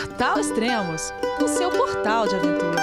[0.00, 1.12] Portal Extremos,
[1.42, 2.76] o seu portal de aventura.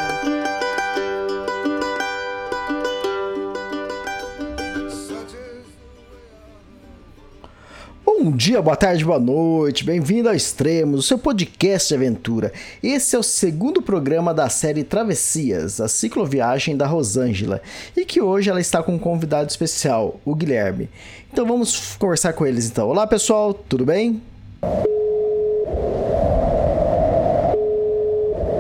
[8.06, 12.54] Bom dia, boa tarde, boa noite, bem-vindo ao Extremos, o seu podcast de aventura.
[12.84, 17.64] Esse é o segundo programa da série Travessias, a cicloviagem da Rosângela,
[17.96, 20.88] e que hoje ela está com um convidado especial, o Guilherme.
[21.34, 22.88] Então vamos conversar com eles então.
[22.88, 24.22] Olá pessoal, tudo bem?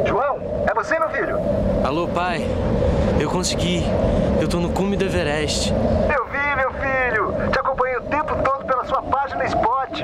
[0.07, 1.37] João, é você, meu filho?
[2.13, 2.47] Pai.
[3.19, 3.83] Eu consegui.
[4.41, 5.71] Eu tô no cume do Everest.
[5.71, 7.51] Eu vi, meu filho.
[7.51, 10.03] Te acompanhei o tempo todo pela sua página Spot.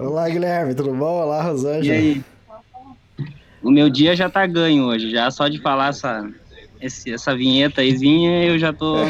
[0.00, 1.24] Olá, Guilherme, tudo bom?
[1.24, 1.84] Olá, Rosângela.
[1.84, 2.22] E aí?
[3.60, 6.24] O meu dia já tá ganho hoje, já só de falar essa,
[6.80, 8.94] esse, essa vinheta aizinha, eu já tô.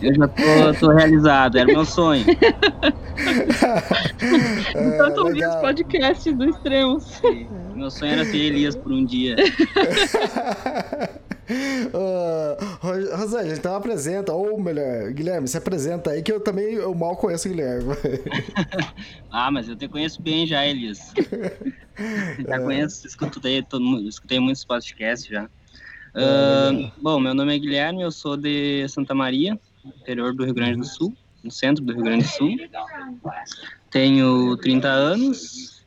[0.00, 2.24] Eu já tô, tô realizado, era meu sonho.
[4.96, 7.20] Tanto ouvir os podcasts do Extremos.
[7.74, 9.34] Meu sonho era ser Elias por um dia.
[11.88, 17.16] Uh, Rosângela, então apresenta, ou melhor, Guilherme, se apresenta aí que eu também eu mal
[17.16, 17.94] conheço o Guilherme.
[19.30, 21.12] ah, mas eu te conheço bem já, Elias.
[22.46, 22.58] já é.
[22.58, 25.44] conheço, escutei, todo, escutei muitos podcasts já.
[26.14, 26.90] Uh.
[27.00, 30.84] Bom, meu nome é Guilherme, eu sou de Santa Maria, interior do Rio Grande do
[30.84, 32.56] Sul, no centro do Rio Grande do Sul.
[33.90, 35.82] Tenho 30 anos.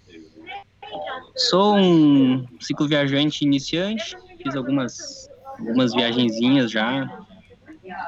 [1.36, 5.20] Sou um cicloviajante iniciante, fiz algumas
[5.62, 7.09] algumas viagenzinhas já,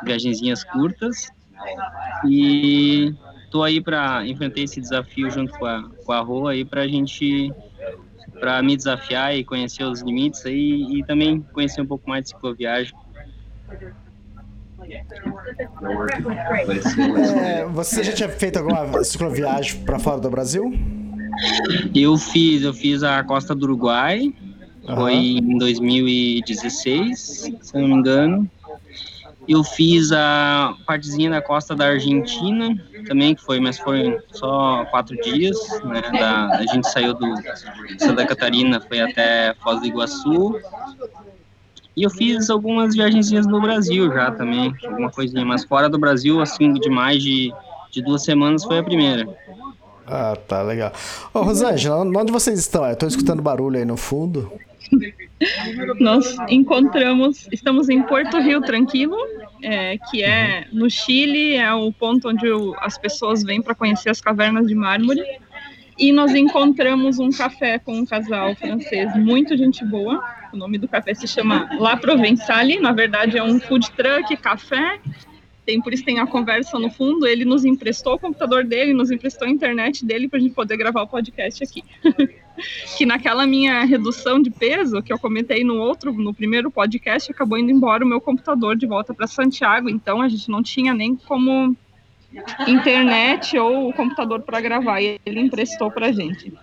[0.04, 1.32] viagenzinhas curtas.
[2.28, 3.14] E
[3.52, 6.88] tô aí para enfrentar esse desafio junto com a, com a Rô aí para a
[6.88, 7.54] gente
[8.40, 12.30] para me desafiar e conhecer os limites aí e também conhecer um pouco mais de
[12.30, 12.94] cicloviagem.
[17.42, 20.74] É, você já tinha feito alguma cicloviagem para fora do Brasil?
[21.96, 24.34] Eu fiz, eu fiz a costa do Uruguai,
[24.88, 24.96] Uhum.
[24.96, 27.20] Foi em 2016,
[27.62, 28.50] se não me engano.
[29.48, 35.16] Eu fiz a partezinha da costa da Argentina também, que foi, mas foram só quatro
[35.22, 35.58] dias.
[35.84, 37.28] Né, da, a gente saiu do
[37.98, 40.56] Santa Catarina, foi até Foz do Iguaçu.
[41.96, 46.42] E eu fiz algumas viagenzinhas no Brasil já também, alguma coisinha, mas fora do Brasil,
[46.42, 47.54] assim, de mais de,
[47.92, 49.28] de duas semanas foi a primeira.
[50.08, 50.92] Ah, tá, legal.
[51.34, 52.86] Ô, Rosângela, onde vocês estão?
[52.86, 54.52] Eu tô escutando barulho aí no fundo.
[56.00, 59.18] Nós encontramos, estamos em Porto Rio Tranquilo,
[59.62, 64.10] é, que é no Chile, é o ponto onde o, as pessoas vêm para conhecer
[64.10, 65.22] as cavernas de mármore.
[65.98, 70.24] E nós encontramos um café com um casal francês, muito gente boa.
[70.52, 75.00] O nome do café se chama La Provençale, na verdade é um food truck, café,
[75.66, 77.26] tem, por isso tem a conversa no fundo.
[77.26, 80.78] Ele nos emprestou o computador dele, nos emprestou a internet dele para a gente poder
[80.78, 81.84] gravar o podcast aqui.
[82.98, 87.58] que naquela minha redução de peso que eu comentei no outro, no primeiro podcast, acabou
[87.58, 89.90] indo embora o meu computador de volta para Santiago.
[89.90, 91.76] Então a gente não tinha nem como
[92.68, 95.02] internet ou o computador para gravar.
[95.02, 96.54] E ele emprestou para gente.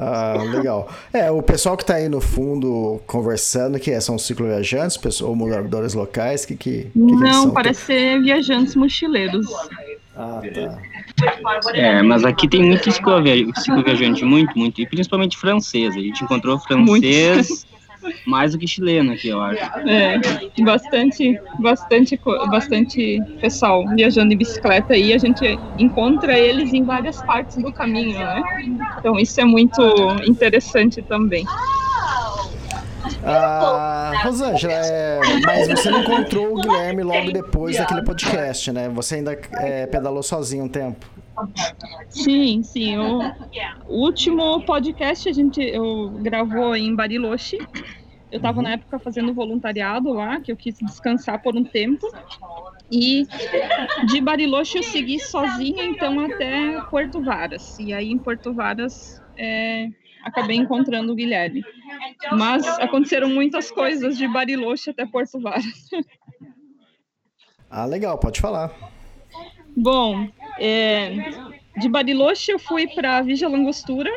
[0.00, 0.88] Ah, legal.
[1.12, 5.92] É, o pessoal que está aí no fundo conversando, que é, são cicloviajantes ou moradores
[5.92, 6.46] locais?
[6.46, 9.48] Que, que, que Não, que parece ser viajantes mochileiros.
[10.18, 11.72] Ah, tá.
[11.74, 15.94] É, mas aqui tem muito cicloviajante, muito, muito, e principalmente francês.
[15.94, 17.48] A gente encontrou francês.
[17.48, 17.78] Muito.
[18.26, 19.60] Mais do que chileno aqui, eu acho.
[19.88, 20.18] É,
[20.62, 25.12] bastante, bastante, bastante pessoal viajando de bicicleta aí.
[25.12, 28.42] A gente encontra eles em várias partes do caminho, né?
[28.98, 29.82] Então isso é muito
[30.26, 31.44] interessante também.
[33.24, 38.88] Ah, Rosângela, é, mas você não encontrou o Guilherme logo depois daquele podcast, né?
[38.90, 41.06] Você ainda é, pedalou sozinho um tempo.
[42.08, 42.96] Sim, sim.
[42.98, 43.22] O,
[43.88, 47.58] último podcast a gente eu gravou em Bariloche.
[48.30, 52.06] Eu estava na época fazendo voluntariado lá, que eu quis descansar por um tempo.
[52.90, 53.26] E
[54.06, 57.78] de Bariloche eu segui sozinha, então, até Porto Varas.
[57.78, 59.88] E aí em Porto Varas é,
[60.22, 61.64] acabei encontrando o Guilherme.
[62.32, 65.88] Mas aconteceram muitas coisas de Bariloche até Porto Varas.
[67.70, 68.72] Ah, legal, pode falar.
[69.76, 70.28] Bom,
[70.58, 71.10] é,
[71.76, 74.10] de Bariloche eu fui para Vigia Langostura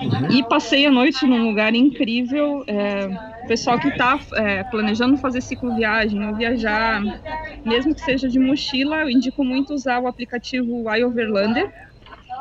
[0.00, 0.30] Uhum.
[0.30, 2.64] E passei a noite num lugar incrível.
[2.66, 3.08] É,
[3.46, 7.02] pessoal que está é, planejando fazer cicloviagem ou viajar,
[7.64, 11.91] mesmo que seja de mochila, eu indico muito usar o aplicativo iOverlander.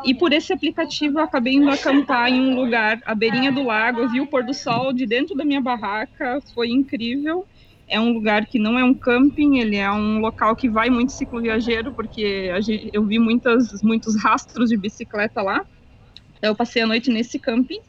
[0.04, 4.02] E por esse aplicativo eu acabei indo acampar em um lugar à beirinha do lago,
[4.02, 7.46] eu vi o pôr do sol de dentro da minha barraca, foi incrível.
[7.88, 11.12] É um lugar que não é um camping, ele é um local que vai muito
[11.12, 15.66] cicloviajeiro, porque gente, eu vi muitas, muitos rastros de bicicleta lá.
[16.42, 17.80] Eu passei a noite nesse camping.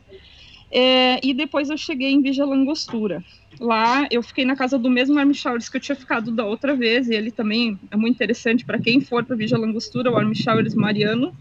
[0.74, 3.22] É, e depois eu cheguei em Vija Langostura.
[3.60, 6.74] Lá eu fiquei na casa do mesmo Army Showers que eu tinha ficado da outra
[6.74, 10.34] vez, e ele também é muito interessante para quem for para Vija Langostura, o Army
[10.34, 11.34] Showers Mariano.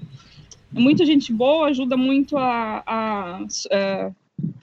[0.76, 4.12] É muita gente boa, ajuda muito a, a, a,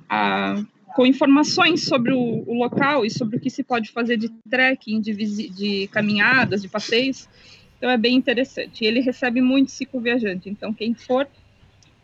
[0.08, 0.64] a
[0.94, 5.00] com informações sobre o, o, local e sobre o que se pode fazer de trekking,
[5.00, 5.14] de,
[5.50, 7.28] de caminhadas, de passeios.
[7.76, 8.84] Então é bem interessante.
[8.84, 11.28] Ele recebe muito cicloviajante, então quem for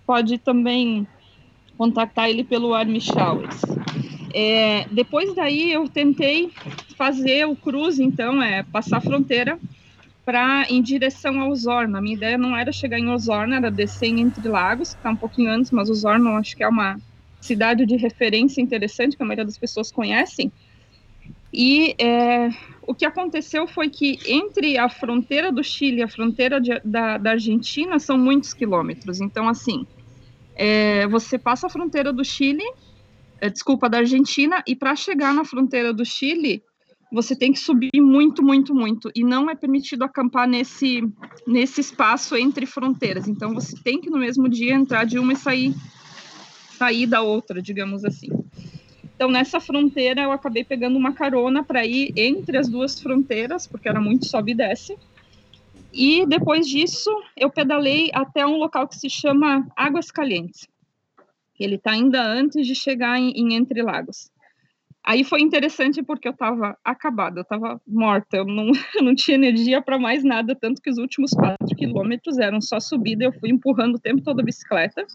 [0.07, 1.07] pode também
[1.77, 3.61] contactar ele pelo Army Showers.
[4.33, 6.53] É, depois daí eu tentei
[6.97, 9.59] fazer o cruze, então, é passar a fronteira
[10.25, 11.97] para em direção a Osorno.
[11.97, 15.11] A minha ideia não era chegar em Osorno, era descer em Entre Lagos, que está
[15.11, 16.97] um pouquinho antes, mas Osorno acho que é uma
[17.41, 20.51] cidade de referência interessante que a maioria das pessoas conhecem.
[21.53, 22.49] E é,
[22.83, 27.19] o que aconteceu foi que entre a fronteira do Chile e a fronteira de, da,
[27.19, 29.21] da Argentina são muitos quilômetros.
[29.21, 29.87] Então, assim,
[30.57, 32.65] é, você passa a fronteira do Chile,
[33.41, 36.63] é, desculpa, da Argentina, e para chegar na fronteira do Chile,
[37.15, 39.11] você tem que subir muito, muito, muito.
[39.15, 41.01] E não é permitido acampar nesse,
[41.47, 43.29] nesse espaço entre fronteiras.
[43.29, 45.75] Então, você tem que no mesmo dia entrar de uma e sair,
[46.77, 48.29] sair da outra, digamos assim.
[49.15, 53.89] Então, nessa fronteira, eu acabei pegando uma carona para ir entre as duas fronteiras, porque
[53.89, 54.99] era muito sobe e desce.
[55.93, 60.67] E depois disso, eu pedalei até um local que se chama Águas Calientes.
[61.59, 64.34] Ele está ainda antes de chegar em, em Entre Lagos.
[65.05, 69.35] Aí foi interessante porque eu estava acabada, eu estava morta, eu não, eu não tinha
[69.35, 73.51] energia para mais nada, tanto que os últimos quatro quilômetros eram só subida, eu fui
[73.51, 75.07] empurrando o tempo todo a bicicleta.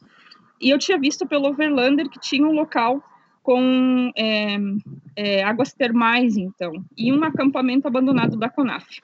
[0.62, 3.04] E eu tinha visto pelo Overlander que tinha um local
[3.42, 4.58] com é,
[5.16, 9.02] é, águas termais, então, e um acampamento abandonado da Conaf.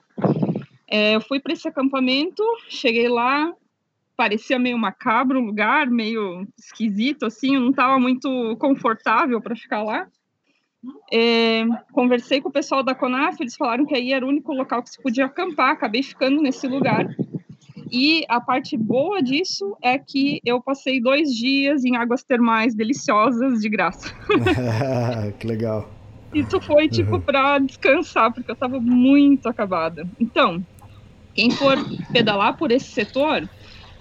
[0.88, 3.52] É, eu fui para esse acampamento, cheguei lá,
[4.16, 9.82] parecia meio macabro o lugar, meio esquisito, assim, eu não estava muito confortável para ficar
[9.82, 10.08] lá.
[11.12, 14.82] É, conversei com o pessoal da Conaf, eles falaram que aí era o único local
[14.84, 17.08] que se podia acampar, acabei ficando nesse lugar.
[17.92, 23.62] E a parte boa disso é que eu passei dois dias em águas termais deliciosas
[23.62, 24.12] de graça.
[25.40, 25.90] que legal.
[26.34, 30.06] Isso foi tipo para descansar, porque eu estava muito acabada.
[30.20, 30.62] Então,
[31.34, 31.78] quem for
[32.12, 33.48] pedalar por esse setor,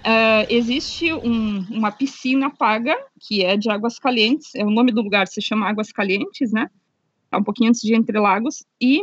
[0.05, 5.01] uh, existe um, uma piscina paga, que é de Águas Calientes, é o nome do
[5.01, 6.69] lugar se chama Águas Calientes, né?
[7.29, 9.01] Tá um pouquinho antes de Entre Lagos, e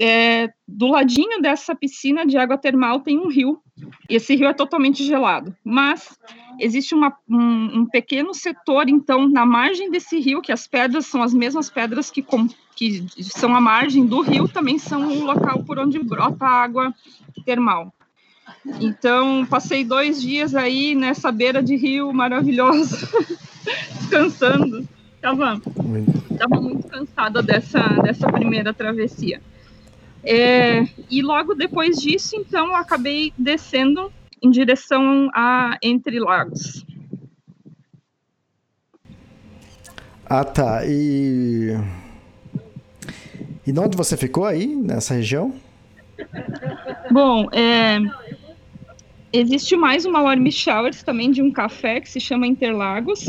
[0.00, 3.60] é, do ladinho dessa piscina de água termal tem um rio.
[4.08, 6.16] E esse rio é totalmente gelado, mas
[6.60, 11.22] existe uma, um, um, pequeno setor, então, na margem desse rio, que as pedras são
[11.22, 15.64] as mesmas pedras que, com, que são a margem do rio, também são o local
[15.64, 16.94] por onde brota a água
[17.44, 17.92] termal.
[18.80, 23.08] Então, passei dois dias aí nessa beira de rio maravilhosa,
[24.00, 24.86] descansando.
[25.16, 25.60] Estava
[26.38, 29.40] tava muito cansada dessa, dessa primeira travessia.
[30.22, 36.84] É, e logo depois disso, então, eu acabei descendo em direção a Entre Lagos.
[40.26, 40.84] Ah, tá.
[40.86, 41.74] E.
[43.66, 45.54] E onde você ficou aí, nessa região?
[47.10, 47.98] Bom, é,
[49.34, 53.28] existe mais uma Warm Showers também de um café que se chama Interlagos,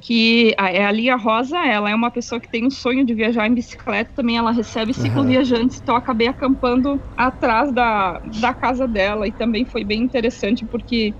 [0.00, 3.46] que é ali a Rosa, ela é uma pessoa que tem o sonho de viajar
[3.46, 5.82] em bicicleta, também ela recebe cicloviajantes, uhum.
[5.82, 11.14] então acabei acampando atrás da, da casa dela e também foi bem interessante porque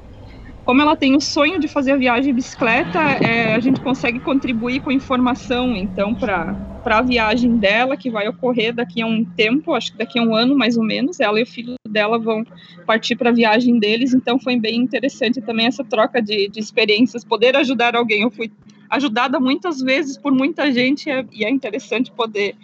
[0.65, 4.81] como ela tem o sonho de fazer a viagem bicicleta, é, a gente consegue contribuir
[4.81, 9.93] com informação, então, para a viagem dela, que vai ocorrer daqui a um tempo, acho
[9.93, 12.45] que daqui a um ano mais ou menos, ela e o filho dela vão
[12.87, 17.25] partir para a viagem deles, então foi bem interessante também essa troca de, de experiências,
[17.25, 18.23] poder ajudar alguém.
[18.23, 18.53] Eu fui
[18.89, 22.57] ajudada muitas vezes por muita gente é, e é interessante poder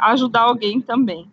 [0.00, 1.26] ajudar alguém também.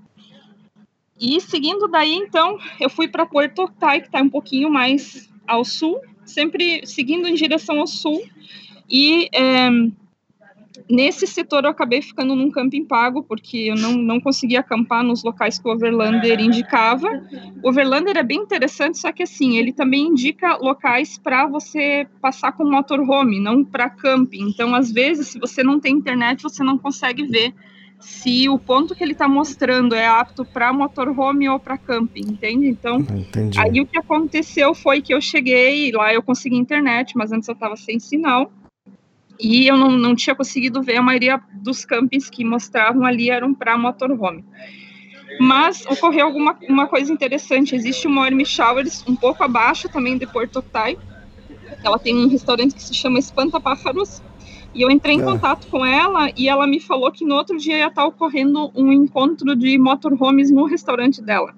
[1.19, 5.63] E seguindo daí, então, eu fui para Porto Octai, que está um pouquinho mais ao
[5.63, 5.99] sul,
[6.31, 8.21] sempre seguindo em direção ao sul.
[8.89, 9.69] E é,
[10.89, 15.23] nesse setor eu acabei ficando num camping pago, porque eu não, não conseguia acampar nos
[15.23, 17.07] locais que o Overlander indicava.
[17.63, 22.51] O Overlander é bem interessante, só que assim, ele também indica locais para você passar
[22.53, 24.49] com motorhome, não para camping.
[24.49, 27.53] Então, às vezes, se você não tem internet, você não consegue ver
[28.01, 32.67] se o ponto que ele está mostrando é apto para motorhome ou para camping, entende?
[32.67, 33.59] Então, Entendi.
[33.59, 37.53] aí o que aconteceu foi que eu cheguei lá, eu consegui internet, mas antes eu
[37.53, 38.51] estava sem sinal
[39.39, 43.53] e eu não, não tinha conseguido ver a maioria dos campings que mostravam ali eram
[43.53, 44.43] para motorhome.
[45.39, 47.75] Mas ocorreu alguma uma coisa interessante.
[47.75, 50.97] Existe uma Orme Showers um pouco abaixo também de Porto Octai.
[51.83, 54.21] Ela tem um restaurante que se chama Espanta Pájaros
[54.73, 55.23] e eu entrei em é.
[55.23, 58.91] contato com ela e ela me falou que no outro dia ia estar ocorrendo um
[58.91, 61.53] encontro de motorhomes no restaurante dela.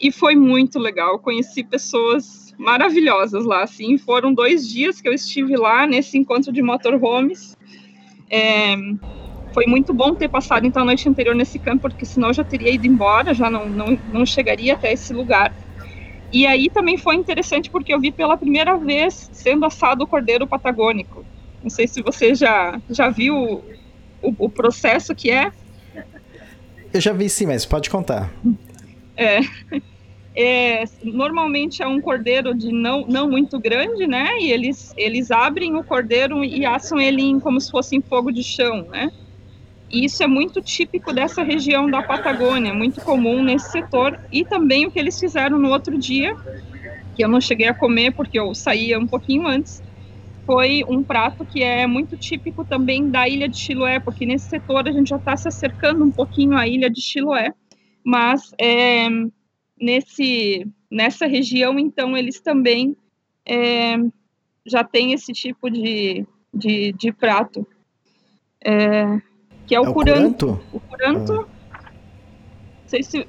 [0.00, 1.18] E foi muito legal.
[1.18, 3.64] Conheci pessoas maravilhosas lá.
[3.64, 7.56] Assim, foram dois dias que eu estive lá nesse encontro de motorhomes.
[8.30, 8.76] É,
[9.52, 12.44] foi muito bom ter passado então a noite anterior nesse campo, porque senão eu já
[12.44, 15.52] teria ido embora, já não, não, não chegaria até esse lugar.
[16.32, 20.46] E aí também foi interessante porque eu vi pela primeira vez sendo assado o cordeiro
[20.46, 21.24] patagônico.
[21.62, 23.62] Não sei se você já, já viu
[24.22, 25.50] o, o processo que é.
[26.92, 28.30] Eu já vi sim, mas pode contar.
[29.16, 29.40] É,
[30.34, 34.38] é, normalmente é um cordeiro de não, não muito grande, né?
[34.38, 38.30] E eles, eles abrem o cordeiro e assam ele em, como se fosse em fogo
[38.30, 39.10] de chão, né?
[39.90, 44.20] E isso é muito típico dessa região da Patagônia, muito comum nesse setor.
[44.30, 46.36] E também o que eles fizeram no outro dia,
[47.16, 49.82] que eu não cheguei a comer porque eu saía um pouquinho antes,
[50.48, 54.88] foi um prato que é muito típico também da ilha de Chiloé, porque nesse setor
[54.88, 57.52] a gente já está se acercando um pouquinho à ilha de Chiloé,
[58.02, 59.08] mas é,
[59.78, 62.96] nesse, nessa região, então, eles também
[63.46, 63.96] é,
[64.64, 66.24] já têm esse tipo de,
[66.54, 67.66] de, de prato,
[68.64, 69.20] é,
[69.66, 70.58] que é o, é o curanto.
[70.72, 71.82] O curanto, ah.
[72.80, 73.28] não sei se,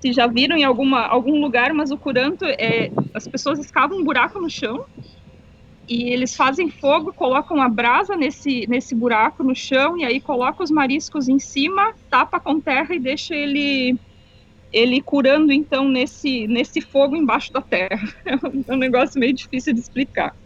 [0.00, 4.04] se já viram em alguma, algum lugar, mas o curanto é, as pessoas escavam um
[4.04, 4.86] buraco no chão,
[5.88, 10.62] e eles fazem fogo, colocam a brasa nesse, nesse buraco no chão e aí colocam
[10.62, 13.98] os mariscos em cima, tapa com terra e deixa ele
[14.70, 18.06] ele curando então nesse nesse fogo embaixo da terra.
[18.68, 20.36] É um negócio meio difícil de explicar.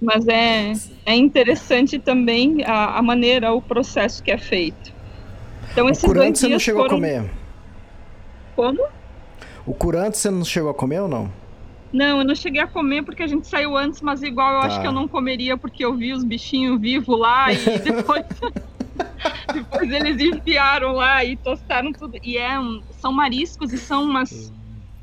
[0.00, 0.72] Mas é,
[1.06, 4.92] é interessante também a, a maneira, o processo que é feito.
[5.70, 6.96] Então, esses o curante você não chegou foram...
[6.96, 7.30] a comer?
[8.56, 8.84] Como?
[9.64, 11.32] O curante você não chegou a comer ou não?
[11.92, 14.66] Não, eu não cheguei a comer porque a gente saiu antes, mas igual eu tá.
[14.66, 18.24] acho que eu não comeria porque eu vi os bichinhos vivos lá e depois.
[19.52, 22.18] depois eles enfiaram lá e tostaram tudo.
[22.22, 24.50] E é um, são mariscos e são umas,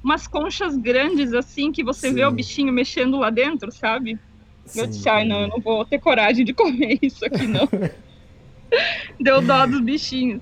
[0.04, 2.16] umas conchas grandes assim que você Sim.
[2.16, 4.18] vê o bichinho mexendo lá dentro, sabe?
[4.66, 4.82] Sim.
[4.82, 7.70] Eu disse, ai não, eu não vou ter coragem de comer isso aqui não.
[9.20, 10.42] Deu dó dos bichinhos.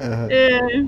[0.00, 0.28] Uhum.
[0.30, 0.84] É,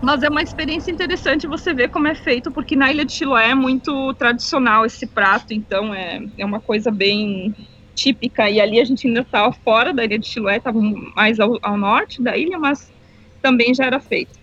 [0.00, 3.50] mas é uma experiência interessante você ver como é feito, porque na Ilha de Chiloé
[3.50, 7.54] é muito tradicional esse prato, então é, é uma coisa bem
[7.94, 8.48] típica.
[8.48, 10.80] E ali a gente ainda estava fora da Ilha de Chiloé, estava
[11.14, 12.90] mais ao, ao, norte da ilha, mas
[13.42, 14.40] também já era feito.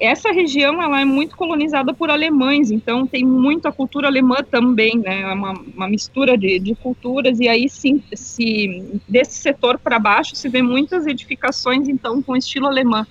[0.00, 5.22] Essa região ela é muito colonizada por alemães, então tem muita cultura alemã também, né?
[5.22, 10.36] É uma, uma mistura de, de culturas, e aí sim, se, desse setor para baixo
[10.36, 13.06] se vê muitas edificações, então, com estilo alemão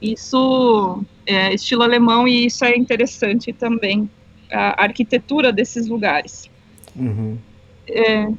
[0.00, 4.08] isso é estilo alemão e isso é interessante também,
[4.50, 6.50] a arquitetura desses lugares.
[6.96, 7.38] Uhum.
[7.88, 8.32] É,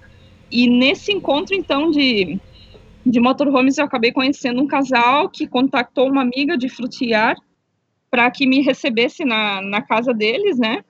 [0.52, 2.40] e nesse encontro, então, de,
[3.06, 7.38] de motorhomes, eu acabei conhecendo um casal que contactou uma amiga de Frutiar
[8.10, 10.84] para que me recebesse na, na casa deles, né?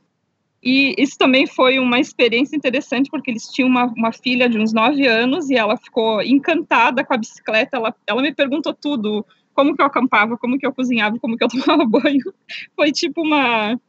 [0.63, 4.71] E isso também foi uma experiência interessante, porque eles tinham uma, uma filha de uns
[4.71, 7.77] nove anos e ela ficou encantada com a bicicleta.
[7.77, 11.43] Ela, ela me perguntou tudo: como que eu acampava, como que eu cozinhava, como que
[11.43, 12.33] eu tomava banho.
[12.75, 13.79] Foi tipo uma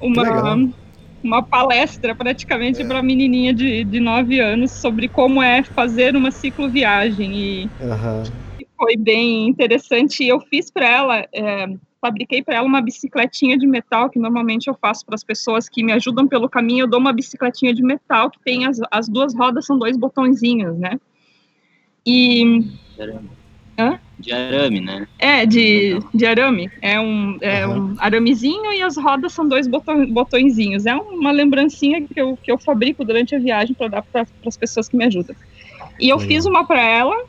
[0.00, 0.54] uma
[1.24, 2.84] uma palestra praticamente é.
[2.84, 8.66] para menininha de, de 9 anos sobre como é fazer uma cicloviagem e, uhum.
[8.76, 10.22] foi bem interessante.
[10.22, 11.66] E eu fiz para ela, é,
[11.98, 15.82] fabriquei para ela uma bicicletinha de metal que normalmente eu faço para as pessoas que
[15.82, 16.82] me ajudam pelo caminho.
[16.82, 20.76] Eu dou uma bicicletinha de metal que tem as, as duas rodas são dois botõezinhos,
[20.78, 21.00] né?
[22.06, 22.62] E
[22.98, 23.43] Caramba.
[23.78, 23.98] Hã?
[24.18, 25.06] De arame, né?
[25.18, 26.70] É, de, de arame.
[26.80, 27.92] É, um, é uhum.
[27.92, 30.86] um aramezinho e as rodas são dois botões, botõezinhos.
[30.86, 34.56] É uma lembrancinha que eu, que eu fabrico durante a viagem para dar para as
[34.56, 35.34] pessoas que me ajudam.
[35.98, 37.24] E eu fiz uma para ela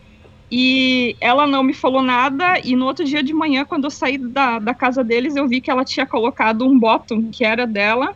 [0.52, 2.60] e ela não me falou nada.
[2.64, 5.62] E no outro dia de manhã, quando eu saí da, da casa deles, eu vi
[5.62, 8.16] que ela tinha colocado um botão que era dela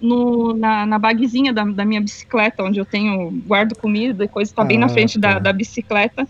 [0.00, 4.64] no, na, na baguezinha da, da, minha bicicleta, onde eu tenho, guardo comida e coisa,
[4.64, 5.34] bem ah, na frente tá.
[5.34, 6.26] da, da bicicleta.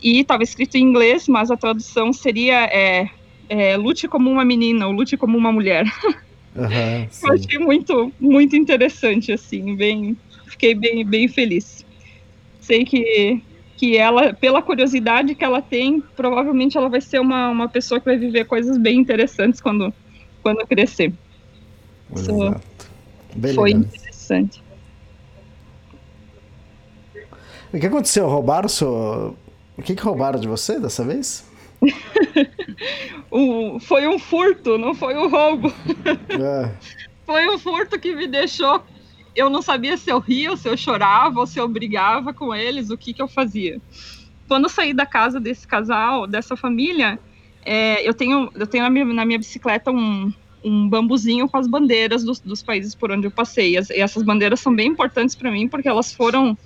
[0.00, 3.08] E estava escrito em inglês, mas a tradução seria é,
[3.48, 5.84] é, lute como uma menina ou lute como uma mulher.
[6.56, 11.86] Uhum, eu achei muito, muito interessante, assim, bem, fiquei bem, bem feliz.
[12.58, 13.40] Sei que,
[13.76, 18.06] que ela, pela curiosidade que ela tem, provavelmente ela vai ser uma, uma pessoa que
[18.06, 19.94] vai viver coisas bem interessantes quando,
[20.42, 21.12] quando crescer.
[23.36, 23.88] Bem foi legal.
[23.88, 24.62] interessante.
[27.72, 28.28] O que aconteceu?
[28.28, 29.36] Roubaram seu.
[29.78, 31.48] O que, que roubaram de você dessa vez?
[33.30, 35.72] o, foi um furto, não foi um roubo.
[36.30, 36.72] É.
[37.24, 38.82] Foi um furto que me deixou.
[39.36, 42.54] Eu não sabia se eu ria, ou se eu chorava, ou se eu brigava com
[42.54, 43.80] eles, o que, que eu fazia.
[44.48, 47.18] Quando eu saí da casa desse casal, dessa família,
[47.64, 50.32] é, eu tenho, eu tenho na minha, na minha bicicleta um,
[50.64, 53.72] um bambuzinho com as bandeiras dos, dos países por onde eu passei.
[53.72, 56.56] E, as, e essas bandeiras são bem importantes para mim porque elas foram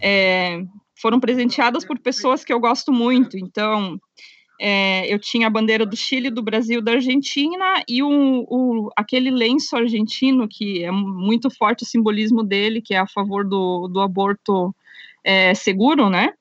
[0.00, 0.64] é,
[0.96, 3.36] foram presenteadas por pessoas que eu gosto muito.
[3.38, 4.00] Então,
[4.60, 9.76] é, eu tinha a bandeira do Chile, do Brasil, da Argentina e o, aquele lenço
[9.76, 14.74] argentino que é muito forte o simbolismo dele, que é a favor do, do aborto
[15.22, 16.32] é, seguro, né?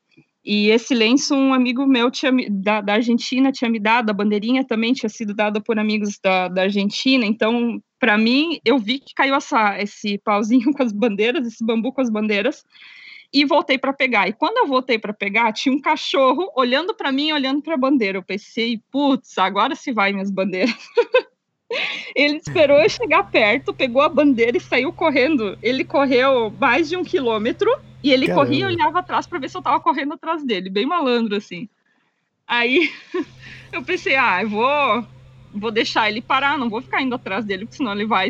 [0.46, 4.64] E esse lenço, um amigo meu tinha, da, da, Argentina tinha me dado, a bandeirinha
[4.64, 7.26] também tinha sido dada por amigos da, da Argentina.
[7.26, 11.92] Então, para mim, eu vi que caiu essa, esse pauzinho com as bandeiras, esse bambu
[11.92, 12.64] com as bandeiras,
[13.32, 14.28] e voltei para pegar.
[14.28, 17.78] E quando eu voltei para pegar, tinha um cachorro olhando para mim, olhando para a
[17.78, 18.18] bandeira.
[18.18, 20.76] Eu pensei, putz, agora se vai minhas bandeiras.
[22.16, 25.58] Ele esperou eu chegar perto, pegou a bandeira e saiu correndo.
[25.62, 27.70] Ele correu mais de um quilômetro
[28.04, 28.46] e ele Caramba.
[28.46, 31.68] corria e olhava atrás para ver se eu tava correndo atrás dele, bem malandro assim.
[32.48, 32.92] Aí
[33.74, 35.06] eu pensei, ah, eu vou,
[35.54, 38.30] vou deixar ele parar, não vou ficar indo atrás dele, porque senão ele vai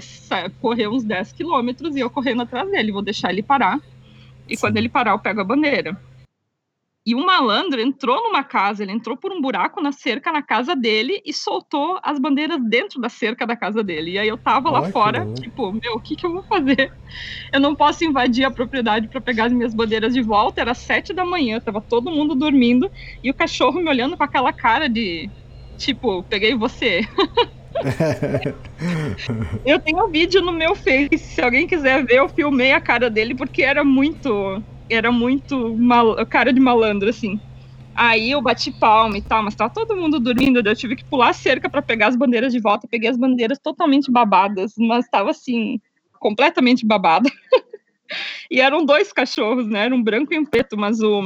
[0.62, 2.92] correr uns 10 quilômetros e eu correndo atrás dele.
[2.92, 3.80] Vou deixar ele parar.
[4.48, 4.62] E Sim.
[4.62, 5.98] quando ele parar, eu pego a bandeira.
[7.08, 10.76] E o malandro entrou numa casa, ele entrou por um buraco na cerca na casa
[10.76, 14.14] dele e soltou as bandeiras dentro da cerca da casa dele.
[14.14, 16.92] E aí eu tava lá fora, tipo, meu, o que que eu vou fazer?
[17.54, 20.62] Eu não posso invadir a propriedade para pegar as minhas bandeiras de volta.
[20.62, 22.90] Era sete da manhã, tava todo mundo dormindo
[23.24, 25.30] e o cachorro me olhando com aquela cara de,
[25.78, 27.02] tipo, peguei você.
[29.66, 33.10] eu tenho um vídeo no meu Face, se alguém quiser ver, eu filmei a cara
[33.10, 37.40] dele porque era muito era muito mal, cara de malandro, assim.
[37.94, 41.30] Aí eu bati palma e tal, mas tava todo mundo dormindo, eu tive que pular
[41.30, 42.88] a cerca para pegar as bandeiras de volta.
[42.88, 45.80] Peguei as bandeiras totalmente babadas, mas tava assim,
[46.20, 47.30] completamente babada.
[48.52, 49.86] e eram dois cachorros, né?
[49.86, 51.22] Era um branco e um preto, mas o,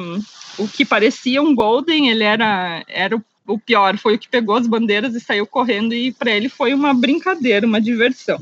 [0.60, 4.56] o que parecia um golden, ele era, era o, o pior, foi o que pegou
[4.56, 8.40] as bandeiras e saiu correndo, e para ele foi uma brincadeira, uma diversão.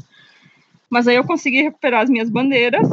[0.90, 2.88] Mas aí eu consegui recuperar as minhas bandeiras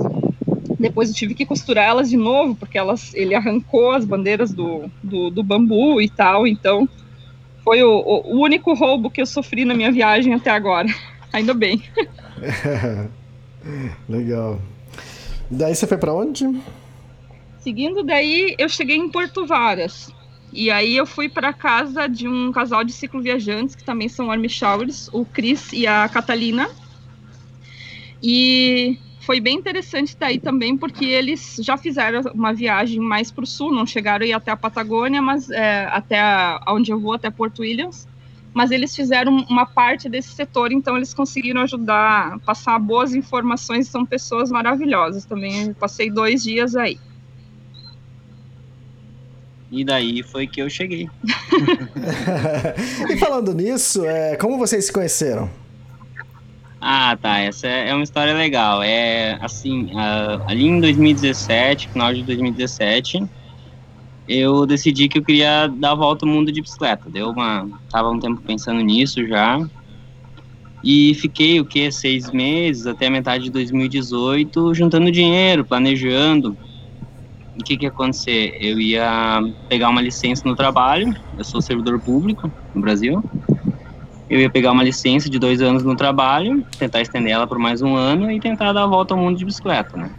[0.85, 4.91] depois eu tive que costurar elas de novo, porque elas, ele arrancou as bandeiras do,
[5.03, 6.47] do, do bambu e tal.
[6.47, 6.87] Então,
[7.63, 10.87] foi o, o, único roubo que eu sofri na minha viagem até agora.
[11.33, 11.83] Ainda bem.
[14.07, 14.61] Legal.
[15.51, 16.45] Daí você foi para onde?
[17.61, 20.13] Seguindo daí, eu cheguei em Porto Varas.
[20.57, 24.47] E aí eu fui para casa de um casal de cicloviajantes, que também são army
[25.13, 26.71] o Cris e a Catalina.
[28.23, 33.47] E foi bem interessante daí também, porque eles já fizeram uma viagem mais para o
[33.47, 37.15] sul, não chegaram a ir até a Patagônia, mas é, até a, onde eu vou,
[37.15, 38.07] até Porto Williams,
[38.55, 44.07] mas eles fizeram uma parte desse setor, então eles conseguiram ajudar, passar boas informações, são
[44.07, 45.75] pessoas maravilhosas também.
[45.75, 46.97] Passei dois dias aí.
[49.75, 51.09] E daí foi que eu cheguei.
[53.11, 55.51] e falando nisso, é, como vocês se conheceram?
[56.81, 57.41] Ah, tá.
[57.41, 58.85] Essa é, é uma história legal.
[58.85, 59.91] É assim,
[60.47, 63.25] ali em 2017, final de 2017,
[64.29, 67.11] eu decidi que eu queria dar a volta ao mundo de bicicleta.
[67.11, 69.59] Deu uma, tava um tempo pensando nisso já.
[70.85, 76.57] E fiquei o que seis meses até a metade de 2018 juntando dinheiro, planejando.
[77.57, 78.57] O que que ia acontecer?
[78.61, 81.13] Eu ia pegar uma licença no trabalho.
[81.37, 83.23] Eu sou servidor público no Brasil
[84.29, 87.83] eu ia pegar uma licença de dois anos no trabalho, tentar estender ela por mais
[87.83, 90.11] um ano e tentar dar a volta ao mundo de bicicleta, né?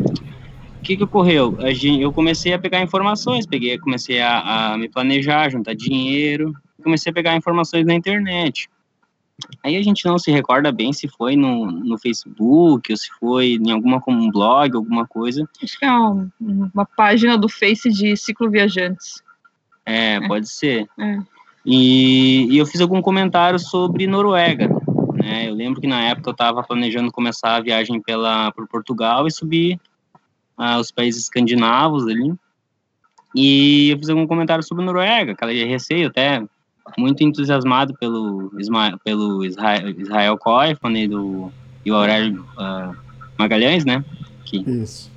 [0.00, 1.56] O que que ocorreu?
[2.00, 6.52] Eu comecei a pegar informações, peguei, comecei a, a me planejar, juntar dinheiro,
[6.82, 8.68] comecei a pegar informações na internet.
[9.62, 13.54] Aí a gente não se recorda bem se foi no, no Facebook ou se foi
[13.54, 15.48] em alguma como um blog, alguma coisa.
[15.62, 19.22] Acho que é uma, uma página do Face de cicloviajantes.
[19.86, 20.28] É, é.
[20.28, 20.88] pode ser.
[20.98, 21.18] É.
[21.64, 24.68] E, e, eu fiz algum comentário sobre Noruega,
[25.14, 25.48] né?
[25.48, 29.30] Eu lembro que na época eu estava planejando começar a viagem pela por Portugal e
[29.30, 29.78] subir
[30.58, 32.34] uh, os países escandinavos ali.
[33.34, 36.42] E eu fiz algum comentário sobre Noruega, aquela receio até
[36.96, 38.50] muito entusiasmado pelo
[39.04, 41.52] pelo Israel, Israel Koifman e do
[41.84, 42.96] e o Aurélio uh,
[43.38, 44.04] Magalhães, né?
[44.44, 45.10] Que, Isso.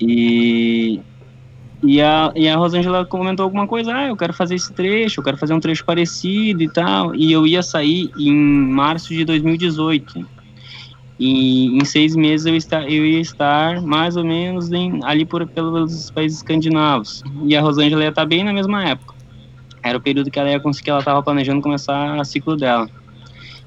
[0.00, 1.00] e
[1.82, 5.24] e a, e a Rosângela comentou alguma coisa, ah, eu quero fazer esse trecho, eu
[5.24, 7.14] quero fazer um trecho parecido e tal.
[7.14, 10.26] E eu ia sair em março de 2018.
[11.20, 15.46] E em seis meses eu, está, eu ia estar mais ou menos em, ali por,
[15.46, 17.22] pelos países escandinavos.
[17.44, 19.14] E a Rosângela ia estar bem na mesma época.
[19.88, 22.88] Era o período que ela ia conseguir, ela estava planejando começar o ciclo dela.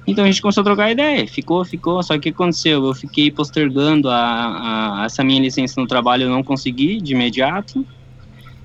[0.08, 2.84] Então a gente começou a trocar ideia, ficou, ficou, só que o que aconteceu?
[2.86, 7.86] Eu fiquei postergando a, a, essa minha licença no trabalho, eu não consegui de imediato,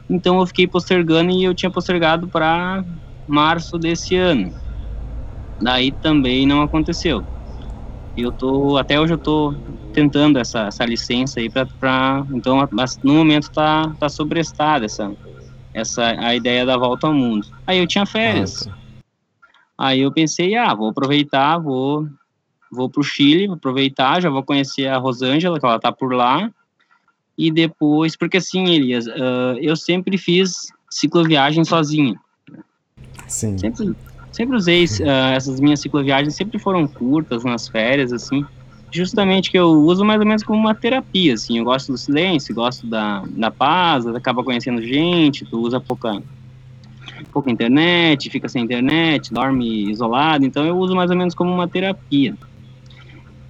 [0.09, 2.83] então eu fiquei postergando e eu tinha postergado para
[3.27, 4.51] março desse ano.
[5.61, 7.27] Daí também não aconteceu.
[8.17, 9.55] Eu tô até hoje eu tô
[9.93, 12.67] tentando essa, essa licença aí para então
[13.03, 15.13] no momento tá tá sobrestada essa
[15.77, 17.47] essa a ideia da volta ao mundo.
[17.67, 18.67] Aí eu tinha férias.
[18.67, 18.77] Ah, tá.
[19.79, 22.09] Aí eu pensei, ah, vou aproveitar, vou
[22.73, 26.51] vou pro Chile, vou aproveitar, já vou conhecer a Rosângela, que ela tá por lá.
[27.39, 32.19] E depois, porque assim, Elias, uh, eu sempre fiz cicloviagem sozinho.
[33.29, 33.59] Sim.
[33.59, 33.95] Sempre,
[34.33, 38.45] sempre usei uh, essas minhas cicloviagens, sempre foram curtas nas férias, assim.
[38.93, 41.59] Justamente que eu uso mais ou menos como uma terapia, assim.
[41.59, 46.23] Eu gosto do silêncio, gosto da, da paz, acaba conhecendo gente, tu usa pouca,
[47.33, 50.45] pouca internet, fica sem internet, dorme isolado.
[50.45, 52.35] Então eu uso mais ou menos como uma terapia.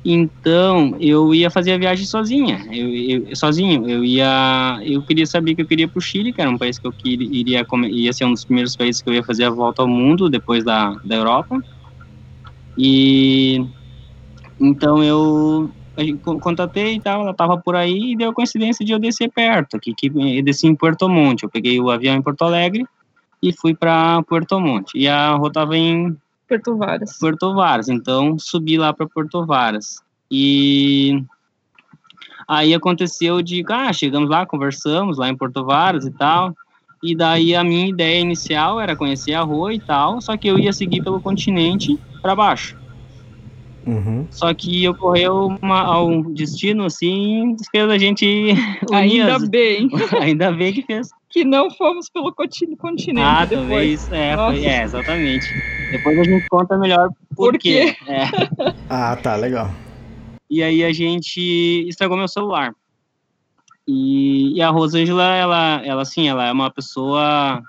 [0.09, 3.88] Então, eu ia fazer a viagem sozinha, eu, eu, sozinho.
[3.90, 6.79] Eu ia, eu queria saber que eu queria para o Chile, que era um país
[6.79, 9.51] que eu queria, iria, ia ser um dos primeiros países que eu ia fazer a
[9.51, 11.59] volta ao mundo depois da, da Europa.
[12.79, 13.66] E
[14.61, 15.71] então eu
[16.40, 19.95] contatei e tal, ela estava por aí e deu coincidência de eu descer perto, aqui
[19.95, 21.45] que eu desci em Porto Monte.
[21.45, 22.87] Eu peguei o avião em Porto Alegre
[23.42, 24.99] e fui para Porto Monte.
[24.99, 26.16] E a rua estava em
[26.49, 27.19] Porto Varas.
[27.19, 27.88] Porto Varas.
[27.88, 30.03] Então, subi lá para Porto Varas.
[30.31, 31.23] E
[32.47, 36.55] aí aconteceu de, ah, chegamos lá, conversamos lá em Porto Varas e tal.
[37.03, 40.59] E daí a minha ideia inicial era conhecer a rua e tal, só que eu
[40.59, 42.77] ia seguir pelo continente para baixo.
[43.87, 44.27] Uhum.
[44.33, 48.25] Só que ocorreu uma, um destino assim, que fez a gente
[48.90, 49.88] unir Ainda as- bem
[50.20, 51.09] Ainda bem que fez.
[51.31, 54.09] que não fomos pelo conti- continente Ah, depois.
[54.09, 54.11] talvez.
[54.11, 55.55] É, foi, é, exatamente.
[55.88, 57.94] Depois a gente conta melhor por, Por quê.
[58.09, 58.25] É.
[58.88, 59.72] Ah, tá, legal.
[60.51, 62.72] E aí a gente estragou meu celular.
[63.87, 67.62] E, e a Rosângela, ela, ela, assim, ela é uma pessoa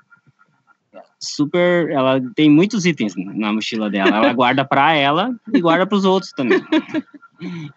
[1.20, 1.90] super.
[1.90, 4.18] Ela tem muitos itens na mochila dela.
[4.18, 6.62] Ela guarda pra ela e guarda pros outros também.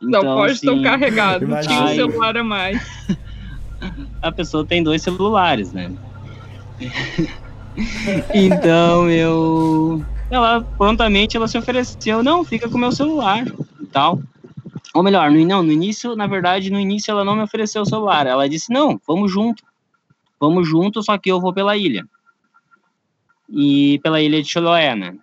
[0.00, 1.46] Não Então, pode tão assim, carregado.
[1.62, 3.08] Tinha um celular a mais.
[4.22, 5.92] a pessoa tem dois celulares, né?
[8.34, 10.04] então eu.
[10.30, 13.44] Ela prontamente ela se ofereceu, não, fica com meu celular
[13.80, 14.20] e tal.
[14.94, 17.86] Ou melhor, no, não, no início, na verdade, no início ela não me ofereceu o
[17.86, 18.26] celular.
[18.26, 19.62] Ela disse, não, vamos junto.
[20.38, 22.06] Vamos junto, só que eu vou pela ilha.
[23.52, 25.16] E pela ilha de Chiloé, né?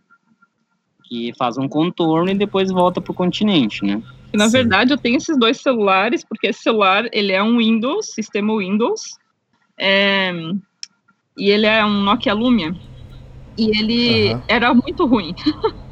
[1.06, 4.02] Que faz um contorno e depois volta pro continente, né?
[4.34, 4.52] Na Sim.
[4.52, 9.18] verdade, eu tenho esses dois celulares, porque esse celular, ele é um Windows, sistema Windows,
[9.78, 10.32] é,
[11.38, 12.76] e ele é um Nokia Lumia,
[13.58, 15.34] e ele era muito ruim.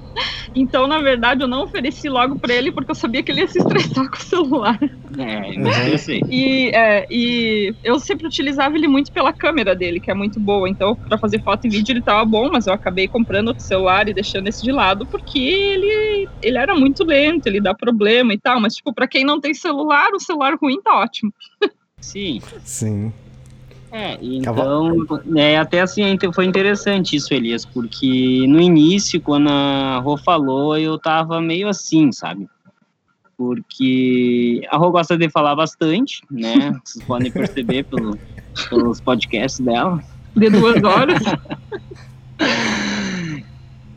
[0.56, 3.48] então, na verdade, eu não ofereci logo para ele, porque eu sabia que ele ia
[3.48, 4.80] se estressar com o celular.
[5.18, 6.22] É, sei.
[6.30, 10.70] E, é, e eu sempre utilizava ele muito pela câmera dele, que é muito boa.
[10.70, 14.08] Então, para fazer foto e vídeo ele tava bom, mas eu acabei comprando outro celular
[14.08, 18.38] e deixando esse de lado, porque ele, ele era muito lento, ele dá problema e
[18.38, 18.60] tal.
[18.60, 21.34] Mas, tipo, para quem não tem celular, o celular ruim tá ótimo.
[22.00, 22.42] Sim.
[22.64, 23.12] Sim.
[23.92, 24.92] É, então,
[25.38, 30.78] é, até assim, inte- foi interessante isso, Elias, porque no início, quando a Rô falou,
[30.78, 32.48] eu tava meio assim, sabe?
[33.38, 36.72] Porque a Rô gosta de falar bastante, né?
[36.84, 38.18] Vocês podem perceber pelo,
[38.70, 40.00] pelos podcasts dela.
[40.36, 41.20] De duas horas.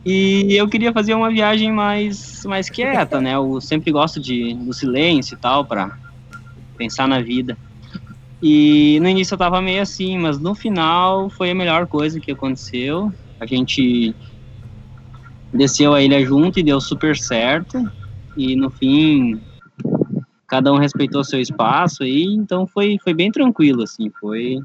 [0.05, 3.35] E eu queria fazer uma viagem mais, mais quieta, né?
[3.35, 5.91] Eu sempre gosto de, do silêncio e tal, para
[6.77, 7.57] pensar na vida.
[8.41, 12.31] E no início eu tava meio assim, mas no final foi a melhor coisa que
[12.31, 13.11] aconteceu.
[13.39, 14.15] A gente
[15.53, 17.77] desceu a ilha junto e deu super certo.
[18.37, 19.41] E no fim,
[20.47, 24.59] cada um respeitou seu espaço aí, então foi, foi bem tranquilo, assim, foi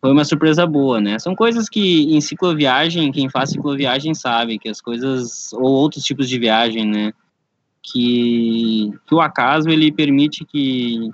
[0.00, 1.18] foi uma surpresa boa, né?
[1.18, 6.28] São coisas que em cicloviagem, quem faz cicloviagem sabe que as coisas, ou outros tipos
[6.28, 7.12] de viagem, né?
[7.92, 11.10] que, que o acaso ele permite que,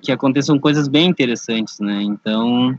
[0.00, 2.02] que aconteçam coisas bem interessantes, né?
[2.02, 2.78] Então,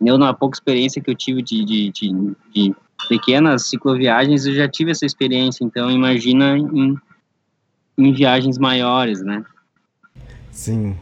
[0.00, 2.74] eu, na pouca experiência que eu tive de, de, de, de
[3.08, 6.96] pequenas cicloviagens, eu já tive essa experiência, então imagina em,
[7.96, 9.44] em viagens maiores, né?
[10.50, 10.96] Sim.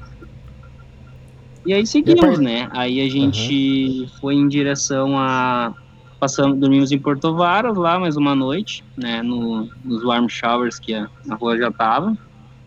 [1.66, 2.68] E aí seguimos, né?
[2.72, 4.08] Aí a gente uhum.
[4.20, 5.74] foi em direção a
[6.18, 10.92] passamos, dormimos em Porto Varas lá mais uma noite, né, no, nos warm showers que
[10.92, 12.16] a, a rua já tava.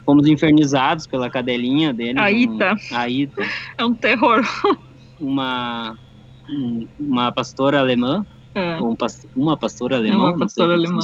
[0.05, 2.19] Fomos infernizados pela cadelinha dele.
[2.19, 2.73] A Ita.
[2.73, 3.41] Um, a Ita.
[3.77, 4.41] É um terror.
[5.19, 5.97] Uma,
[6.99, 8.25] uma pastora alemã.
[8.53, 8.81] É.
[8.81, 8.95] Um,
[9.35, 10.31] uma pastora alemã.
[10.31, 10.99] Uma pastora alemã.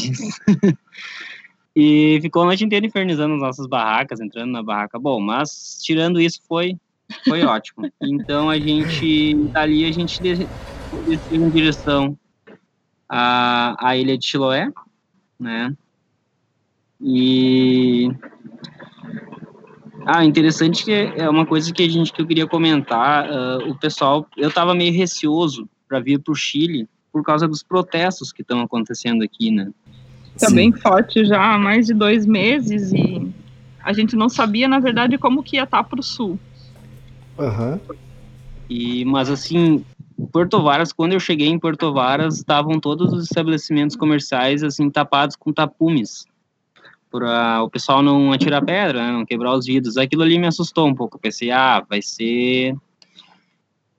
[1.76, 5.00] e ficou a noite inteira infernizando as nossas barracas, entrando na barraca.
[5.00, 6.78] Bom, mas tirando isso foi
[7.28, 7.90] foi ótimo.
[8.02, 10.50] Então a gente dali a gente desceu
[11.32, 12.18] em direção
[13.08, 14.72] a, a ilha de Chiloé,
[15.40, 15.76] né?
[17.02, 18.10] E
[20.06, 23.30] ah, interessante que é uma coisa que a gente que eu queria comentar.
[23.30, 27.64] Uh, o pessoal, eu estava meio receoso para vir para o Chile por causa dos
[27.64, 29.72] protestos que estão acontecendo aqui, né?
[30.36, 33.30] Está bem forte já há mais de dois meses e
[33.84, 36.40] a gente não sabia, na verdade, como que ia estar tá para o sul.
[37.38, 37.80] Uhum.
[38.70, 39.84] E, mas assim,
[40.32, 45.36] Porto Varas, quando eu cheguei em Porto Varas, estavam todos os estabelecimentos comerciais assim tapados
[45.36, 46.29] com tapumes
[47.10, 49.98] para o pessoal não atirar pedra, né, não quebrar os vidros.
[49.98, 51.20] Aquilo ali me assustou um pouco.
[51.20, 52.76] Pensei, ah, vai ser,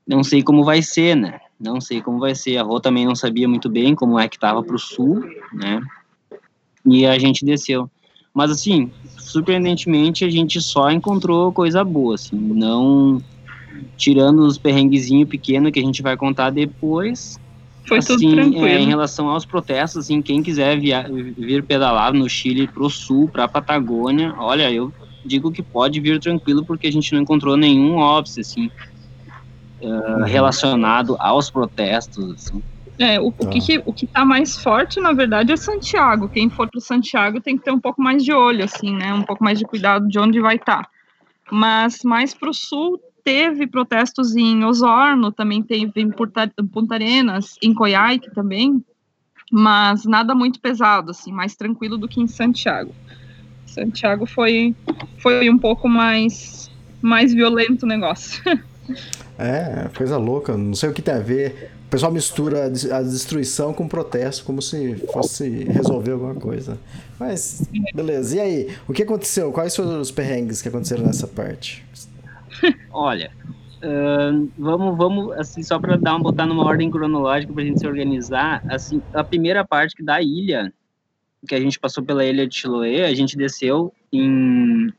[0.07, 1.40] não sei como vai ser, né?
[1.59, 2.57] Não sei como vai ser.
[2.57, 5.81] A Rô também não sabia muito bem como é que estava para o sul, né?
[6.87, 7.90] E a gente desceu.
[8.33, 13.23] Mas assim, surpreendentemente a gente só encontrou coisa boa, assim, não
[13.96, 17.38] tirando os perrenguezinhos pequenos que a gente vai contar depois.
[17.90, 18.66] Foi assim, tudo tranquilo.
[18.66, 21.05] É, em relação aos protestos, assim, quem quiser via,
[21.37, 24.92] vir pedalar no Chile pro sul, pra Patagônia, olha, eu
[25.24, 28.70] digo que pode vir tranquilo porque a gente não encontrou nenhum óbice, assim,
[29.83, 32.62] uh, relacionado aos protestos, assim.
[32.96, 36.29] É, o, o, que, o que tá mais forte, na verdade, é Santiago.
[36.29, 39.12] Quem for para Santiago tem que ter um pouco mais de olho, assim, né?
[39.12, 40.85] Um pouco mais de cuidado de onde vai estar.
[40.85, 40.88] Tá.
[41.50, 47.74] Mas mais para o sul teve protestos em Osorno, também teve em Punta Arenas, em
[47.74, 48.85] Coyhaique também,
[49.50, 52.94] mas nada muito pesado, assim, mais tranquilo do que em Santiago.
[53.66, 54.74] Santiago foi,
[55.18, 58.42] foi um pouco mais, mais violento o negócio.
[59.38, 61.70] É, coisa louca, não sei o que tem a ver.
[61.87, 66.76] O pessoal mistura a destruição com protesto, como se fosse resolver alguma coisa.
[67.18, 67.62] Mas,
[67.94, 68.37] beleza.
[68.37, 69.50] E aí, o que aconteceu?
[69.50, 71.83] Quais foram os perrengues que aconteceram nessa parte?
[72.92, 73.31] Olha,
[73.83, 77.81] uh, vamos, vamos, assim, só para dar uma, botar numa ordem cronológica para a gente
[77.81, 80.73] se organizar, assim, a primeira parte da ilha,
[81.46, 84.92] que a gente passou pela ilha de Chiloé, a gente desceu em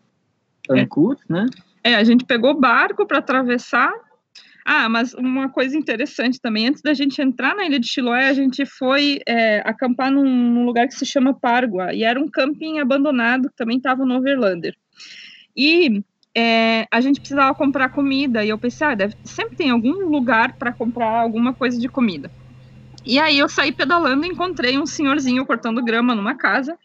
[0.70, 1.34] Ancud, é.
[1.34, 1.46] né?
[1.84, 3.92] É, a gente pegou barco para atravessar.
[4.64, 8.34] Ah, mas uma coisa interessante também, antes da gente entrar na ilha de Chiloé, a
[8.34, 12.78] gente foi é, acampar num, num, lugar que se chama Párgua, e era um camping
[12.78, 14.76] abandonado que também estava no Overlander.
[15.58, 16.04] E
[16.36, 20.54] é, a gente precisava comprar comida e eu pensei, ah, deve, sempre tem algum lugar
[20.54, 22.32] para comprar alguma coisa de comida.
[23.06, 26.78] E aí eu saí pedalando e encontrei um senhorzinho cortando grama numa casa.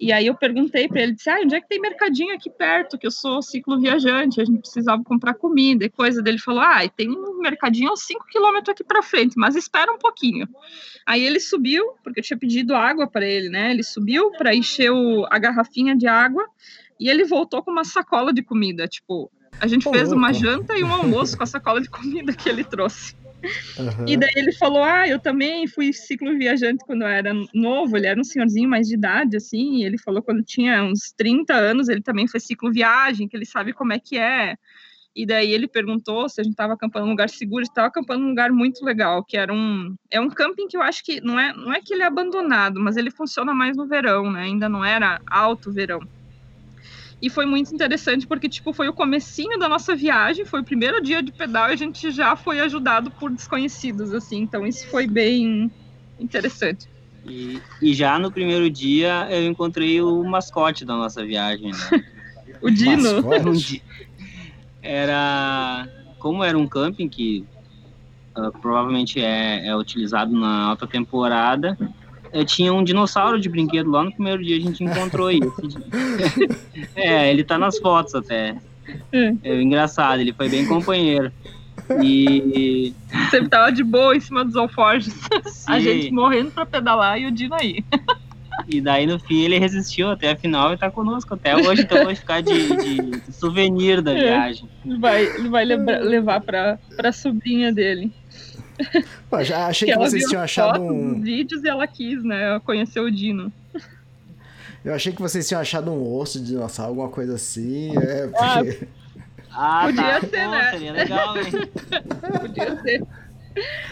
[0.00, 2.96] E aí eu perguntei para ele, disse, ah, onde é que tem mercadinho aqui perto,
[2.96, 6.22] que eu sou ciclo viajante, a gente precisava comprar comida e coisa.
[6.22, 9.98] Dele falou, ah, tem um mercadinho uns 5 quilômetros aqui para frente, mas espera um
[9.98, 10.48] pouquinho.
[11.04, 13.72] Aí ele subiu, porque eu tinha pedido água para ele, né?
[13.72, 16.48] Ele subiu para encher o, a garrafinha de água
[16.98, 18.88] e ele voltou com uma sacola de comida.
[18.88, 19.30] Tipo,
[19.60, 22.48] a gente Pô, fez uma janta e um almoço com a sacola de comida que
[22.48, 23.16] ele trouxe.
[23.78, 24.04] Uhum.
[24.06, 27.96] E daí ele falou: Ah, eu também fui ciclo viajante quando eu era novo.
[27.96, 29.76] Ele era um senhorzinho mais de idade, assim.
[29.76, 33.46] E ele falou quando tinha uns 30 anos, ele também foi ciclo viagem, que ele
[33.46, 34.56] sabe como é que é.
[35.14, 37.62] E daí ele perguntou se a gente estava acampando em um lugar seguro.
[37.62, 40.82] Estava acampando em um lugar muito legal, que era um é um camping que eu
[40.82, 43.86] acho que não é não é que ele é abandonado, mas ele funciona mais no
[43.86, 44.42] verão, né?
[44.42, 46.00] Ainda não era alto verão.
[47.20, 51.02] E foi muito interessante porque, tipo, foi o comecinho da nossa viagem, foi o primeiro
[51.02, 54.42] dia de pedal e a gente já foi ajudado por desconhecidos, assim.
[54.42, 55.70] Então isso foi bem
[56.18, 56.88] interessante.
[57.26, 62.04] E, e já no primeiro dia eu encontrei o mascote da nossa viagem, né?
[62.62, 63.24] o Dino.
[64.80, 65.88] era...
[66.20, 67.44] Como era um camping que
[68.36, 71.78] uh, provavelmente é, é utilizado na alta temporada,
[72.32, 75.52] eu tinha um dinossauro de brinquedo lá no primeiro dia, a gente encontrou isso.
[76.94, 78.56] é, ele tá nas fotos até.
[79.12, 79.32] É.
[79.44, 81.30] é engraçado, ele foi bem companheiro.
[82.02, 82.92] E.
[83.30, 85.14] Sempre tava de boa em cima dos alforjes.
[85.66, 87.84] A gente morrendo pra pedalar e o Dino aí.
[88.66, 92.04] E daí no fim ele resistiu até a final e tá conosco até hoje, então
[92.04, 94.22] vai ficar de, de souvenir da É.
[94.22, 94.68] viagem.
[94.84, 98.12] Ele vai, ele vai lembra- levar pra, pra sobrinha dele.
[99.28, 101.20] Pô, já achei Que que vocês tinham achado fotos, um.
[101.20, 102.60] vídeos e ela quis, né?
[102.64, 103.52] Conhecer o Dino.
[104.84, 107.92] Eu achei que vocês tinham achado um osso de dinossauro, alguma coisa assim.
[107.98, 108.88] É, Ah, porque.
[109.50, 110.20] Ah, Podia tá.
[110.20, 110.70] ser, Pô, né?
[110.70, 111.44] Seria legal, hein?
[112.40, 113.02] Podia ser.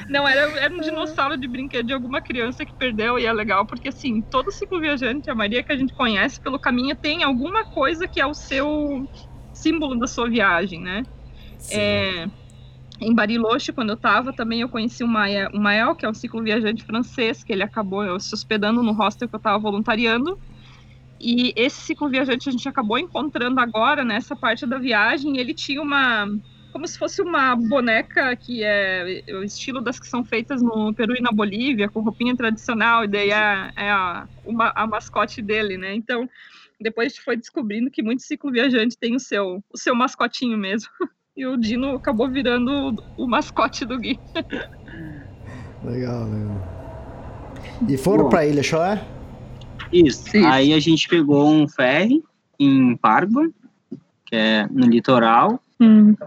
[0.08, 3.66] Não, era, era um dinossauro de brinquedo de alguma criança que perdeu e é legal
[3.66, 7.64] porque, assim, todo ciclo viajante, a maioria que a gente conhece pelo caminho tem alguma
[7.64, 9.08] coisa que é o seu
[9.52, 11.02] símbolo da sua viagem, né?
[11.72, 12.28] É,
[13.00, 16.14] em Bariloche, quando eu tava, também eu conheci o Mael, o Mael, que é um
[16.14, 20.38] ciclo viajante francês, que ele acabou se hospedando no hostel que eu tava voluntariando.
[21.20, 25.80] E esse ciclo viajante a gente acabou encontrando agora, nessa parte da viagem, ele tinha
[25.80, 26.28] uma
[26.72, 31.16] como se fosse uma boneca que é o estilo das que são feitas no Peru
[31.16, 35.78] e na Bolívia, com roupinha tradicional, e daí é, é a, uma, a mascote dele,
[35.78, 35.94] né?
[35.94, 36.28] Então,
[36.78, 40.58] depois a gente foi descobrindo que muito ciclo viajante tem o seu, o seu mascotinho
[40.58, 40.90] mesmo.
[41.36, 44.18] E o Dino acabou virando o, mascote do Gui.
[45.84, 46.76] Legal, legal.
[47.86, 49.04] E foram pra Ilha Choé?
[49.92, 50.34] Isso.
[50.34, 50.46] Isso.
[50.46, 52.24] Aí a gente pegou um ferry
[52.58, 53.50] em Pargua,
[54.24, 55.60] que é no litoral,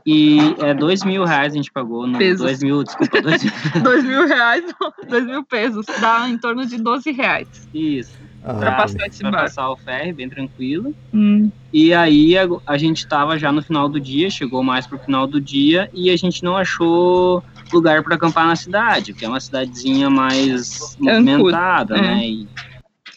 [0.06, 2.06] e é dois mil reais a gente pagou.
[2.06, 2.42] No, Pesos.
[2.42, 3.54] dois mil, desculpa, dois mil.
[3.82, 4.64] Dois mil reais,
[5.10, 8.16] dois mil pesos, dá em torno de 12 reais Isso.
[8.44, 9.46] Ah, pra passar esse Pra barco.
[9.48, 10.96] passar o ferry, bem tranquilo.
[11.14, 14.98] Hum, E aí a, a gente tava já no final do dia, chegou mais pro
[15.00, 19.28] final do dia, e a gente não achou lugar para acampar na cidade, que é
[19.28, 22.02] uma cidadezinha mais movimentada, é.
[22.02, 22.28] né?
[22.28, 22.48] E,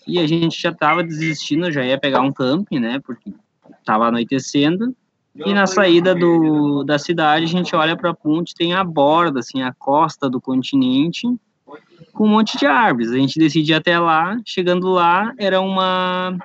[0.07, 3.01] e a gente já tava desistindo, já ia pegar um camping, né?
[3.05, 3.33] Porque
[3.85, 4.95] tava anoitecendo.
[5.35, 9.41] E na saída do, da cidade, a gente olha para a ponte, tem a borda,
[9.41, 11.27] assim, a costa do continente,
[12.12, 13.11] com um monte de árvores.
[13.11, 14.38] A gente decide ir até lá.
[14.45, 16.37] Chegando lá, era uma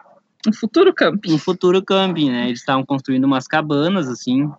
[0.48, 1.34] um futuro camping.
[1.34, 2.48] um futuro camping, né?
[2.48, 4.50] Eles estavam construindo umas cabanas, assim,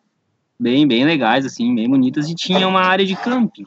[0.58, 3.66] bem, bem legais, assim, bem bonitas, e tinha uma área de camping.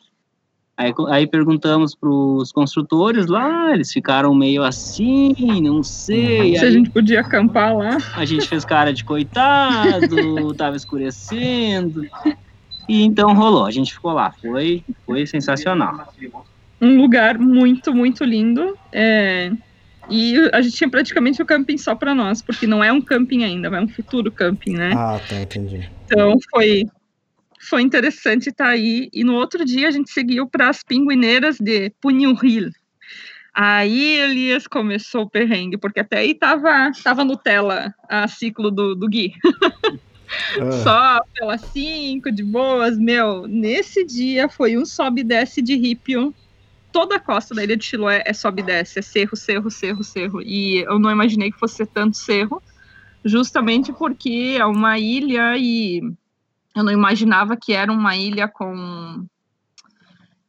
[0.77, 6.57] Aí, aí perguntamos pros construtores lá, eles ficaram meio assim, não sei.
[6.57, 7.97] Se a Aí gente podia acampar lá.
[8.15, 12.03] a gente fez cara de coitado, tava escurecendo.
[12.89, 16.07] E então rolou, a gente ficou lá, foi, foi sensacional.
[16.81, 18.77] Um lugar muito, muito lindo.
[18.91, 19.51] é,
[20.09, 23.43] e a gente tinha praticamente o camping só para nós, porque não é um camping
[23.43, 24.91] ainda, é um futuro camping, né?
[24.93, 25.89] Ah, tá, entendi.
[26.03, 26.85] Então foi,
[27.61, 29.09] foi interessante estar aí.
[29.13, 32.71] E no outro dia a gente seguiu para as pinguineiras de Punhuril.
[33.53, 39.07] Aí Elias começou o perrengue, porque até aí tava, tava Nutella a ciclo do, do
[39.07, 39.33] Gui.
[40.57, 42.97] Ah, Só pela 5, de boas.
[42.97, 46.33] Meu, nesse dia foi um sobe e desce de rípio.
[46.91, 50.03] Toda a costa da ilha de Chiloé é sobe e desce, é cerro, cerro, cerro,
[50.03, 50.41] cerro.
[50.41, 52.61] E eu não imaginei que fosse ser tanto cerro,
[53.23, 56.01] justamente porque é uma ilha e
[56.75, 59.25] eu não imaginava que era uma ilha com.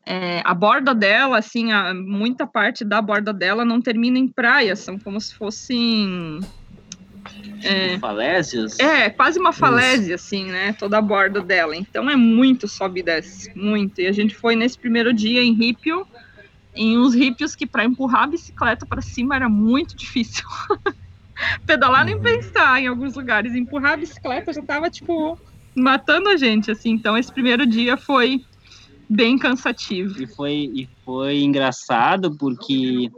[0.07, 4.77] é, a borda dela, assim, a, muita parte da borda dela não termina em praia,
[4.77, 6.41] são como se fossem.
[7.63, 8.79] É, Falésias?
[8.81, 10.73] é, quase uma falésia, assim, né?
[10.73, 11.77] Toda a borda dela.
[11.77, 14.01] Então é muito sobe e desce, muito.
[14.01, 16.07] E a gente foi nesse primeiro dia em Rípio,
[16.75, 20.45] em uns rípios que para empurrar a bicicleta para cima era muito difícil.
[21.67, 23.55] Pedalar nem pensar em alguns lugares.
[23.55, 25.39] Empurrar a bicicleta já tava, tipo,
[25.75, 26.91] matando a gente, assim.
[26.91, 28.45] Então esse primeiro dia foi
[29.09, 30.23] bem cansativo.
[30.23, 33.11] E foi, e foi engraçado porque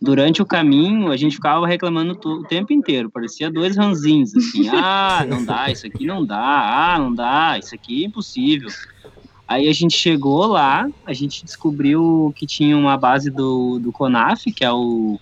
[0.00, 5.24] durante o caminho a gente ficava reclamando o tempo inteiro, parecia dois ranzinhos, assim, ah,
[5.28, 8.68] não dá, isso aqui não dá, ah, não dá, isso aqui é impossível.
[9.48, 14.52] Aí a gente chegou lá, a gente descobriu que tinha uma base do, do CONAF,
[14.52, 15.18] que é o,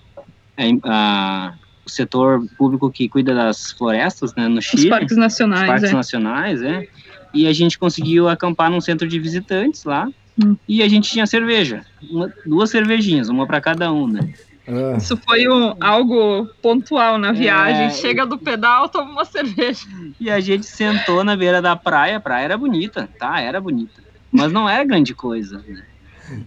[0.56, 1.54] é, a-
[1.86, 5.90] o setor público que cuida das florestas, né, no Os Chile parques os nacionais, parques
[5.90, 5.94] é.
[5.94, 6.88] nacionais, é.
[7.32, 10.08] E a gente conseguiu acampar num centro de visitantes lá.
[10.42, 10.56] Hum.
[10.68, 14.34] E a gente tinha cerveja, uma- duas cervejinhas, uma para cada um, né?
[14.66, 17.84] ah, Isso foi um, algo pontual na viagem.
[17.84, 19.80] É, Chega do pedal, toma uma cerveja.
[20.20, 23.40] E a gente sentou na beira da praia, a praia era bonita, tá?
[23.40, 24.04] Era bonita.
[24.36, 25.82] Mas não era grande coisa, né?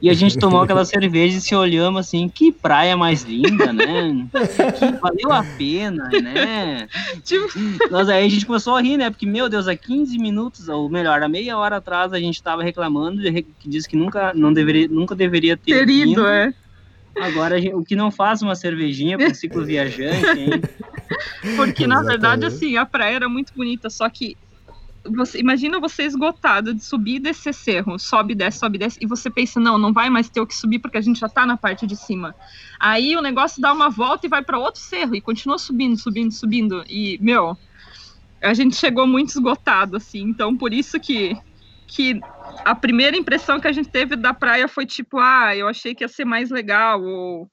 [0.02, 4.28] E a gente tomou aquela cerveja e se olhamos assim, que praia mais linda, né?
[4.78, 6.88] Que valeu a pena, né?
[7.24, 7.48] Tipo,
[7.90, 9.10] Nós aí a gente começou a rir, né?
[9.10, 12.64] Porque, meu Deus, há 15 minutos, ou melhor, há meia hora atrás, a gente tava
[12.64, 16.28] reclamando de que disse que nunca, não deveria, nunca deveria ter querido, vindo.
[16.28, 16.54] é.
[17.22, 20.62] Agora, gente- o que não faz uma cervejinha para um ciclo viajante, hein?
[21.56, 22.66] Porque, na verdade, Exatamente.
[22.66, 24.38] assim, a praia era muito bonita, só que
[25.10, 29.30] você, imagina você esgotado de subir e descer cerro, sobe, desce, sobe, desce, e você
[29.30, 31.58] pensa, não, não vai mais ter o que subir porque a gente já tá na
[31.58, 32.36] parte de cima.
[32.80, 36.32] Aí o negócio dá uma volta e vai para outro cerro e continua subindo, subindo,
[36.32, 36.84] subindo.
[36.88, 37.58] E, meu,
[38.42, 41.38] a gente chegou muito esgotado, assim, então por isso que,
[41.88, 42.20] que
[42.64, 46.04] a primeira impressão que a gente teve da praia foi tipo, ah, eu achei que
[46.04, 47.50] ia ser mais legal, ou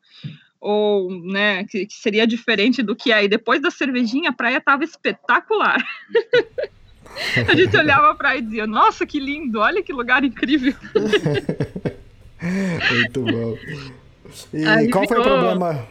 [0.58, 3.28] ou né, que, que, seria diferente do que é.
[3.28, 5.80] Depois da cervejinha, a praia estava espetacular.
[7.48, 10.74] a gente olhava a praia e dizia, nossa, que lindo, olha que lugar incrível.
[12.90, 13.58] Muito bom.
[14.52, 15.88] E Aí qual virou, foi o problema?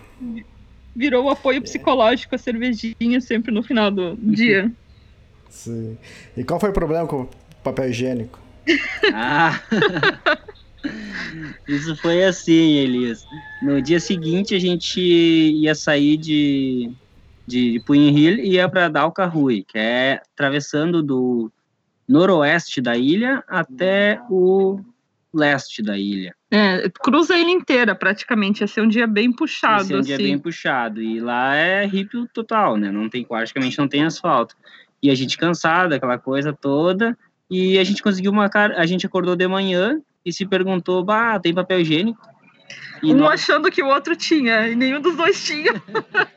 [0.96, 4.72] Virou o apoio psicológico a cervejinha sempre no final do dia.
[5.50, 5.98] Sim.
[6.36, 7.30] E qual foi o problema com o
[7.64, 8.40] papel higiênico?
[9.14, 9.62] Ah!
[11.68, 13.26] Isso foi assim, Elias.
[13.62, 16.92] No dia seguinte a gente ia sair de,
[17.46, 21.52] de Punho Hill e ia para Dalcarrui, que é atravessando do
[22.08, 24.80] noroeste da ilha até o
[25.34, 26.34] leste da ilha.
[26.50, 29.84] É, cruza a ilha inteira praticamente, ia ser um dia bem puxado.
[29.84, 30.08] Ia ser um assim.
[30.08, 34.56] dia bem puxado, e lá é hippie total, né, não tem, praticamente não tem asfalto.
[35.04, 37.18] E a gente cansado, aquela coisa toda,
[37.52, 41.40] e a gente conseguiu uma cara, a gente acordou de manhã, e se perguntou, bah,
[41.40, 42.20] tem papel higiênico?
[43.04, 43.42] E um nós...
[43.42, 45.74] achando que o outro tinha, e nenhum dos dois tinha.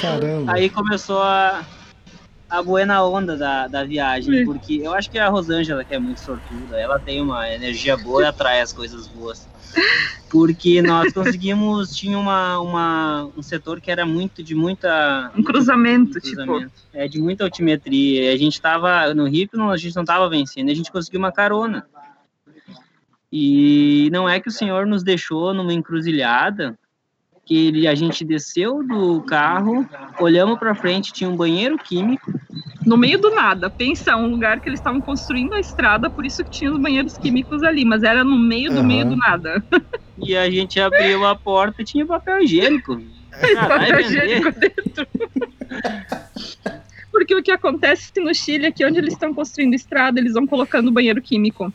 [0.00, 0.52] Caramba.
[0.52, 1.64] Aí começou a,
[2.48, 4.44] a buena onda da, da viagem, Sim.
[4.44, 8.22] porque eu acho que a Rosângela, que é muito sortuda, ela tem uma energia boa
[8.22, 9.48] e atrai as coisas boas.
[10.30, 15.30] Porque nós conseguimos, tinha uma, uma, um setor que era muito de muita.
[15.36, 16.36] Um cruzamento, um tipo.
[16.36, 16.88] cruzamento tipo.
[16.92, 18.32] É, de muita altimetria.
[18.32, 21.86] A gente estava no Rio, a gente não estava vencendo, a gente conseguiu uma carona.
[23.30, 26.78] E não é que o Senhor nos deixou numa encruzilhada,
[27.46, 29.88] que ele, a gente desceu do carro,
[30.18, 32.34] olhamos para frente, tinha um banheiro químico.
[32.84, 36.42] No meio do nada, pensa, um lugar que eles estavam construindo a estrada, por isso
[36.42, 38.86] que tinha os banheiros químicos ali, mas era no meio do uhum.
[38.86, 39.64] meio do nada.
[40.18, 42.98] E a gente abriu a porta e tinha papel higiênico.
[43.32, 45.06] Ah, papel higiênico dentro.
[47.12, 50.46] Porque o que acontece no Chile é que onde eles estão construindo estrada, eles vão
[50.46, 51.70] colocando banheiro químico.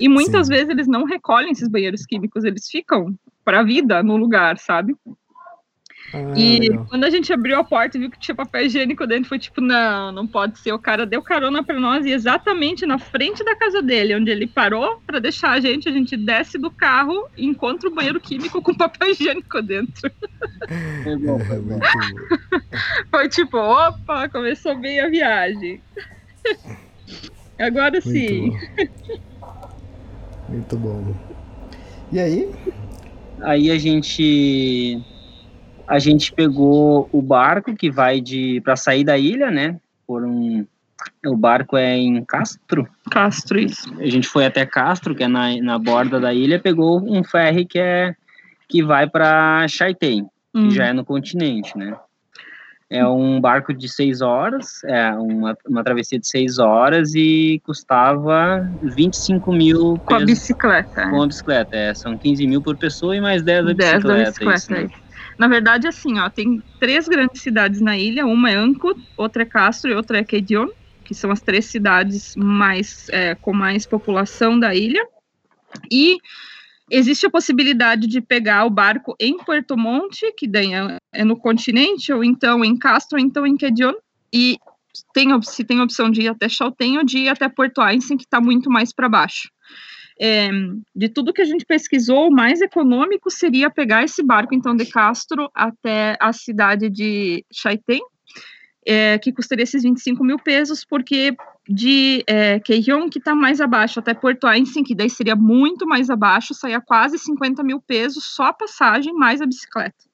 [0.00, 0.54] E muitas Sim.
[0.54, 4.96] vezes eles não recolhem esses banheiros químicos, eles ficam para a vida no lugar, sabe?
[6.14, 6.86] Ah, e legal.
[6.88, 9.60] quando a gente abriu a porta e viu que tinha papel higiênico dentro, foi tipo,
[9.60, 10.72] não, não pode ser.
[10.72, 14.46] O cara deu carona para nós e exatamente na frente da casa dele, onde ele
[14.46, 18.62] parou para deixar a gente, a gente desce do carro e encontra o banheiro químico
[18.62, 20.10] com papel higiênico dentro.
[21.02, 21.80] Foi, bom, foi, bom.
[23.10, 25.82] foi tipo, opa, começou bem a viagem.
[27.58, 28.52] Agora Muito sim.
[30.48, 31.14] Muito bom.
[32.12, 32.48] E aí?
[33.44, 35.00] Aí a gente
[35.86, 39.78] a gente pegou o barco que vai de para sair da ilha, né?
[40.06, 40.66] Por um
[41.26, 42.88] o barco é em Castro.
[43.10, 43.92] Castro, isso.
[44.00, 47.64] A gente foi até Castro, que é na, na borda da ilha, pegou um ferry
[47.66, 48.14] que é
[48.68, 50.68] que vai para Chaitén, hum.
[50.68, 51.96] que já é no continente, né?
[52.90, 58.68] É um barco de seis horas, é uma, uma travessia de seis horas e custava
[58.82, 61.08] 25 mil Com a bicicleta.
[61.08, 61.94] Com a bicicleta, é.
[61.94, 64.08] São 15 mil por pessoa e mais 10 da 10 bicicleta.
[64.08, 64.88] Da bicicleta isso, né?
[65.38, 68.26] Na verdade, assim, ó, tem três grandes cidades na ilha.
[68.26, 70.68] Uma é Ancud, outra é Castro e outra é Quedion,
[71.04, 75.04] que são as três cidades mais é, com mais população da ilha.
[75.90, 76.18] E
[76.90, 81.36] existe a possibilidade de pegar o barco em Puerto Monte, que daí é, é no
[81.36, 83.94] continente, ou então em Castro, ou então em Quedion,
[84.32, 84.58] e
[85.12, 88.16] tem, se tem a opção de ir até Chaltén ou de ir até Porto Einstein,
[88.16, 89.48] que está muito mais para baixo.
[90.20, 90.48] É,
[90.94, 94.86] de tudo que a gente pesquisou, o mais econômico seria pegar esse barco, então, de
[94.86, 98.00] Castro até a cidade de Chaitén,
[98.86, 101.34] é, que custaria esses 25 mil pesos, porque
[101.68, 102.74] de é, que
[103.16, 107.62] está mais abaixo, até Porto Einstein, que daí seria muito mais abaixo, saia quase 50
[107.62, 110.04] mil pesos só a passagem, mais a bicicleta.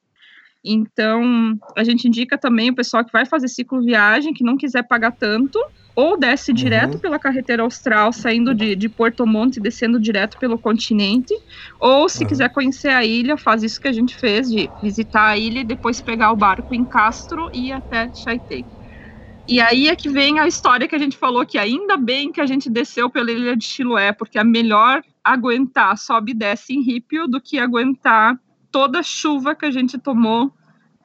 [0.64, 4.82] Então, a gente indica também o pessoal que vai fazer ciclo viagem, que não quiser
[4.82, 5.58] pagar tanto,
[5.96, 7.00] ou desce direto uhum.
[7.00, 11.34] pela carretera austral, saindo de, de Porto Monte e descendo direto pelo continente,
[11.80, 12.28] ou se uhum.
[12.28, 15.64] quiser conhecer a ilha, faz isso que a gente fez, de visitar a ilha e
[15.64, 18.64] depois pegar o barco em Castro e ir até Chaitei.
[19.48, 22.40] E aí é que vem a história que a gente falou que ainda bem que
[22.40, 26.82] a gente desceu pela ilha de Chiloé, porque é melhor aguentar sobe e desce em
[26.82, 28.38] Rípio do que aguentar
[28.70, 30.52] toda a chuva que a gente tomou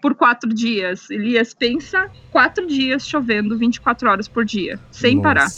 [0.01, 1.09] por quatro dias.
[1.09, 5.23] Elias, pensa quatro dias chovendo 24 horas por dia, sem Nossa.
[5.23, 5.49] parar.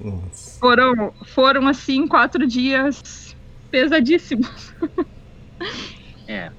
[0.00, 0.58] Nossa.
[0.58, 3.36] Foram, foram, assim, quatro dias
[3.70, 4.72] pesadíssimos.
[6.26, 6.50] É.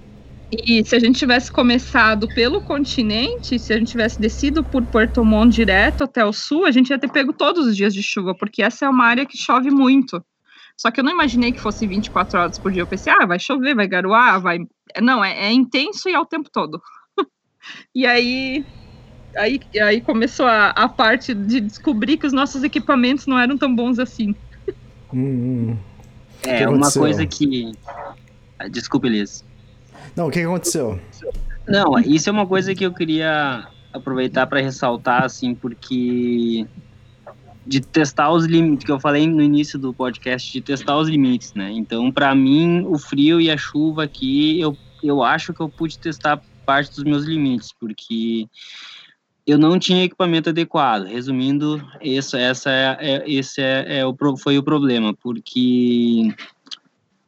[0.51, 5.23] E se a gente tivesse começado pelo continente, se a gente tivesse descido por Puerto
[5.23, 8.33] Montt direto até o sul, a gente ia ter pego todos os dias de chuva,
[8.33, 10.23] porque essa é uma área que chove muito.
[10.77, 12.83] Só que eu não imaginei que fosse 24 horas por dia.
[12.83, 14.59] Eu pensei, ah, vai chover, vai garoar, vai.
[15.01, 16.81] Não, é, é intenso e é o tempo todo.
[17.93, 18.63] e aí,
[19.35, 23.75] aí, aí começou a, a parte de descobrir que os nossos equipamentos não eram tão
[23.75, 24.33] bons assim.
[25.11, 25.77] Hum, hum.
[26.43, 27.71] É, uma coisa que.
[28.69, 29.46] Desculpe, Elias.
[30.17, 30.99] Não, o que aconteceu?
[31.67, 36.65] Não, isso é uma coisa que eu queria aproveitar para ressaltar, assim, porque
[37.67, 41.53] de testar os limites, que eu falei no início do podcast, de testar os limites,
[41.53, 41.69] né?
[41.71, 45.99] Então, para mim, o frio e a chuva aqui, eu, eu acho que eu pude
[45.99, 48.47] testar parte dos meus limites, porque
[49.45, 51.03] eu não tinha equipamento adequado.
[51.03, 56.33] Resumindo, isso, essa é, é esse é, é o, foi o problema, porque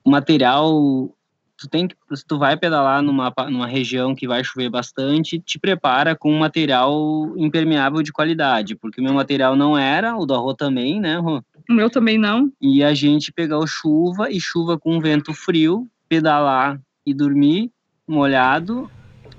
[0.03, 1.13] o material
[1.59, 5.59] tu tem que, se tu vai pedalar numa, numa região que vai chover bastante, te
[5.59, 10.33] prepara com um material impermeável de qualidade, porque o meu material não era, o do
[10.33, 11.43] Arro também, né, Rô?
[11.69, 12.51] O meu também não.
[12.61, 17.71] E a gente pegou chuva e chuva com vento frio, pedalar e dormir
[18.07, 18.89] molhado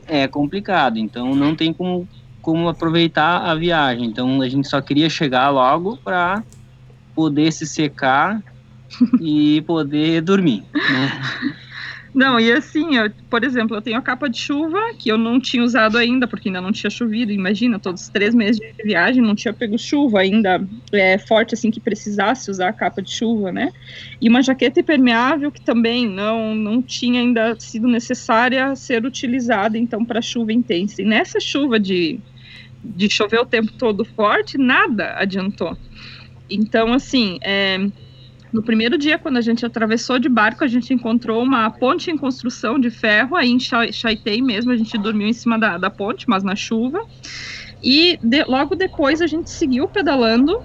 [0.06, 2.08] é complicado, então não tem como,
[2.42, 4.06] como aproveitar a viagem.
[4.06, 6.42] Então a gente só queria chegar logo para
[7.14, 8.42] poder se secar
[9.20, 11.60] e poder dormir, né?
[12.12, 15.38] Não, e assim, eu, por exemplo, eu tenho a capa de chuva que eu não
[15.38, 17.30] tinha usado ainda, porque ainda não tinha chovido.
[17.30, 20.60] Imagina, todos os três meses de viagem não tinha pego chuva ainda
[20.92, 23.72] é, forte, assim, que precisasse usar a capa de chuva, né?
[24.20, 30.04] E uma jaqueta impermeável que também não, não tinha ainda sido necessária ser utilizada, então,
[30.04, 31.00] para chuva intensa.
[31.00, 32.18] E nessa chuva de,
[32.82, 35.78] de chover o tempo todo forte, nada adiantou.
[36.50, 37.78] Então, assim, é,
[38.52, 42.16] no primeiro dia, quando a gente atravessou de barco, a gente encontrou uma ponte em
[42.16, 46.28] construção de ferro, aí em Chaitei mesmo, a gente dormiu em cima da, da ponte,
[46.28, 47.00] mas na chuva.
[47.82, 50.58] E de, logo depois a gente seguiu pedalando.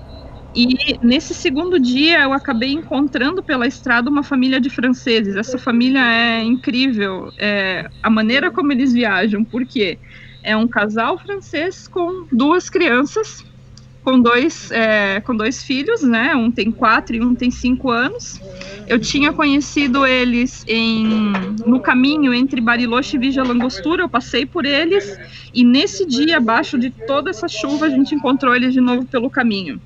[0.56, 5.36] E nesse segundo dia eu acabei encontrando pela estrada uma família de franceses.
[5.36, 10.00] Essa família é incrível, é, a maneira como eles viajam, porque
[10.42, 13.44] é um casal francês com duas crianças
[14.06, 16.36] com dois, é, com dois filhos, né?
[16.36, 18.40] Um tem quatro e um tem cinco anos.
[18.88, 21.34] Eu tinha conhecido eles em,
[21.66, 25.18] no caminho entre Bariloche e Vigia Langostura, eu passei por eles,
[25.52, 29.28] e nesse dia, abaixo de toda essa chuva, a gente encontrou eles de novo pelo
[29.28, 29.82] caminho.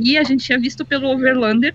[0.00, 1.74] E a gente tinha visto pelo Overlander,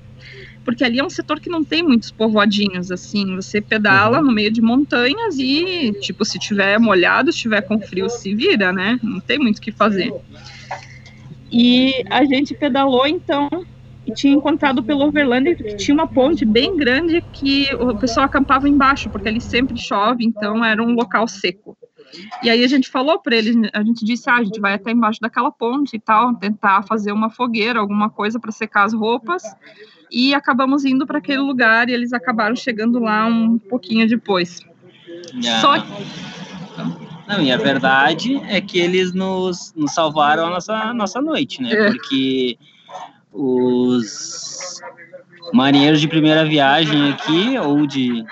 [0.65, 4.25] porque ali é um setor que não tem muitos povoadinhos, assim, você pedala uhum.
[4.25, 8.73] no meio de montanhas e, tipo, se tiver molhado, se tiver com frio, se vira,
[8.73, 8.99] né?
[9.03, 10.11] Não tem muito o que fazer.
[11.51, 13.49] E a gente pedalou então
[14.05, 18.67] e tinha encontrado pelo Overlander que tinha uma ponte bem grande que o pessoal acampava
[18.67, 21.77] embaixo, porque ali sempre chove, então era um local seco.
[22.43, 24.91] E aí a gente falou para eles, a gente disse, ah, a gente vai até
[24.91, 29.43] embaixo daquela ponte e tal, tentar fazer uma fogueira, alguma coisa para secar as roupas.
[30.11, 34.59] E acabamos indo para aquele lugar e eles acabaram chegando lá um pouquinho depois.
[35.33, 35.61] Yeah.
[35.61, 41.21] Só que não, e a verdade é que eles nos, nos salvaram a nossa, nossa
[41.21, 41.71] noite, né?
[41.71, 41.85] É.
[41.87, 42.57] Porque
[43.31, 44.79] os
[45.53, 48.23] marinheiros de primeira viagem aqui, ou de,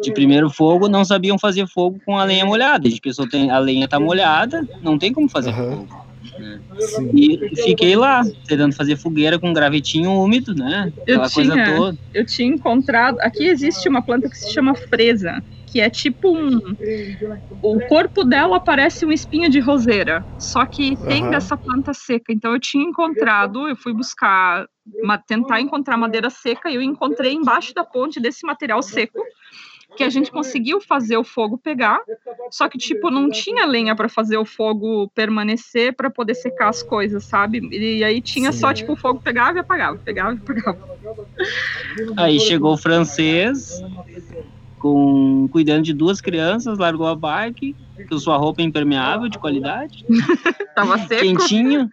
[0.00, 2.86] de primeiro fogo, não sabiam fazer fogo com a lenha molhada.
[2.86, 5.86] A gente pensou, tem, a lenha tá molhada, não tem como fazer uhum.
[5.86, 6.02] fogo.
[6.38, 6.60] Né?
[7.14, 10.92] E fiquei lá, tentando fazer fogueira com um gravetinho úmido, né?
[11.02, 13.20] Aquela eu tinha, Eu tinha encontrado.
[13.20, 16.76] Aqui existe uma planta que se chama fresa que é tipo um.
[17.62, 21.30] O corpo dela parece um espinho de roseira, só que tem uhum.
[21.30, 22.30] dessa planta seca.
[22.30, 24.66] Então eu tinha encontrado, eu fui buscar,
[25.02, 29.18] uma, tentar encontrar madeira seca e eu encontrei embaixo da ponte desse material seco
[29.96, 32.00] que a gente conseguiu fazer o fogo pegar,
[32.50, 36.82] só que tipo não tinha lenha para fazer o fogo permanecer para poder secar as
[36.82, 37.60] coisas, sabe?
[37.70, 38.58] E aí tinha Sim.
[38.58, 40.98] só tipo o fogo pegava e apagava, pegava e apagava.
[42.16, 43.82] Aí chegou o francês,
[44.82, 47.76] com cuidando de duas crianças, largou a bike,
[48.08, 50.04] com sua roupa impermeável de qualidade.
[50.74, 51.22] Tava seco.
[51.22, 51.88] Quentinho.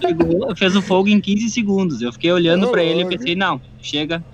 [0.00, 2.00] Pegou, fez o fogo em 15 segundos.
[2.00, 4.24] Eu fiquei olhando para ele e pensei, não, chega,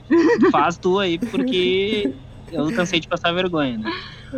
[0.52, 2.14] faz tu aí, porque
[2.52, 3.90] eu cansei de passar vergonha, né?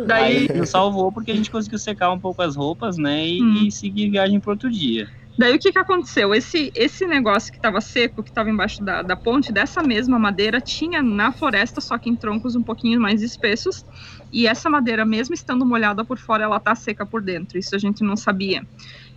[0.07, 3.27] Daí aí nos salvou porque a gente conseguiu secar um pouco as roupas, né?
[3.27, 3.67] E, hum.
[3.67, 5.07] e seguir viagem para outro dia.
[5.37, 6.33] Daí o que, que aconteceu?
[6.33, 10.59] Esse, esse negócio que estava seco, que estava embaixo da, da ponte, dessa mesma madeira,
[10.59, 13.85] tinha na floresta, só que em troncos um pouquinho mais espessos.
[14.31, 17.57] E essa madeira, mesmo estando molhada por fora, ela tá seca por dentro.
[17.57, 18.65] Isso a gente não sabia.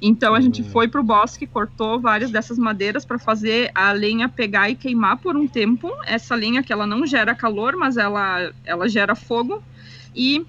[0.00, 0.66] Então a gente hum.
[0.66, 5.16] foi para o bosque, cortou várias dessas madeiras para fazer a lenha pegar e queimar
[5.16, 5.90] por um tempo.
[6.04, 9.62] Essa lenha que ela não gera calor, mas ela, ela gera fogo.
[10.14, 10.44] E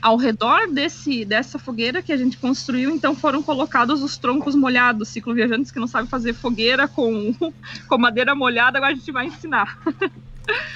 [0.00, 5.08] ao redor desse, dessa fogueira que a gente construiu, então foram colocados os troncos molhados.
[5.08, 7.34] Cicloviajantes que não sabem fazer fogueira com,
[7.88, 9.78] com madeira molhada, agora a gente vai ensinar.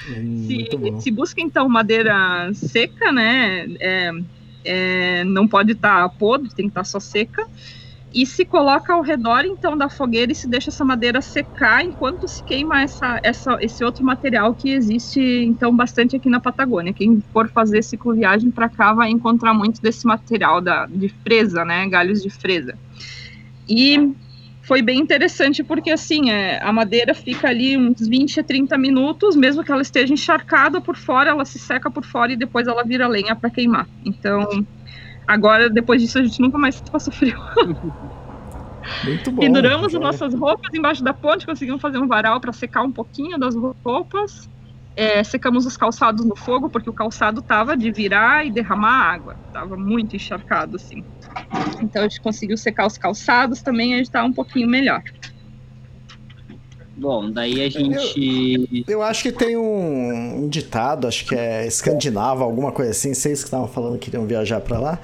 [0.09, 3.65] Hum, se, se busca então madeira seca, né?
[3.79, 4.11] É,
[4.65, 7.47] é, não pode estar podre, tem que estar só seca.
[8.13, 12.27] E se coloca ao redor então da fogueira e se deixa essa madeira secar enquanto
[12.27, 16.93] se queima essa, essa, esse outro material que existe então bastante aqui na Patagônia.
[16.93, 21.89] Quem for fazer cicloviagem para cá vai encontrar muito desse material da, de fresa, né?
[21.89, 22.77] Galhos de fresa.
[23.67, 24.13] E
[24.61, 29.35] foi bem interessante porque assim é, a madeira fica ali uns 20 a 30 minutos,
[29.35, 32.83] mesmo que ela esteja encharcada por fora, ela se seca por fora e depois ela
[32.83, 33.87] vira lenha para queimar.
[34.05, 34.65] Então
[35.27, 37.37] agora depois disso a gente nunca mais passa frio.
[39.03, 39.41] Muito bom.
[39.41, 43.37] Penduramos as nossas roupas embaixo da ponte, conseguimos fazer um varal para secar um pouquinho
[43.37, 44.49] das roupas.
[44.95, 49.35] É, secamos os calçados no fogo, porque o calçado tava de virar e derramar água.
[49.51, 51.03] Tava muito encharcado, assim.
[51.81, 55.01] Então a gente conseguiu secar os calçados também, a gente tá um pouquinho melhor.
[56.95, 58.85] Bom, daí a gente.
[58.87, 63.39] Eu acho que tem um, um ditado, acho que é escandinavo, alguma coisa assim, vocês
[63.39, 64.99] que estavam falando que iriam viajar pra lá,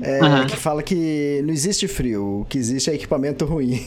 [0.00, 0.46] é, Aham.
[0.46, 3.80] que fala que não existe frio, o que existe é equipamento ruim.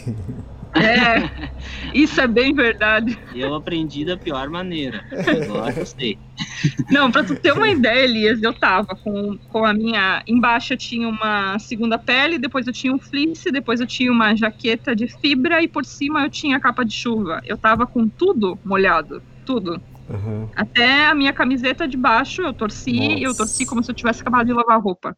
[0.75, 1.49] É,
[1.93, 3.17] isso é bem verdade.
[3.33, 5.03] Eu aprendi da pior maneira.
[5.11, 6.17] Agora gostei.
[6.91, 10.21] Não, pra tu ter uma ideia, Elias, eu tava com, com a minha.
[10.27, 14.35] Embaixo eu tinha uma segunda pele, depois eu tinha um fleece, depois eu tinha uma
[14.35, 17.41] jaqueta de fibra e por cima eu tinha a capa de chuva.
[17.45, 19.81] Eu tava com tudo molhado, tudo.
[20.09, 20.49] Uhum.
[20.55, 23.23] Até a minha camiseta de baixo eu torci, Nossa.
[23.23, 25.17] eu torci como se eu tivesse acabado de lavar roupa.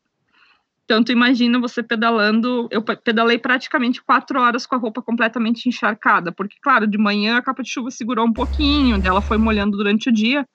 [0.88, 6.32] Tanto imagina você pedalando, eu pe- pedalei praticamente quatro horas com a roupa completamente encharcada,
[6.32, 10.08] porque claro, de manhã a capa de chuva segurou um pouquinho, ela foi molhando durante
[10.08, 10.48] o dia,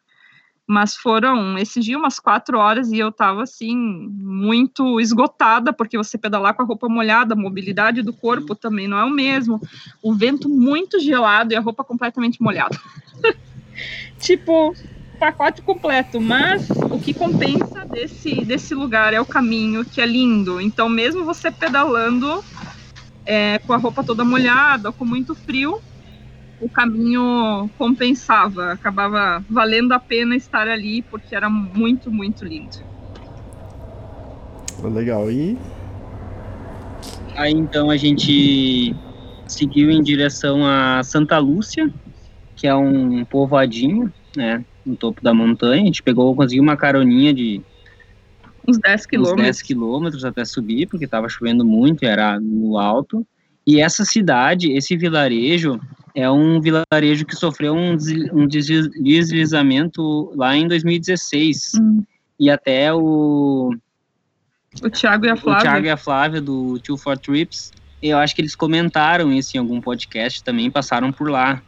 [0.66, 6.16] mas foram esse dia umas quatro horas e eu tava assim muito esgotada, porque você
[6.16, 9.61] pedalar com a roupa molhada, a mobilidade do corpo também não é o mesmo,
[10.03, 12.78] o vento muito gelado e a roupa completamente molhada.
[14.18, 14.72] tipo,
[15.22, 20.60] pacote completo, mas o que compensa desse, desse lugar é o caminho, que é lindo.
[20.60, 22.42] Então, mesmo você pedalando
[23.24, 25.80] é, com a roupa toda molhada, com muito frio,
[26.60, 32.78] o caminho compensava, acabava valendo a pena estar ali, porque era muito, muito lindo.
[34.82, 35.30] Legal.
[35.30, 35.56] E
[37.36, 38.92] Aí então a gente
[39.46, 41.88] seguiu em direção a Santa Lúcia,
[42.56, 45.83] que é um povoadinho, né, no topo da montanha.
[45.83, 47.62] A gente pegou, conseguiu uma caroninha de
[48.66, 49.43] Uns 10 uns quilômetros.
[49.45, 53.26] 10 quilômetros até subir, porque estava chovendo muito, era no alto.
[53.66, 55.80] E essa cidade, esse vilarejo,
[56.14, 57.97] é um vilarejo que sofreu um,
[58.33, 61.72] um desli- deslizamento lá em 2016.
[61.80, 62.03] Hum.
[62.39, 63.74] E até o,
[64.83, 65.62] O Thiago e a o Flávia.
[65.62, 67.72] Thiago e a Flávia do Two for Trips,
[68.03, 71.62] eu acho que eles comentaram isso em algum podcast também, passaram por lá.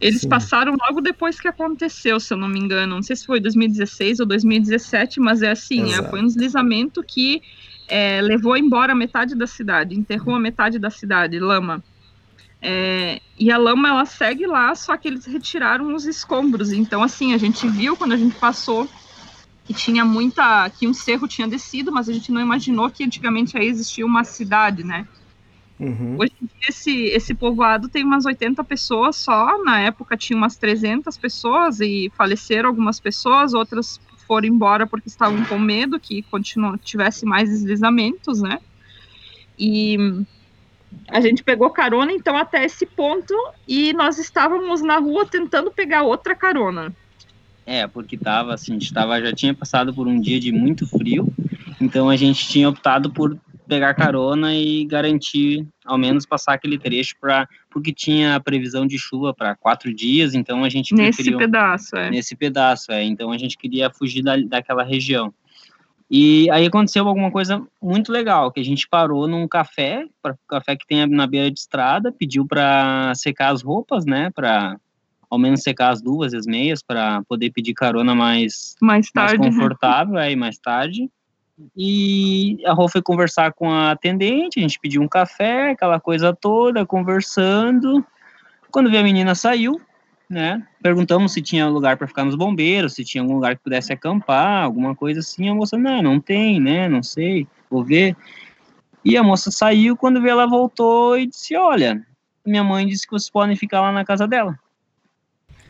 [0.00, 0.28] Eles Sim.
[0.28, 2.96] passaram logo depois que aconteceu, se eu não me engano.
[2.96, 7.42] Não sei se foi 2016 ou 2017, mas é assim, é, foi um deslizamento que
[7.88, 11.82] é, levou embora metade da cidade, enterrou a metade da cidade, lama.
[12.62, 16.72] É, e a lama ela segue lá, só que eles retiraram os escombros.
[16.72, 18.88] Então, assim, a gente viu quando a gente passou
[19.64, 20.68] que tinha muita.
[20.70, 24.24] que um cerro tinha descido, mas a gente não imaginou que antigamente aí existia uma
[24.24, 25.06] cidade, né?
[25.80, 26.16] Uhum.
[26.18, 29.62] Hoje em dia, esse, esse povoado tem umas 80 pessoas só.
[29.64, 35.44] Na época tinha umas 300 pessoas e faleceram algumas pessoas, outras foram embora porque estavam
[35.44, 38.60] com medo que continu tivesse mais deslizamentos, né?
[39.58, 40.24] E
[41.08, 43.34] a gente pegou carona então até esse ponto
[43.66, 46.94] e nós estávamos na rua tentando pegar outra carona.
[47.66, 50.86] É, porque tava assim, a gente tava, já tinha passado por um dia de muito
[50.86, 51.32] frio,
[51.80, 53.36] então a gente tinha optado por
[53.70, 58.98] pegar carona e garantir, ao menos passar aquele trecho para porque tinha a previsão de
[58.98, 62.10] chuva para quatro dias, então a gente Nesse preferiu pedaço, é.
[62.10, 63.04] nesse pedaço, é.
[63.04, 65.32] Então a gente queria fugir da, daquela região.
[66.10, 70.74] E aí aconteceu alguma coisa muito legal, que a gente parou num café, pra, café
[70.74, 74.76] que tem na beira de estrada, pediu para secar as roupas, né, para
[75.30, 79.44] ao menos secar as duas, as meias, para poder pedir carona mais, Mais mais tarde.
[79.44, 79.48] né?
[79.48, 81.08] confortável aí mais tarde.
[81.76, 86.34] E a Rô foi conversar com a atendente, a gente pediu um café, aquela coisa
[86.34, 88.04] toda, conversando.
[88.70, 89.80] Quando veio a menina saiu,
[90.28, 90.62] né?
[90.82, 94.62] Perguntamos se tinha lugar para ficar nos bombeiros, se tinha algum lugar que pudesse acampar,
[94.62, 95.48] alguma coisa assim.
[95.48, 96.88] A moça, não, não tem, né?
[96.88, 98.16] Não sei, vou ver.
[99.04, 102.06] E a moça saiu, quando veio ela voltou e disse, olha,
[102.46, 104.58] minha mãe disse que vocês podem ficar lá na casa dela.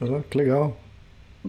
[0.01, 0.76] Ah, que legal.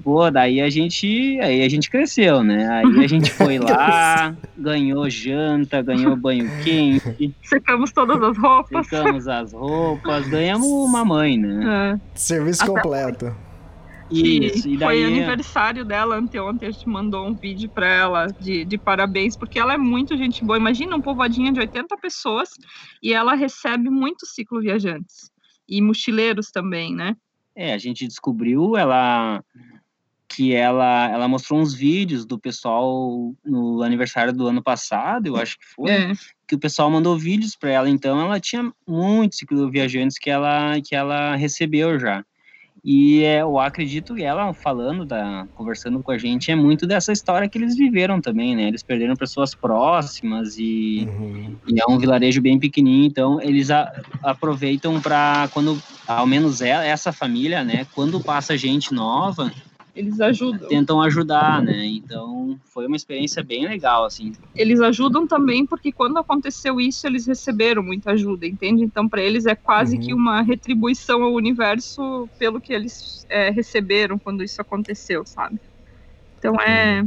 [0.04, 2.68] Pô, daí a gente, aí a gente cresceu, né?
[2.70, 7.36] Aí a gente foi lá, ganhou janta, ganhou banho quente.
[7.44, 8.88] Secamos todas as roupas.
[8.88, 11.96] Secamos as roupas, ganhamos uma mãe, né?
[11.96, 12.00] É.
[12.16, 13.36] Serviço Até completo.
[14.10, 15.04] Isso, e daí...
[15.04, 19.58] Foi aniversário dela anteontem, a gente mandou um vídeo para ela de, de parabéns, porque
[19.58, 20.58] ela é muito gente boa.
[20.58, 22.50] Imagina um povoadinho de 80 pessoas
[23.02, 25.32] e ela recebe muitos ciclo viajantes
[25.68, 27.16] e mochileiros também, né?
[27.56, 29.44] É, a gente descobriu, ela
[30.34, 35.60] que ela, ela mostrou uns vídeos do pessoal no aniversário do ano passado, eu acho
[35.60, 36.14] que foi, é.
[36.48, 40.96] que o pessoal mandou vídeos para ela, então ela tinha muitos cicloviajantes que ela, que
[40.96, 42.24] ela recebeu já.
[42.84, 47.12] E é, eu acredito que ela falando, da, conversando com a gente, é muito dessa
[47.12, 48.64] história que eles viveram também, né?
[48.64, 51.56] Eles perderam pessoas próximas e, uhum.
[51.68, 53.92] e é um vilarejo bem pequenininho, então eles a,
[54.24, 57.86] aproveitam para quando, ao menos é, essa família, né?
[57.94, 59.52] Quando passa gente nova,
[59.96, 60.68] eles ajudam.
[60.70, 61.86] Tentam ajudar, né?
[61.86, 64.34] Então foi uma experiência bem legal, assim.
[64.56, 68.84] Eles ajudam também porque quando aconteceu isso, eles receberam muita ajuda, entende?
[68.84, 70.02] Então para eles é quase uhum.
[70.02, 75.60] que uma retribuição ao universo pelo que eles é, receberam quando isso aconteceu, sabe?
[76.39, 77.06] Então é.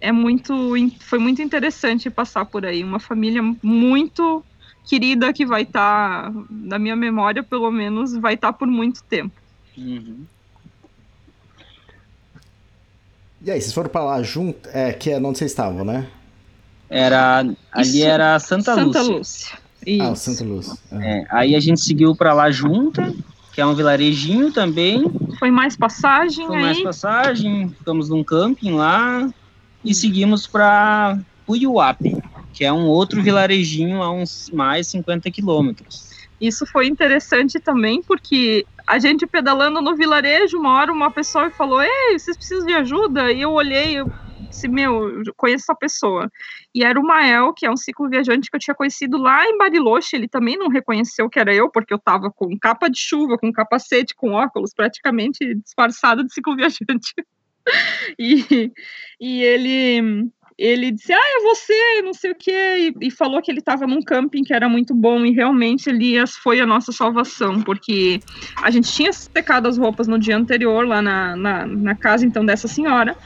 [0.00, 0.74] É muito.
[1.00, 2.84] Foi muito interessante passar por aí.
[2.84, 4.44] Uma família muito
[4.84, 9.02] querida que vai estar, tá, na minha memória, pelo menos, vai estar tá por muito
[9.04, 9.34] tempo.
[9.78, 10.26] Uhum.
[13.44, 14.70] E aí, vocês foram pra lá junto?
[14.72, 16.06] É, que é onde vocês estavam, né?
[16.88, 17.44] Era.
[17.70, 18.06] Ali Isso.
[18.06, 19.18] era Santa, Santa Lúcia.
[19.18, 19.58] Lúcia.
[19.86, 20.02] Isso.
[20.02, 20.78] Ah, Santa Lúcia.
[20.92, 23.14] É, aí a gente seguiu para lá junta,
[23.52, 25.04] que é um vilarejinho também.
[25.38, 26.62] Foi mais passagem Foi aí?
[26.62, 29.28] mais passagem, ficamos num camping lá
[29.84, 32.16] e seguimos para Puyuape,
[32.54, 36.14] que é um outro vilarejinho a uns mais 50 quilômetros.
[36.40, 41.82] Isso foi interessante também, porque a gente pedalando no vilarejo, uma hora uma pessoa falou:
[41.82, 43.32] Ei, vocês precisam de ajuda?
[43.32, 44.10] E eu olhei, eu
[44.48, 46.30] disse: Meu, eu conheço essa pessoa.
[46.74, 49.56] E era o Mael, que é um ciclo viajante que eu tinha conhecido lá em
[49.56, 50.16] Bariloche.
[50.16, 53.52] Ele também não reconheceu que era eu, porque eu estava com capa de chuva, com
[53.52, 57.14] capacete, com óculos, praticamente disfarçado de ciclo viajante.
[58.18, 58.70] e,
[59.18, 63.50] e ele ele disse, ah, é você, não sei o quê, e, e falou que
[63.50, 67.60] ele estava num camping que era muito bom, e realmente Elias foi a nossa salvação,
[67.60, 68.20] porque
[68.62, 72.46] a gente tinha secado as roupas no dia anterior, lá na, na, na casa, então,
[72.46, 73.16] dessa senhora,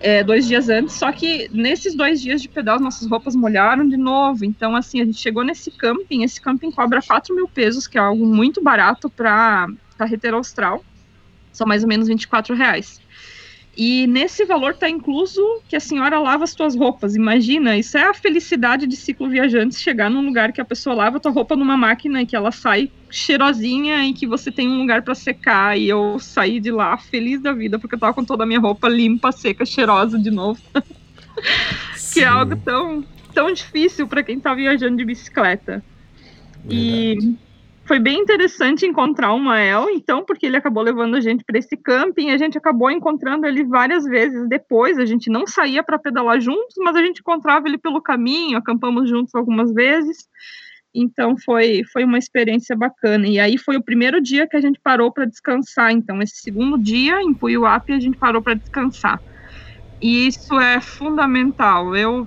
[0.00, 3.96] é, dois dias antes, só que nesses dois dias de pedal, nossas roupas molharam de
[3.96, 7.96] novo, então, assim, a gente chegou nesse camping, esse camping cobra 4 mil pesos, que
[7.96, 10.84] é algo muito barato para carreteira austral,
[11.52, 13.00] são mais ou menos 24 reais.
[13.76, 17.14] E nesse valor está incluso que a senhora lava as suas roupas.
[17.14, 21.18] Imagina, isso é a felicidade de ciclo viajantes chegar num lugar que a pessoa lava
[21.18, 24.78] a tua roupa numa máquina e que ela sai cheirosinha e que você tem um
[24.78, 25.78] lugar para secar.
[25.78, 28.60] E eu saí de lá feliz da vida porque eu tava com toda a minha
[28.60, 30.60] roupa limpa, seca, cheirosa de novo.
[32.14, 33.04] que é algo tão
[33.34, 35.84] tão difícil para quem tá viajando de bicicleta.
[36.64, 37.28] Verdade.
[37.28, 37.36] E
[37.86, 41.76] foi bem interessante encontrar o Mael, então, porque ele acabou levando a gente para esse
[41.76, 46.40] camping, a gente acabou encontrando ele várias vezes depois, a gente não saía para pedalar
[46.40, 50.28] juntos, mas a gente encontrava ele pelo caminho, acampamos juntos algumas vezes,
[50.92, 54.80] então foi, foi uma experiência bacana, e aí foi o primeiro dia que a gente
[54.82, 59.20] parou para descansar, então esse segundo dia, em Puyuapi, a gente parou para descansar,
[60.02, 62.26] e isso é fundamental, eu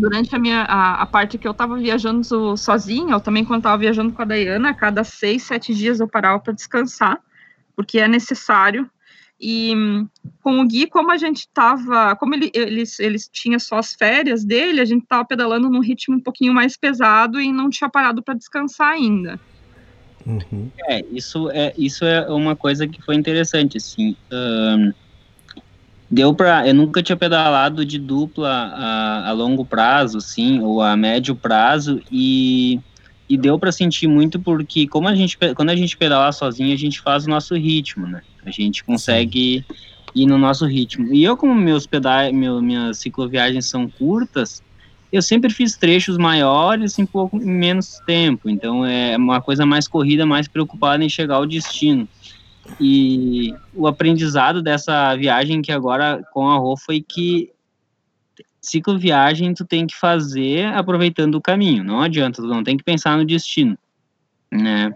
[0.00, 2.24] durante a minha a, a parte que eu estava viajando
[2.56, 6.08] sozinha, ou também quando estava viajando com a Dayana, a cada seis, sete dias eu
[6.08, 7.20] parava para descansar,
[7.76, 8.88] porque é necessário.
[9.42, 9.72] E
[10.42, 14.44] com o Gui, como a gente estava, como ele, eles, eles tinha só as férias
[14.44, 18.22] dele, a gente estava pedalando num ritmo um pouquinho mais pesado e não tinha parado
[18.22, 19.40] para descansar ainda.
[20.26, 20.70] Uhum.
[20.86, 24.14] É, isso é, isso é uma coisa que foi interessante, assim.
[24.30, 24.92] Um,
[26.10, 30.96] deu para eu nunca tinha pedalado de dupla a, a, longo prazo sim ou a
[30.96, 32.80] médio prazo e,
[33.28, 36.78] e deu para sentir muito porque como a gente quando a gente pedala sozinho a
[36.78, 38.22] gente faz o nosso ritmo né?
[38.44, 39.64] A gente consegue
[40.14, 41.14] ir no nosso ritmo.
[41.14, 44.62] E eu como meus pedais meu, minhas cicloviagens são curtas
[45.12, 48.48] eu sempre fiz trechos maiores em pouco em menos tempo.
[48.48, 52.08] Então é uma coisa mais corrida mais preocupada em chegar ao destino
[52.78, 57.50] e o aprendizado dessa viagem que agora com a Rô foi que
[58.60, 63.16] cicloviagem tu tem que fazer aproveitando o caminho, não adianta, tu não tem que pensar
[63.16, 63.76] no destino,
[64.52, 64.94] né?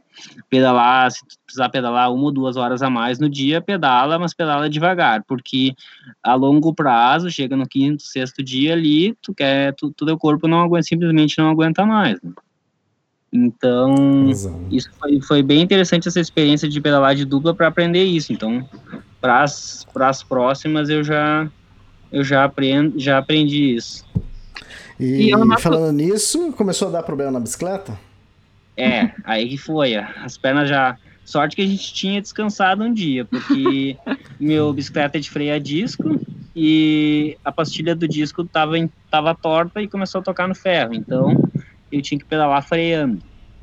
[0.51, 4.35] Pedalar, se tu precisar pedalar uma ou duas horas a mais no dia, pedala, mas
[4.35, 5.75] pedala devagar, porque
[6.23, 10.61] a longo prazo, chega no quinto, sexto dia ali, tu quer, tu teu corpo não
[10.63, 12.33] aguenta, simplesmente não aguenta mais, né?
[13.37, 14.61] Então, Exato.
[14.71, 18.33] isso foi, foi bem interessante essa experiência de pedalar de dupla para aprender isso.
[18.33, 18.65] Então,
[19.21, 21.51] para as próximas eu já
[22.13, 24.05] eu já aprendo, já aprendi isso.
[25.01, 27.99] E, e falando nisso, começou a dar problema na bicicleta?
[28.77, 29.97] É, aí que foi.
[29.97, 30.97] As pernas já.
[31.25, 33.97] Sorte que a gente tinha descansado um dia, porque
[34.39, 36.21] meu bicicleta é de freio a disco
[36.55, 38.75] e a pastilha do disco tava,
[39.11, 40.95] tava torta e começou a tocar no ferro.
[40.95, 41.35] Então
[41.97, 43.19] eu tinha que pedalar freando.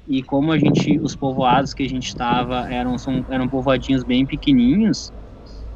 [0.07, 4.25] E como a gente, os povoados que a gente estava eram, são, eram povoadinhos bem
[4.25, 5.11] pequenininhos,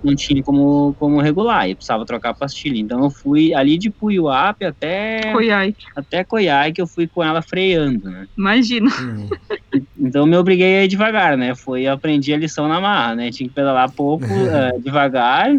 [0.05, 2.79] não tinha como, como regular, e precisava trocar a pastilha.
[2.79, 5.75] Então eu fui ali de Puyuap até Coiai.
[5.95, 8.27] até Coiai, que eu fui com ela freando, né?
[8.37, 8.89] Imagina.
[9.01, 9.29] Hum.
[9.99, 11.55] Então me obriguei a ir devagar, né?
[11.55, 13.31] Foi, aprendi a lição na marra, né?
[13.31, 15.49] Tinha que pedalar pouco, uh, devagar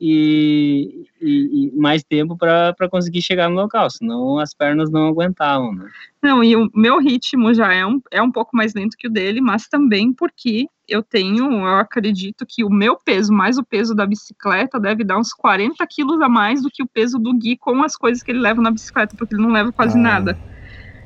[0.00, 5.74] e, e, e, mais tempo para conseguir chegar no local, senão as pernas não aguentavam,
[5.74, 5.88] né?
[6.22, 9.10] Não, e o meu ritmo já é um, é um pouco mais lento que o
[9.10, 13.94] dele, mas também porque eu tenho, eu acredito que o meu peso mais o peso
[13.94, 17.56] da bicicleta deve dar uns 40 quilos a mais do que o peso do Gui
[17.56, 20.38] com as coisas que ele leva na bicicleta, porque ele não leva quase ah, nada.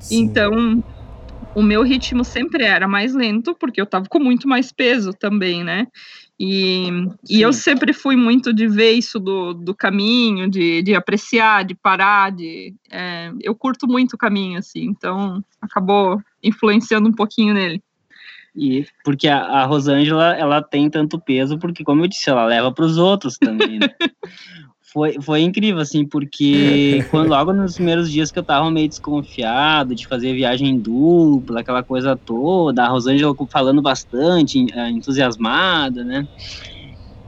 [0.00, 0.22] Sim.
[0.22, 0.82] Então,
[1.54, 5.62] o meu ritmo sempre era mais lento, porque eu tava com muito mais peso também,
[5.62, 5.86] né?
[6.40, 6.88] E,
[7.28, 11.74] e eu sempre fui muito de ver isso do, do caminho, de, de apreciar, de
[11.74, 12.74] parar, de...
[12.90, 17.80] É, eu curto muito o caminho, assim, então acabou influenciando um pouquinho nele.
[18.56, 22.72] E porque a, a Rosângela, ela tem tanto peso, porque, como eu disse, ela leva
[22.72, 23.78] para os outros também.
[23.80, 23.88] Né?
[24.94, 29.92] foi, foi incrível, assim, porque quando, logo nos primeiros dias que eu tava meio desconfiado
[29.92, 36.24] de fazer viagem dupla, aquela coisa toda, a Rosângela falando bastante, eh, entusiasmada, né?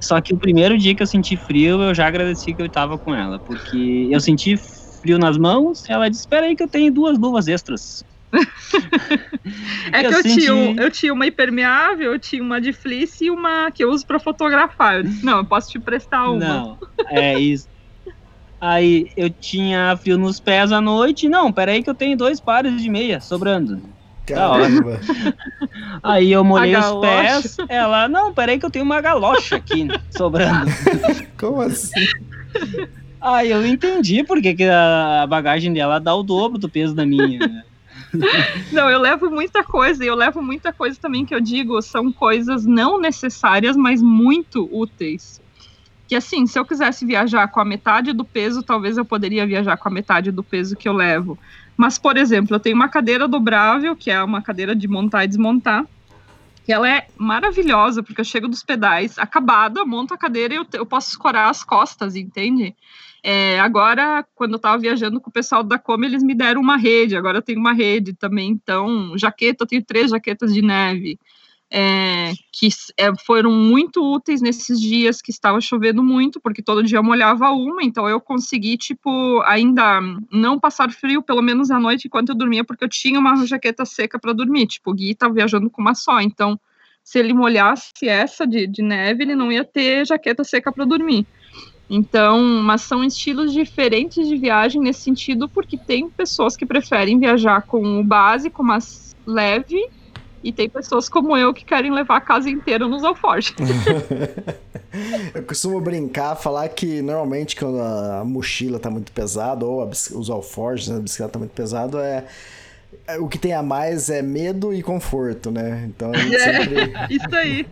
[0.01, 2.97] Só que o primeiro dia que eu senti frio, eu já agradeci que eu tava
[3.01, 4.57] com ela, porque eu senti
[5.01, 8.05] frio nas mãos, ela disse, espera aí que eu tenho duas luvas extras.
[9.93, 10.41] é que eu, eu senti...
[10.47, 14.07] tinha, eu tinha uma impermeável, eu tinha uma de fleece e uma que eu uso
[14.07, 14.97] para fotografar.
[14.97, 16.39] Eu disse, não, eu posso te prestar uma.
[16.39, 17.69] Não, é isso.
[18.61, 21.29] Aí eu tinha fio nos pés à noite.
[21.29, 23.81] Não, peraí que eu tenho dois pares de meia sobrando.
[24.27, 25.01] Caramba.
[26.03, 27.57] Aí eu molhei os pés.
[27.69, 30.71] Ela, não, peraí que eu tenho uma galocha aqui sobrando.
[31.39, 32.07] Como assim?
[33.21, 37.65] Aí eu entendi porque que a bagagem dela dá o dobro do peso da minha.
[38.73, 42.13] Não, eu levo muita coisa, e eu levo muita coisa também que eu digo, são
[42.13, 45.41] coisas não necessárias, mas muito úteis.
[46.09, 49.77] Que assim, se eu quisesse viajar com a metade do peso, talvez eu poderia viajar
[49.77, 51.39] com a metade do peso que eu levo.
[51.77, 55.29] Mas, por exemplo, eu tenho uma cadeira dobrável, que é uma cadeira de montar e
[55.29, 55.85] desmontar,
[56.65, 60.67] que ela é maravilhosa, porque eu chego dos pedais, acabada, monto a cadeira e eu,
[60.75, 62.75] eu posso escorar as costas, entende?
[63.29, 66.77] É, agora, quando eu estava viajando com o pessoal da Come, eles me deram uma
[66.77, 71.19] rede, agora eu tenho uma rede também, então, jaqueta, eu tenho três jaquetas de neve,
[71.69, 76.99] é, que é, foram muito úteis nesses dias que estava chovendo muito, porque todo dia
[76.99, 80.01] eu molhava uma, então eu consegui, tipo, ainda
[80.31, 83.85] não passar frio, pelo menos à noite, enquanto eu dormia, porque eu tinha uma jaqueta
[83.85, 86.57] seca para dormir, tipo, o Gui estava viajando com uma só, então,
[87.03, 91.27] se ele molhasse essa de, de neve, ele não ia ter jaqueta seca para dormir.
[91.89, 97.63] Então, mas são estilos diferentes de viagem nesse sentido, porque tem pessoas que preferem viajar
[97.63, 99.89] com o básico, mas leve,
[100.43, 103.55] e tem pessoas como eu que querem levar a casa inteira nos alforjes.
[105.35, 110.31] eu costumo brincar, falar que normalmente quando a mochila tá muito pesada, ou a, os
[110.31, 112.25] alforjes, né, a bicicleta tá muito pesado, é,
[113.07, 115.85] é, o que tem a mais é medo e conforto, né?
[115.89, 116.93] Então a gente é, sempre...
[117.11, 117.67] Isso aí.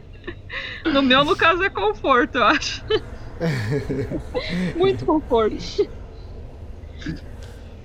[0.85, 2.85] No meu, no caso, é conforto, eu acho.
[4.77, 5.57] Muito conforto.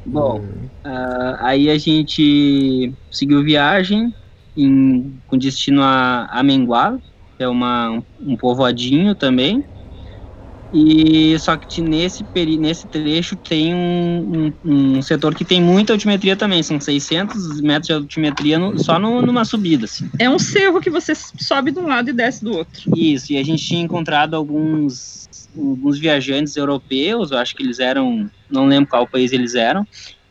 [0.05, 4.13] Bom, uh, aí a gente seguiu viagem
[4.55, 6.97] em, com destino a, a Menguá,
[7.37, 9.63] que é uma, um povoadinho também.
[10.71, 12.23] E só que nesse,
[12.59, 17.87] nesse trecho tem um, um, um, setor que tem muita altimetria também, são 600 metros
[17.87, 19.85] de altimetria no, só no, numa subida.
[19.85, 20.07] Assim.
[20.19, 22.83] É um cerro que você sobe de um lado e desce do outro.
[22.95, 25.27] Isso, e a gente tinha encontrado alguns
[25.57, 29.85] alguns viajantes europeus, eu acho que eles eram, não lembro qual país eles eram,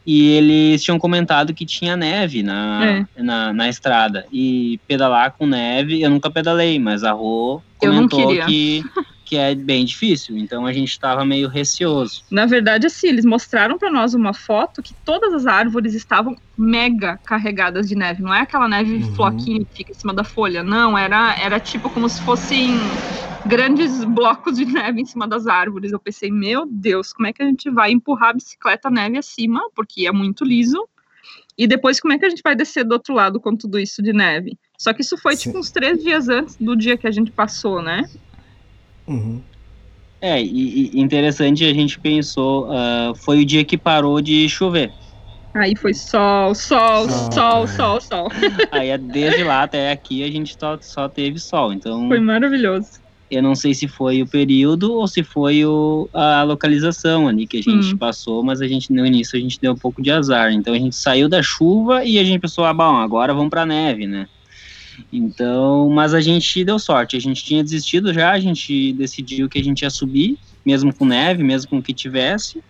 [0.06, 3.22] e eles tinham comentado que tinha neve na, é.
[3.22, 4.24] na, na, estrada.
[4.32, 8.82] E pedalar com neve, eu nunca pedalei, mas a Rô comentou que,
[9.22, 12.22] que é bem difícil, então a gente estava meio receoso.
[12.30, 17.18] Na verdade, assim, eles mostraram para nós uma foto que todas as árvores estavam mega
[17.18, 18.22] carregadas de neve.
[18.22, 19.14] Não é aquela neve uhum.
[19.14, 22.78] floquinha que fica em cima da folha, não, era, era tipo como se fossem
[23.48, 25.90] grandes blocos de neve em cima das árvores.
[25.90, 29.68] Eu pensei, meu Deus, como é que a gente vai empurrar a bicicleta neve acima?
[29.74, 30.86] Porque é muito liso.
[31.56, 34.02] E depois, como é que a gente vai descer do outro lado com tudo isso
[34.02, 34.56] de neve?
[34.76, 35.44] Só que isso foi Sim.
[35.44, 38.08] tipo uns três dias antes do dia que a gente passou, né?
[39.08, 39.40] Uhum.
[40.20, 44.92] É, e, e interessante, a gente pensou, uh, foi o dia que parou de chover.
[45.54, 47.66] Aí foi sol, sol, Ah, sol, tá.
[47.66, 48.28] sol, sol.
[48.70, 51.72] Aí é desde lá até aqui a gente só, só teve sol.
[51.72, 53.00] Então Foi maravilhoso.
[53.30, 57.58] Eu não sei se foi o período ou se foi o, a localização ali que
[57.58, 57.98] a gente Hum.
[57.98, 60.52] passou, mas a gente no início a gente deu um pouco de azar.
[60.52, 63.66] Então a gente saiu da chuva e a gente pensou, ah, bom, agora vamos pra
[63.66, 64.26] neve, né?
[65.12, 67.16] Então, mas a gente deu sorte.
[67.16, 71.04] A gente tinha desistido já, a gente decidiu que a gente ia subir, mesmo com
[71.04, 72.62] neve, mesmo com o que tivesse.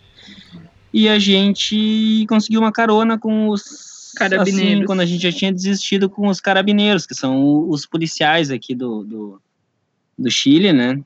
[0.93, 4.75] E a gente conseguiu uma carona com os Carabineiros.
[4.75, 8.75] assim, quando a gente já tinha desistido com os carabineiros, que são os policiais aqui
[8.75, 9.41] do, do,
[10.19, 10.99] do Chile, né?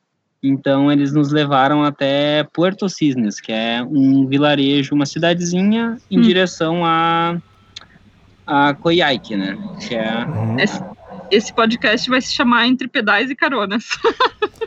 [0.43, 6.23] Então eles nos levaram até Puerto Cisnes, que é um vilarejo, uma cidadezinha em Hum.
[6.23, 7.37] direção a
[8.45, 9.57] a Coyhaique, né?
[9.87, 10.59] Que é Uhum.
[10.59, 10.83] Esse,
[11.31, 13.85] esse podcast vai se chamar Entre Pedais e Caronas.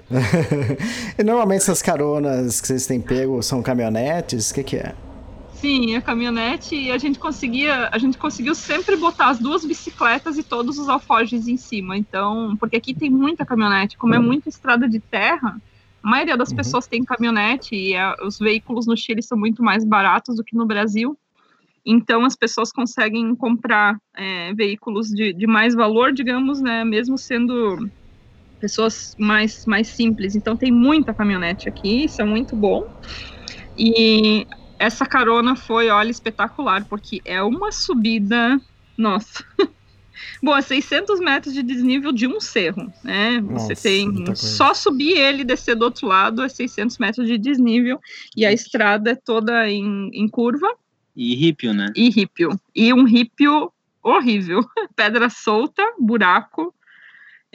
[1.20, 4.52] e normalmente essas caronas que vocês têm pego são caminhonetes?
[4.52, 4.94] O que, que é?
[5.66, 10.38] Sim, a caminhonete e a gente conseguia, a gente conseguiu sempre botar as duas bicicletas
[10.38, 11.98] e todos os alforjes em cima.
[11.98, 15.60] Então, porque aqui tem muita caminhonete, como é muita estrada de terra,
[16.04, 16.56] a maioria das Uhum.
[16.56, 20.56] pessoas tem caminhonete e é, os veículos no Chile são muito mais baratos do que
[20.56, 21.18] no Brasil.
[21.84, 27.90] Então, as pessoas conseguem comprar é, veículos de, de mais valor, digamos, né, mesmo sendo
[28.60, 30.36] pessoas mais, mais simples.
[30.36, 32.84] Então, tem muita caminhonete aqui, isso é muito bom.
[33.76, 34.46] E
[34.80, 38.60] essa carona foi, olha, espetacular, porque é uma subida,
[38.98, 39.44] nossa.
[40.42, 43.42] Bom, é 600 metros de desnível de um cerro, né?
[43.42, 47.38] Você Nossa, tem só subir ele e descer do outro lado é 600 metros de
[47.38, 48.00] desnível
[48.36, 50.68] e a estrada é toda em, em curva
[51.16, 51.92] e rípio, né?
[51.96, 52.60] e rípio.
[52.76, 53.72] E um rípio
[54.04, 54.60] horrível.
[54.96, 56.74] Pedra solta, buraco.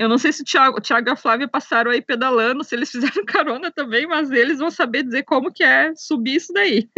[0.01, 2.74] Eu não sei se o Thiago, o Thiago e a Flávia passaram aí pedalando, se
[2.74, 6.88] eles fizeram carona também, mas eles vão saber dizer como que é subir isso daí.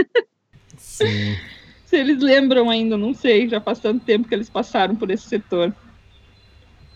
[0.79, 1.37] Sim.
[1.85, 5.29] Se eles lembram ainda, não sei, já faz tanto tempo que eles passaram por esse
[5.29, 5.75] setor.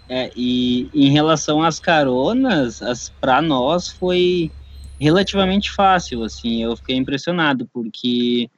[0.08, 4.50] É, e em relação às caronas, as para nós foi
[4.98, 8.48] relativamente fácil, assim, eu fiquei impressionado porque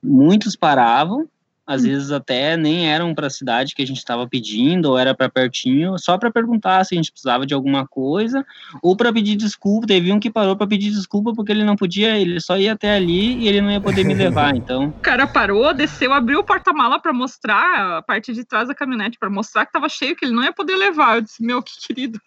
[0.00, 1.28] muitos paravam,
[1.68, 5.14] às vezes até nem eram para a cidade que a gente estava pedindo, ou era
[5.14, 8.42] para pertinho, só para perguntar se a gente precisava de alguma coisa,
[8.82, 9.86] ou para pedir desculpa.
[9.86, 12.96] Teve um que parou para pedir desculpa porque ele não podia, ele só ia até
[12.96, 16.44] ali e ele não ia poder me levar, então O cara parou, desceu, abriu o
[16.44, 20.24] porta-mala para mostrar a parte de trás da caminhonete, para mostrar que tava cheio, que
[20.24, 21.16] ele não ia poder levar.
[21.16, 22.18] Eu disse, meu, que querido.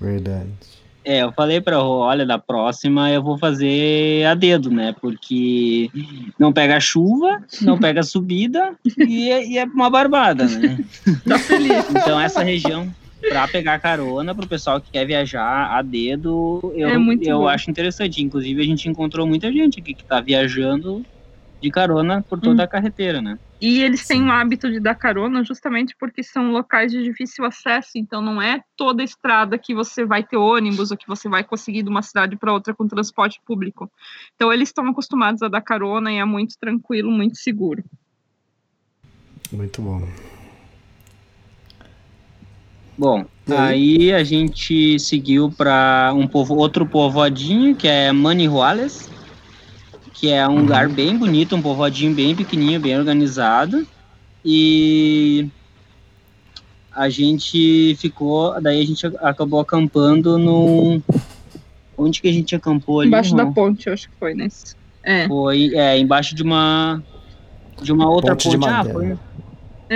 [0.00, 0.81] Verdade.
[1.04, 4.94] É, eu falei pra Rô, olha, da próxima eu vou fazer a dedo, né?
[5.00, 5.90] Porque
[6.38, 10.78] não pega chuva, não pega subida e é, e é uma barbada, né?
[11.28, 11.84] Tá feliz.
[11.90, 12.88] Então essa região,
[13.28, 17.48] pra pegar carona pro pessoal que quer viajar a dedo, eu, É muito eu bom.
[17.48, 18.22] acho interessante.
[18.22, 21.04] Inclusive a gente encontrou muita gente aqui que tá viajando
[21.62, 22.64] de carona por toda Hum.
[22.64, 23.38] a carreteira, né?
[23.60, 24.26] E eles têm Sim.
[24.26, 28.60] o hábito de dar carona justamente porque são locais de difícil acesso, então não é
[28.76, 32.36] toda estrada que você vai ter ônibus ou que você vai conseguir de uma cidade
[32.36, 33.88] para outra com transporte público.
[34.34, 37.84] Então eles estão acostumados a dar carona e é muito tranquilo, muito seguro.
[39.52, 40.08] Muito bom.
[42.98, 44.10] Bom, E aí?
[44.10, 49.11] aí a gente seguiu para um povo, outro povoadinho, que é Manihuales,
[50.12, 53.86] que é um lugar bem bonito, um povoadinho bem pequenininho, bem organizado.
[54.44, 55.48] E
[56.90, 61.00] a gente ficou, daí a gente acabou acampando no
[61.96, 63.08] onde que a gente acampou ali?
[63.08, 64.74] Embaixo da ponte, eu acho que foi nesse.
[65.04, 67.02] É, Foi, é, embaixo de uma
[67.80, 68.68] de uma outra Ponte de ponte.
[68.68, 68.92] Ah, madeira.
[68.92, 69.18] foi,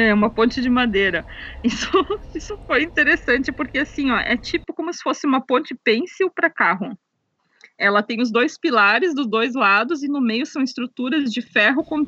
[0.01, 1.25] é uma ponte de madeira.
[1.63, 1.89] Isso,
[2.35, 6.51] isso foi interessante porque assim, ó, é tipo como se fosse uma ponte pêncil para
[6.51, 6.97] carro.
[7.79, 11.85] Ela tem os dois pilares dos dois lados e no meio são estruturas de ferro
[11.85, 12.07] com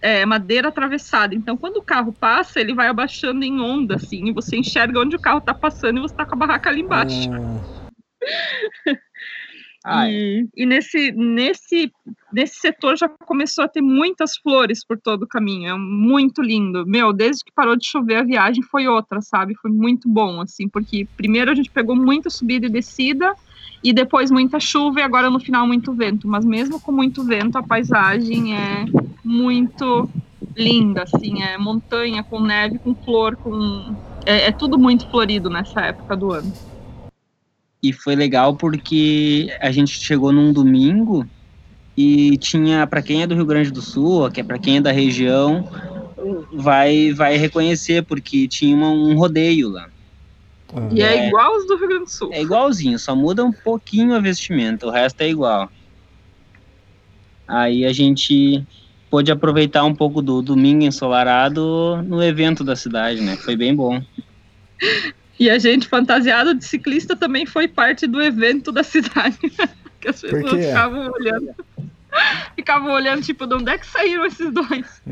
[0.00, 1.34] é, madeira atravessada.
[1.34, 5.16] Então, quando o carro passa, ele vai abaixando em onda, assim, e você enxerga onde
[5.16, 7.30] o carro tá passando e você tá com a barraca ali embaixo.
[7.32, 8.96] Ah,
[10.10, 11.92] E, e nesse, nesse,
[12.32, 15.70] nesse setor já começou a ter muitas flores por todo o caminho.
[15.70, 16.84] É muito lindo.
[16.84, 19.54] Meu, desde que parou de chover, a viagem foi outra, sabe?
[19.54, 23.32] Foi muito bom, assim, porque primeiro a gente pegou muita subida e descida,
[23.86, 26.26] e depois muita chuva, e agora no final muito vento.
[26.26, 28.84] Mas mesmo com muito vento, a paisagem é
[29.24, 30.10] muito
[30.56, 33.94] linda, assim, é montanha com neve, com flor, com.
[34.24, 36.52] É, é tudo muito florido nessa época do ano.
[37.80, 41.24] E foi legal porque a gente chegou num domingo
[41.96, 44.80] e tinha, para quem é do Rio Grande do Sul, que é para quem é
[44.80, 45.68] da região,
[46.52, 49.88] vai vai reconhecer porque tinha um rodeio lá.
[50.92, 51.28] E é, É.
[51.28, 52.30] igual os do Rio Grande do Sul.
[52.32, 55.70] É igualzinho, só muda um pouquinho a vestimenta, o resto é igual.
[57.46, 58.64] Aí a gente
[59.08, 63.36] pôde aproveitar um pouco do domingo ensolarado no evento da cidade, né?
[63.36, 64.02] Foi bem bom.
[65.38, 69.36] E a gente, fantasiado de ciclista, também foi parte do evento da cidade.
[70.00, 71.54] que as pessoas ficavam olhando.
[72.56, 75.02] Ficavam olhando, tipo, de onde é que saíram esses dois?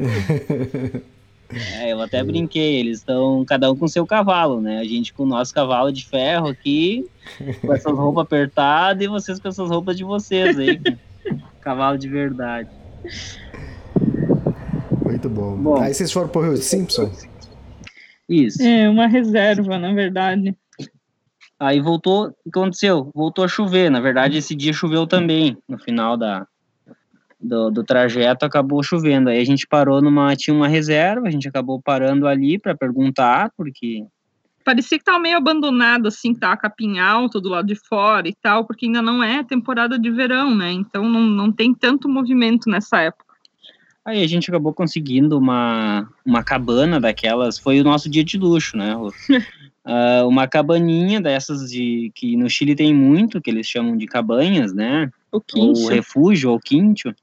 [1.54, 4.78] É, eu até brinquei, eles estão cada um com seu cavalo, né?
[4.78, 7.06] A gente com o nosso cavalo de ferro aqui,
[7.60, 10.80] com essas roupas apertadas, e vocês com essas roupas de vocês aí.
[11.60, 12.68] Cavalo de verdade.
[15.04, 15.56] Muito bom.
[15.56, 15.80] Bom.
[15.80, 17.10] Aí vocês foram pro Rio Simpson?
[18.28, 18.62] Isso.
[18.62, 20.56] É, uma reserva, na verdade.
[21.58, 23.10] Aí voltou, o que aconteceu?
[23.14, 23.90] Voltou a chover.
[23.90, 25.56] Na verdade, esse dia choveu também.
[25.68, 26.46] No final da,
[27.44, 29.28] do, do trajeto acabou chovendo.
[29.28, 30.34] Aí a gente parou numa.
[30.34, 34.04] Tinha uma reserva, a gente acabou parando ali para perguntar, porque.
[34.64, 38.34] Parecia que tava meio abandonado, assim, que tava capim alto do lado de fora e
[38.34, 40.72] tal, porque ainda não é temporada de verão, né?
[40.72, 43.34] Então não, não tem tanto movimento nessa época.
[44.02, 47.58] Aí a gente acabou conseguindo uma, uma cabana daquelas.
[47.58, 48.94] Foi o nosso dia de luxo, né?
[49.86, 54.72] Ah, uma cabaninha dessas de que no Chile tem muito, que eles chamam de cabanhas,
[54.72, 55.10] né?
[55.30, 55.88] O ou quincho.
[55.88, 57.14] refúgio, ou quincho,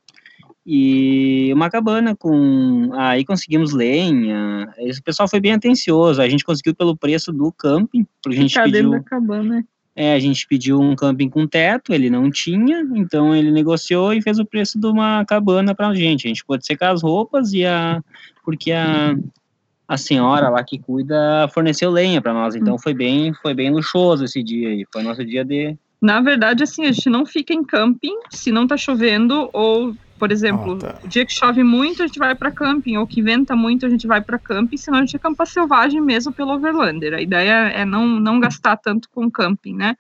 [0.66, 2.92] e uma cabana com.
[2.94, 4.72] Aí conseguimos lenha.
[4.78, 6.22] Esse pessoal foi bem atencioso.
[6.22, 8.92] A gente conseguiu pelo preço do camping, a gente Ficar dentro pediu.
[8.92, 9.66] da cabana.
[9.96, 14.22] É, a gente pediu um camping com teto, ele não tinha, então ele negociou e
[14.22, 16.28] fez o preço de uma cabana pra gente.
[16.28, 18.02] A gente pôde secar as roupas e a.
[18.44, 19.16] Porque a.
[19.88, 24.24] A senhora lá que cuida forneceu lenha para nós, então foi bem, foi bem luxuoso
[24.24, 24.86] esse dia aí.
[24.90, 28.66] Foi nosso dia de, Na verdade, assim, a gente não fica em camping se não
[28.66, 31.00] tá chovendo, ou, por exemplo, Ah, tá.
[31.04, 33.90] o dia que chove muito, a gente vai para camping, ou que venta muito, a
[33.90, 37.16] gente vai para camping, senão a gente acampa selvagem mesmo pelo Overlander.
[37.16, 39.98] A ideia é não, não gastar tanto com camping, né?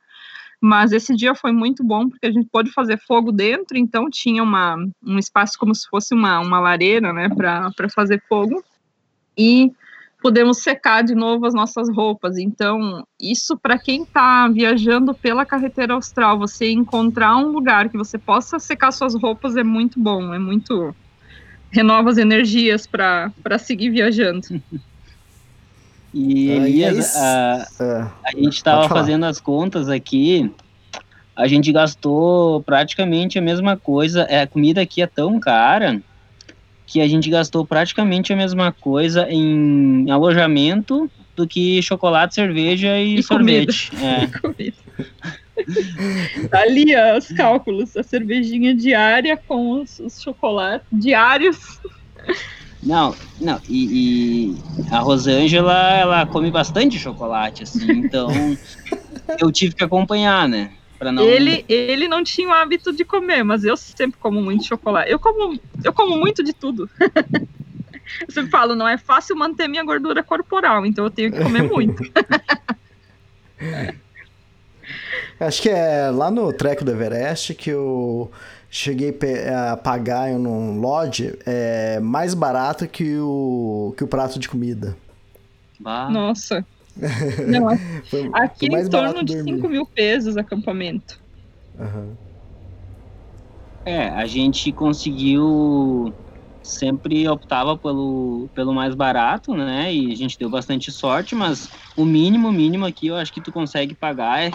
[0.61, 4.43] Mas esse dia foi muito bom, porque a gente pôde fazer fogo dentro, então tinha
[4.43, 8.63] uma, um espaço como se fosse uma, uma lareira, né, para fazer fogo.
[9.35, 9.71] E
[10.21, 12.37] podemos secar de novo as nossas roupas.
[12.37, 18.17] Então, isso para quem está viajando pela carretera austral, você encontrar um lugar que você
[18.17, 20.95] possa secar suas roupas é muito bom, é muito
[21.71, 24.47] renova as energias para seguir viajando.
[26.13, 28.07] E e Elias, aí, a, É.
[28.25, 30.51] a gente estava fazendo as contas aqui,
[31.33, 34.23] a gente gastou praticamente a mesma coisa.
[34.23, 36.01] É, a comida aqui é tão cara
[36.91, 43.19] que a gente gastou praticamente a mesma coisa em alojamento do que chocolate, cerveja e,
[43.19, 43.71] E comida.
[43.71, 43.91] sorvete.
[44.03, 44.71] É.
[46.49, 51.79] Tá ali ó, os cálculos, a cervejinha diária com os, os chocolates diários.
[52.81, 54.55] Não, não, e, e
[54.89, 58.57] a Rosângela, ela come bastante chocolate, assim, então
[59.39, 60.71] eu tive que acompanhar, né?
[61.01, 61.23] Pra não...
[61.23, 65.09] Ele, ele não tinha o hábito de comer, mas eu sempre como muito chocolate.
[65.09, 66.87] Eu como, eu como muito de tudo.
[68.27, 71.63] Eu sempre falo, não é fácil manter minha gordura corporal, então eu tenho que comer
[71.63, 72.03] muito.
[75.39, 78.29] Acho que é lá no treco do Everest que eu
[78.69, 79.17] cheguei
[79.71, 84.97] a pagar em um lodge é mais barato que o, que o prato de comida.
[85.79, 86.65] Bah, Nossa.
[87.47, 87.67] Não,
[88.09, 89.55] Foi, aqui foi em torno de dormir.
[89.55, 91.15] 5 mil pesos acampamento.
[91.77, 92.17] Aham.
[93.85, 96.13] É, a gente conseguiu
[96.63, 99.93] sempre optava pelo, pelo mais barato, né?
[99.93, 101.67] E a gente deu bastante sorte, mas
[101.97, 104.51] o mínimo, mínimo aqui eu acho que tu consegue pagar é.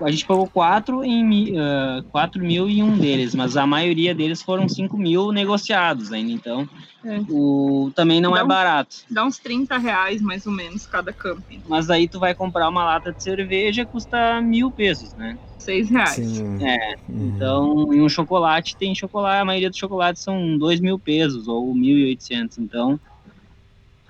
[0.00, 4.14] A gente pagou 4 em mi- ah, 4 mil em um deles, mas a maioria
[4.14, 6.68] deles foram 5 mil negociados ainda, então
[7.04, 7.20] É.
[7.28, 8.96] o, também não é Dá um- barato.
[9.10, 11.62] Dá uns 30 reais mais ou menos cada camping.
[11.66, 15.36] Mas aí tu vai comprar uma lata de cerveja custa mil pesos, né?
[15.58, 16.14] 6 reais.
[16.14, 16.56] Sim.
[16.64, 16.76] É,
[17.08, 17.32] Uhum.
[17.34, 21.74] Então, e um chocolate tem chocolate, a maioria dos chocolates são dois mil pesos ou
[21.74, 22.58] 1.800.
[22.58, 23.00] Então,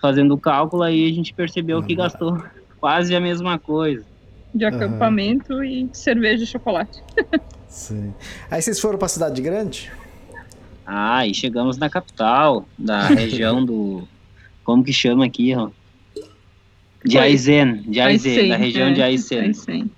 [0.01, 2.37] fazendo o cálculo aí, a gente percebeu que gastou
[2.81, 4.05] quase a mesma coisa.
[4.55, 7.03] De acampamento e cerveja e chocolate.
[7.69, 8.15] Sim.
[8.51, 9.91] Aí vocês foram pra cidade grande?
[10.87, 14.09] Ah, e chegamos na capital, da região do.
[14.65, 15.69] Como que chama aqui, ó?
[17.05, 17.19] De.
[17.19, 19.41] Aizen, de Aizen, Aicen, da região é, de Aizen.
[19.41, 19.91] Aicen.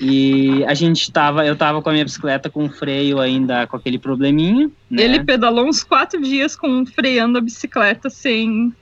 [0.00, 3.98] E a gente tava, eu tava com a minha bicicleta com freio ainda com aquele
[3.98, 5.02] probleminha, né?
[5.02, 8.72] Ele pedalou uns quatro dias com freando a bicicleta sem,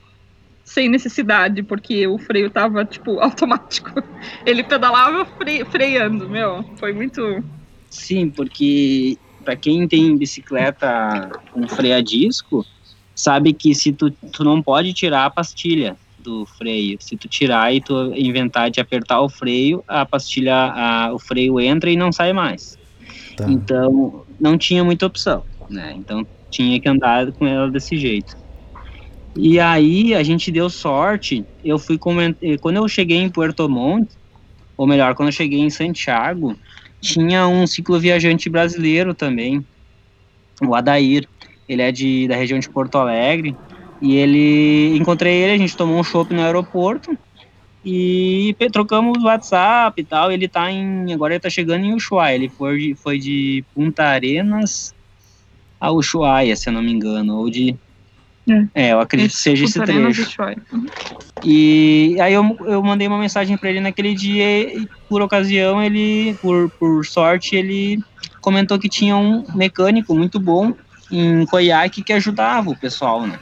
[0.67, 4.03] sem necessidade, porque o freio tava, tipo, automático.
[4.45, 6.63] Ele pedalava fre- freando, meu.
[6.77, 7.41] Foi muito.
[7.89, 12.65] Sim, porque para quem tem bicicleta com freio a disco,
[13.15, 15.95] sabe que se tu, tu não pode tirar a pastilha.
[16.19, 16.97] Do freio.
[16.99, 21.57] Se tu tirar e tu inventar de apertar o freio, a pastilha, a, o freio
[21.61, 22.77] entra e não sai mais.
[23.37, 23.45] Tá.
[23.49, 25.93] Então, não tinha muita opção, né?
[25.95, 28.35] Então, tinha que andar com ela desse jeito.
[29.39, 34.09] E aí, a gente deu sorte, eu fui comentar, quando eu cheguei em Puerto Montt,
[34.75, 36.55] ou melhor, quando eu cheguei em Santiago,
[36.99, 39.63] tinha um cicloviajante brasileiro também,
[40.59, 41.27] o Adair,
[41.69, 43.55] ele é de, da região de Porto Alegre,
[44.01, 47.15] e ele, encontrei ele, a gente tomou um chopp no aeroporto,
[47.85, 52.49] e trocamos WhatsApp e tal, ele tá em, agora ele tá chegando em Ushuaia, ele
[52.49, 54.95] foi de, foi de Punta Arenas
[55.79, 57.75] a Ushuaia, se eu não me engano, ou de...
[58.73, 60.21] É, eu acredito que seja esse trecho.
[60.41, 60.75] e.
[60.75, 60.85] Uhum.
[61.43, 66.33] E aí eu, eu mandei uma mensagem para ele naquele dia e por ocasião ele,
[66.41, 68.01] por, por sorte, ele
[68.41, 70.73] comentou que tinha um mecânico muito bom
[71.11, 73.39] em Coiaque que ajudava o pessoal, né?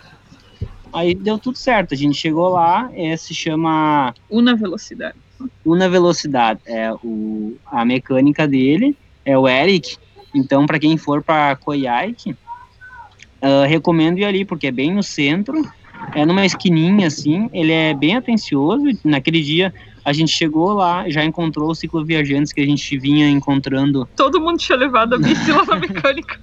[0.94, 5.18] Aí deu tudo certo, a gente chegou lá, é, se chama Una velocidade.
[5.65, 8.95] Una Velocidade, é o, a mecânica dele,
[9.26, 9.98] é o Eric.
[10.34, 12.36] Então, para quem for para Coiaque,
[13.46, 15.64] ah, recomendo ir ali, porque é bem no centro,
[16.16, 18.84] é numa esquininha assim, ele é bem atencioso.
[19.04, 19.72] Naquele dia
[20.04, 24.10] a gente chegou lá, já encontrou os cicloviajantes que a gente vinha encontrando.
[24.16, 26.40] Todo mundo tinha levado a bici lá na mecânica.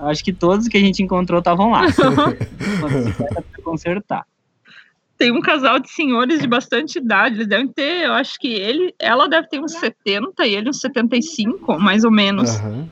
[0.00, 1.82] Acho que todos que a gente encontrou estavam lá.
[1.94, 4.26] Pra consertar.
[5.16, 8.94] Tem um casal de senhores de bastante idade, eles devem ter, eu acho que ele,
[8.98, 12.56] ela deve ter uns 70 e ele uns 75, mais ou menos.
[12.56, 12.88] Aham.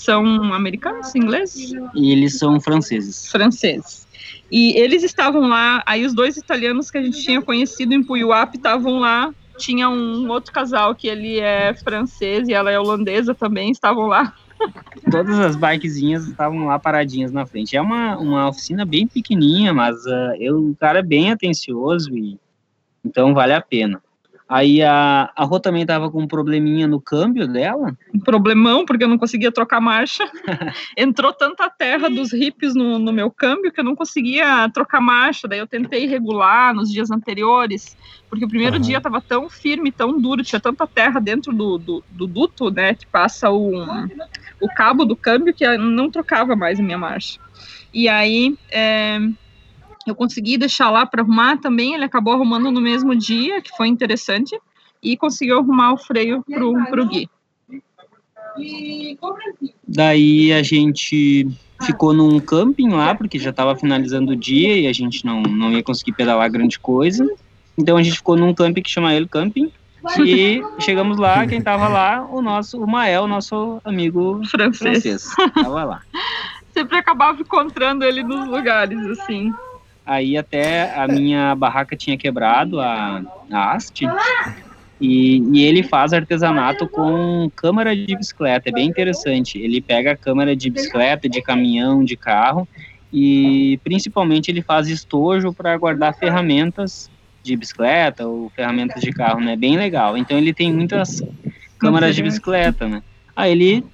[0.00, 0.24] São
[0.54, 1.74] americanos, ingleses?
[1.94, 3.30] E eles são franceses.
[3.30, 4.08] franceses.
[4.50, 8.56] E eles estavam lá, aí os dois italianos que a gente tinha conhecido em Puyuap
[8.56, 9.30] estavam lá.
[9.58, 14.32] Tinha um outro casal que ele é francês e ela é holandesa também, estavam lá.
[15.10, 17.76] Todas as bikezinhas estavam lá paradinhas na frente.
[17.76, 22.38] É uma, uma oficina bem pequenininha, mas ah, eu, o cara é bem atencioso e
[23.04, 24.02] então vale a pena.
[24.50, 27.96] Aí a, a Rô também tava com um probleminha no câmbio dela.
[28.12, 30.24] Um problemão, porque eu não conseguia trocar marcha.
[30.98, 35.46] Entrou tanta terra dos hippies no, no meu câmbio que eu não conseguia trocar marcha.
[35.46, 37.96] Daí eu tentei regular nos dias anteriores,
[38.28, 38.84] porque o primeiro Aham.
[38.84, 42.96] dia estava tão firme, tão duro, tinha tanta terra dentro do, do, do duto, né,
[42.96, 43.70] que passa o,
[44.60, 47.38] o cabo do câmbio, que eu não trocava mais a minha marcha.
[47.94, 49.20] E aí é,
[50.06, 51.94] eu consegui deixar lá para arrumar também.
[51.94, 54.58] Ele acabou arrumando no mesmo dia, que foi interessante,
[55.02, 57.28] e conseguiu arrumar o freio pro, pro Gui.
[59.86, 61.48] Daí a gente
[61.82, 65.72] ficou num camping lá, porque já estava finalizando o dia e a gente não, não
[65.72, 67.26] ia conseguir pedalar grande coisa.
[67.78, 69.72] Então a gente ficou num camping que chama ele Camping.
[70.18, 74.78] E chegamos lá, quem tava lá, o nosso, o Mael, nosso amigo Francês.
[74.78, 76.02] francês, tava lá.
[76.72, 79.52] Sempre acabava encontrando ele nos lugares, assim.
[80.10, 84.04] Aí até a minha barraca tinha quebrado, a, a haste,
[85.00, 89.56] e, e ele faz artesanato com câmara de bicicleta, é bem interessante.
[89.56, 92.66] Ele pega a câmara de bicicleta, de caminhão, de carro,
[93.12, 97.08] e principalmente ele faz estojo para guardar ferramentas
[97.40, 99.54] de bicicleta ou ferramentas de carro, né?
[99.54, 100.16] Bem legal.
[100.16, 101.22] Então ele tem muitas
[101.78, 103.00] câmaras de bicicleta, né?
[103.36, 103.84] Aí ele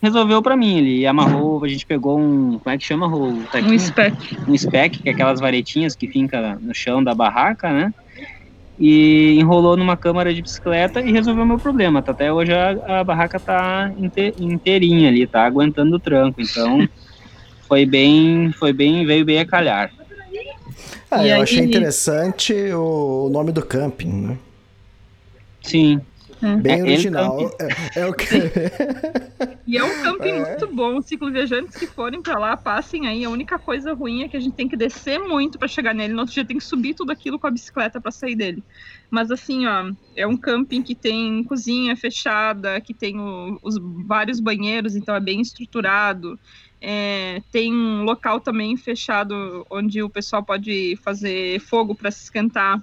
[0.00, 3.28] resolveu para mim, ele amarrou, a gente pegou um, como é que chama, Rô?
[3.28, 4.16] O Um spec.
[4.48, 7.92] um spec, que é aquelas varetinhas que fica no chão da barraca, né?
[8.80, 12.00] E enrolou numa câmara de bicicleta e resolveu meu problema.
[12.00, 16.40] Tá, Até hoje a, a barraca tá inte- inteirinha ali, tá aguentando o tranco.
[16.40, 16.88] Então
[17.66, 19.90] foi bem, foi bem, veio bem a calhar.
[21.10, 24.38] Ah, E eu aí- achei interessante o, o nome do camping, né?
[25.60, 26.00] Sim,
[26.62, 27.50] Bem É, original.
[27.94, 28.26] É, é o que...
[29.66, 30.48] E é um camping É.
[30.48, 31.02] muito bom.
[31.02, 33.22] Cicloviajantes que forem pra lá, passem aí.
[33.24, 36.14] A única coisa ruim é que a gente tem que descer muito pra chegar nele.
[36.14, 38.62] No outro dia tem que subir tudo aquilo com a bicicleta pra sair dele.
[39.10, 44.40] Mas assim, ó, é um camping que tem cozinha fechada, que tem o- os vários
[44.40, 46.38] banheiros, então é bem estruturado.
[46.80, 52.82] É, tem um local também fechado onde o pessoal pode fazer fogo para se esquentar.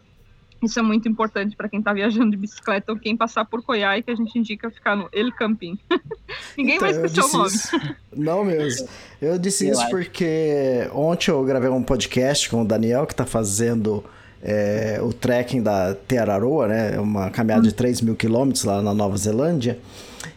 [0.64, 4.02] Isso é muito importante para quem está viajando de bicicleta ou quem passar por Coiai,
[4.02, 5.78] que a gente indica ficar no El Camping.
[6.58, 7.48] Ninguém Então, esquecer o nome.
[7.48, 7.70] isso.
[8.16, 8.88] Não mesmo.
[9.22, 9.92] Eu disse Eu isso acho.
[9.92, 14.04] porque ontem eu gravei um podcast com o Daniel, que tá fazendo
[14.42, 17.00] é, o trekking da Teararoa, né?
[17.00, 19.78] Uma caminhada de 3 mil quilômetros lá na Nova Zelândia.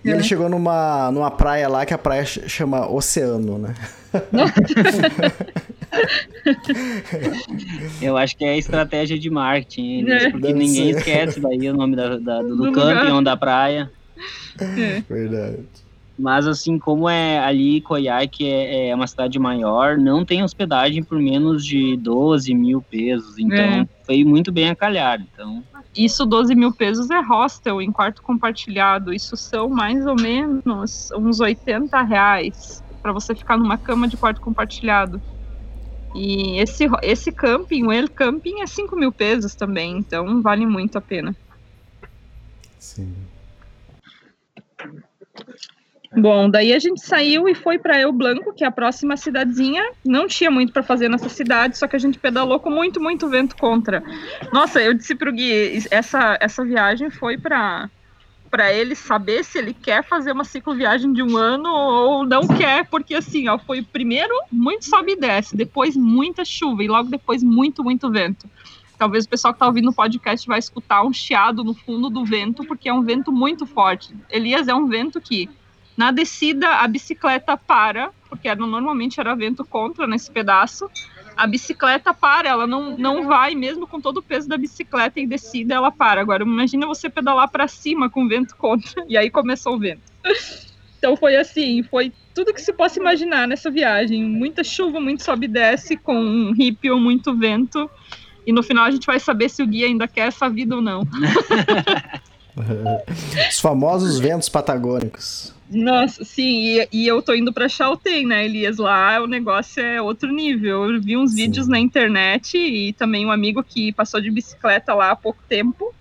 [0.04, 0.12] E É.
[0.14, 3.74] ele chegou numa, numa praia lá que a praia ch- chama Oceano, né?
[8.02, 10.30] eu acho que é estratégia de marketing, eles, É.
[10.30, 10.98] porque Deve ninguém ser.
[10.98, 13.90] esquece daí o nome da, da- do, Do ou da praia.
[14.58, 15.00] É.
[15.08, 15.64] Verdade.
[16.18, 21.04] Mas assim, como é ali Coiai, que é, é, uma cidade maior, não tem hospedagem
[21.04, 23.38] por menos de 12 mil pesos.
[23.38, 23.88] Então é.
[24.04, 25.20] foi muito bem a calhar.
[25.32, 25.62] Então.
[25.96, 29.14] Isso, 12 mil pesos é hostel em quarto compartilhado.
[29.14, 34.40] Isso são mais ou menos uns 80 reais para você ficar numa cama de quarto
[34.40, 35.22] compartilhado.
[36.14, 40.98] E esse, esse camping, o El Camping, é 5 mil pesos também, então vale muito
[40.98, 41.36] a pena.
[42.78, 43.14] Sim.
[46.16, 49.92] Bom, daí a gente saiu e foi para El Blanco, que é a próxima cidadezinha.
[50.04, 53.28] Não tinha muito para fazer nessa cidade, só que a gente pedalou com muito, muito
[53.28, 54.02] vento contra.
[54.52, 57.90] Nossa, eu disse pro Gui, essa, essa viagem foi para
[58.50, 62.86] para ele saber se ele quer fazer uma cicloviagem de um ano ou não quer,
[62.88, 67.42] porque assim, ó, foi primeiro muito sobe e desce, depois muita chuva e logo depois
[67.42, 68.48] muito, muito vento.
[68.98, 72.24] Talvez o pessoal que está ouvindo o podcast vai escutar um chiado no fundo do
[72.24, 74.12] vento, porque é um vento muito forte.
[74.28, 75.48] Elias é um vento que
[75.96, 80.90] na descida a bicicleta para, porque era, normalmente era vento contra nesse pedaço,
[81.38, 85.28] a bicicleta para, ela não, não vai, mesmo com todo o peso da bicicleta em
[85.28, 86.20] descida, ela para.
[86.20, 90.02] Agora, imagina você pedalar para cima com vento contra, e aí começou o vento.
[90.98, 94.24] Então foi assim, foi tudo que se possa imaginar nessa viagem.
[94.24, 96.52] Muita chuva, muito sobe e desce, com um
[96.90, 97.88] ou muito vento.
[98.44, 100.82] E no final a gente vai saber se o guia ainda quer essa vida ou
[100.82, 101.06] não.
[103.48, 105.54] Os famosos ventos patagônicos.
[105.70, 108.78] Nossa, sim, e, e, eu tô indo pra Chaltén, né, Elias?
[108.78, 110.90] Lá o negócio é outro nível.
[110.90, 111.36] Eu vi uns sim.
[111.36, 115.94] vídeos na internet e também um amigo que passou de bicicleta lá há pouco tempo,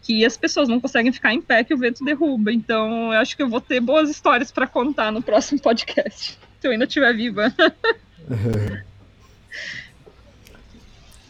[0.00, 2.50] que as pessoas não conseguem ficar em pé que o vento derruba.
[2.50, 6.66] Então, eu acho que eu vou ter boas histórias para contar no próximo podcast, se
[6.66, 7.54] eu ainda estiver viva.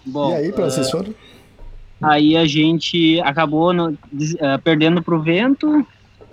[0.07, 1.13] Bom, e aí, para vocês foram?
[2.01, 3.99] Aí a gente acabou no, uh,
[4.63, 5.85] perdendo pro vento,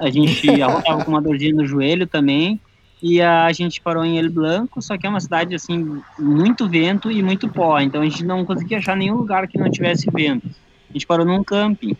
[0.04, 2.60] a gente estava com uma dorzinha no joelho também.
[3.02, 7.12] E a gente parou em El Blanco, só que é uma cidade assim, muito vento
[7.12, 7.80] e muito pó.
[7.80, 10.48] Então a gente não conseguia achar nenhum lugar que não tivesse vento.
[10.90, 11.98] A gente parou num camping.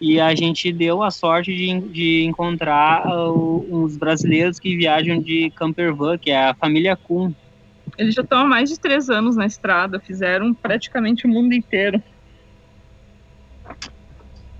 [0.00, 5.50] E a gente deu a sorte de, de encontrar uh, uns brasileiros que viajam de
[5.56, 7.32] campervan, que é a família Kuhn.
[7.96, 12.00] Eles já estão há mais de três anos na estrada, fizeram praticamente o mundo inteiro.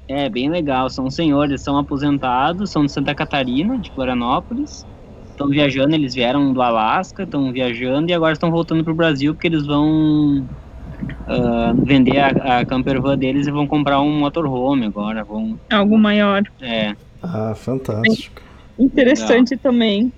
[0.09, 0.89] É, bem legal.
[0.89, 4.87] São senhores, são aposentados, são de Santa Catarina, de Florianópolis.
[5.31, 9.35] Estão viajando, eles vieram do Alasca, estão viajando e agora estão voltando para o Brasil
[9.35, 14.87] porque eles vão uh, vender a, a camper van deles e vão comprar um motorhome
[14.87, 15.23] agora.
[15.23, 15.61] Vão...
[15.71, 16.43] Algo maior.
[16.61, 16.97] É.
[17.23, 18.43] Ah, fantástico.
[18.79, 19.63] Interessante legal.
[19.63, 20.13] também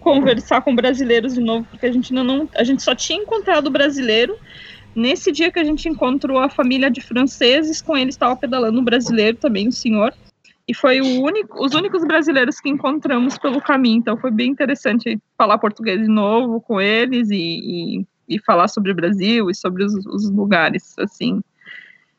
[0.00, 4.36] conversar com brasileiros de novo, porque a gente não, a gente só tinha encontrado brasileiro
[4.94, 8.84] Nesse dia que a gente encontrou a família de franceses, com eles estava pedalando um
[8.84, 10.14] brasileiro também, o senhor.
[10.66, 13.98] E foi único, os únicos brasileiros que encontramos pelo caminho.
[13.98, 18.92] Então foi bem interessante falar português de novo com eles e, e, e falar sobre
[18.92, 21.42] o Brasil e sobre os, os lugares, assim,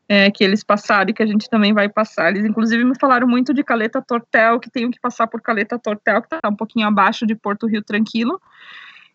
[0.07, 2.30] é, que eles passaram e que a gente também vai passar.
[2.30, 6.22] Eles, inclusive, me falaram muito de Caleta Tortel, que tenho que passar por Caleta Tortel,
[6.22, 8.39] que está um pouquinho abaixo de Porto Rio Tranquilo.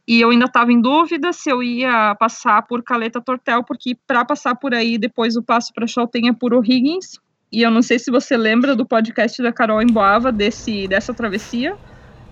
[0.07, 4.25] E eu ainda estava em dúvida se eu ia passar por Caleta Tortel, porque para
[4.25, 7.19] passar por aí, depois o passo para Chaltén é por O'Higgins.
[7.53, 11.75] E eu não sei se você lembra do podcast da Carol Emboava, desse, dessa travessia.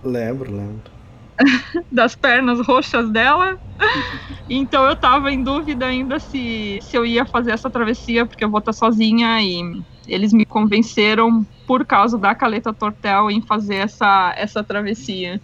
[0.03, 0.91] Lembro, lembro.
[1.91, 3.57] das pernas roxas dela.
[4.49, 8.49] então eu estava em dúvida ainda se, se eu ia fazer essa travessia, porque eu
[8.49, 9.61] vou estar sozinha e
[10.07, 15.39] eles me convenceram por causa da Caleta Tortel em fazer essa, essa travessia.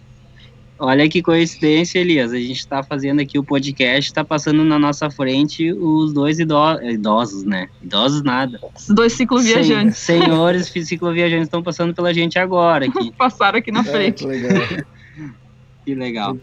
[0.78, 2.32] Olha que coincidência, Elias.
[2.32, 6.84] A gente está fazendo aqui o podcast, está passando na nossa frente os dois idosos,
[6.84, 7.68] idosos né?
[7.82, 8.60] Idosos nada.
[8.76, 9.96] Os dois cicloviajantes.
[9.96, 13.10] Sen senhores cicloviajantes estão passando pela gente agora aqui.
[13.16, 14.26] Passaram aqui na frente.
[14.26, 14.66] É, que legal.
[15.84, 16.38] que legal.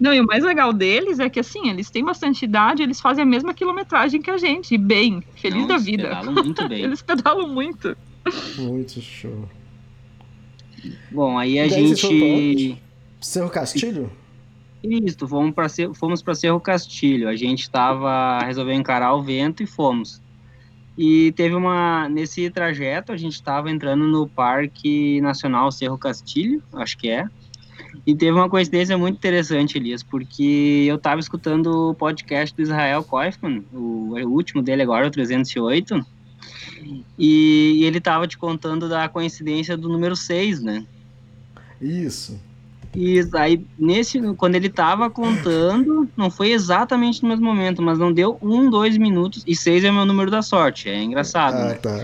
[0.00, 3.22] Não, e o mais legal deles é que, assim, eles têm bastante idade, eles fazem
[3.22, 6.02] a mesma quilometragem que a gente, bem, feliz Não, da vida.
[6.02, 6.82] Eles pedalam muito bem.
[6.82, 7.96] eles pedalam muito.
[8.58, 9.48] Muito show.
[11.10, 12.80] Bom, aí a gente.
[13.20, 14.10] Cerro Castilho?
[14.82, 17.28] Isso, fomos para fomos Cerro Castilho.
[17.28, 20.20] A gente estava resolveu encarar o vento e fomos.
[20.96, 26.96] E teve uma nesse trajeto a gente estava entrando no Parque Nacional Cerro Castilho, acho
[26.98, 27.26] que é.
[28.06, 33.02] E teve uma coincidência muito interessante, Elias, porque eu estava escutando o podcast do Israel
[33.02, 36.04] Koifman, o, o último dele agora, o 308,
[36.84, 40.84] e, e ele estava te contando da coincidência do número 6, né?
[41.80, 42.38] Isso.
[42.96, 48.12] E aí, nesse, quando ele estava contando, não foi exatamente no mesmo momento, mas não
[48.12, 49.42] deu um, dois minutos.
[49.46, 50.88] E seis é o meu número da sorte.
[50.88, 51.74] É engraçado, ah, né?
[51.74, 51.98] Tá.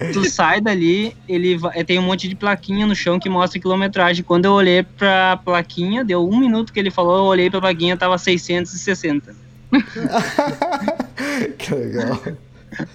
[0.12, 4.24] tu sai dali, ele vai, tem um monte de plaquinha no chão que mostra quilometragem.
[4.24, 7.98] Quando eu olhei pra plaquinha, deu um minuto que ele falou, eu olhei pra plaquinha,
[7.98, 9.36] tava 660.
[11.58, 12.22] que legal.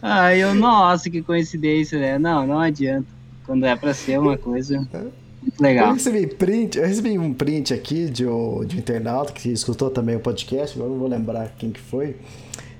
[0.01, 2.17] Aí eu, nossa, que coincidência, né?
[2.19, 3.07] Não, não adianta.
[3.45, 5.11] Quando é pra ser uma coisa muito Eu
[5.59, 5.93] legal.
[5.93, 10.15] recebi, print, eu recebi um print aqui de um, de um internauta que escutou também
[10.15, 12.15] o podcast, agora eu não vou lembrar quem que foi.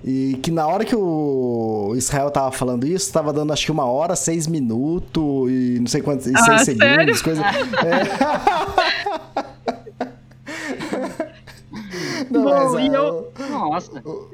[0.04, 3.86] E que na hora que o Israel tava falando isso, tava dando acho que uma
[3.86, 7.16] hora, seis minutos e não sei quantos, e Ah, seis sério?
[7.16, 7.44] segundos, coisa.
[7.86, 9.52] É.
[12.30, 14.30] Não, Bom, mas, e eu- Nossa, o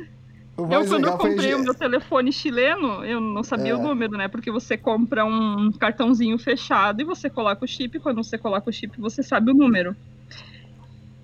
[0.58, 3.76] Eu, quando eu comprei o meu telefone chileno, eu não sabia É.
[3.76, 4.28] o número, né?
[4.28, 8.00] Porque você compra um cartãozinho fechado e você coloca o chip.
[8.00, 9.96] Quando você coloca o chip, você sabe o número.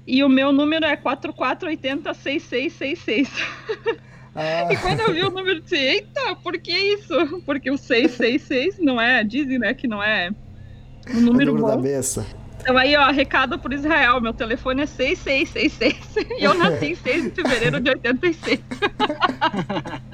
[0.06, 3.28] E o meu número é 44806666.
[4.36, 7.42] Ah, E quando eu vi o número, eu disse, eita, por que isso?
[7.46, 10.30] Porque o 666 não é, dizem, né, que não é
[11.10, 11.82] um o número número da bom.
[12.64, 17.24] Então aí, ó, recado por Israel, meu telefone é 6666 e eu nasci em 6
[17.26, 18.62] de fevereiro de 86.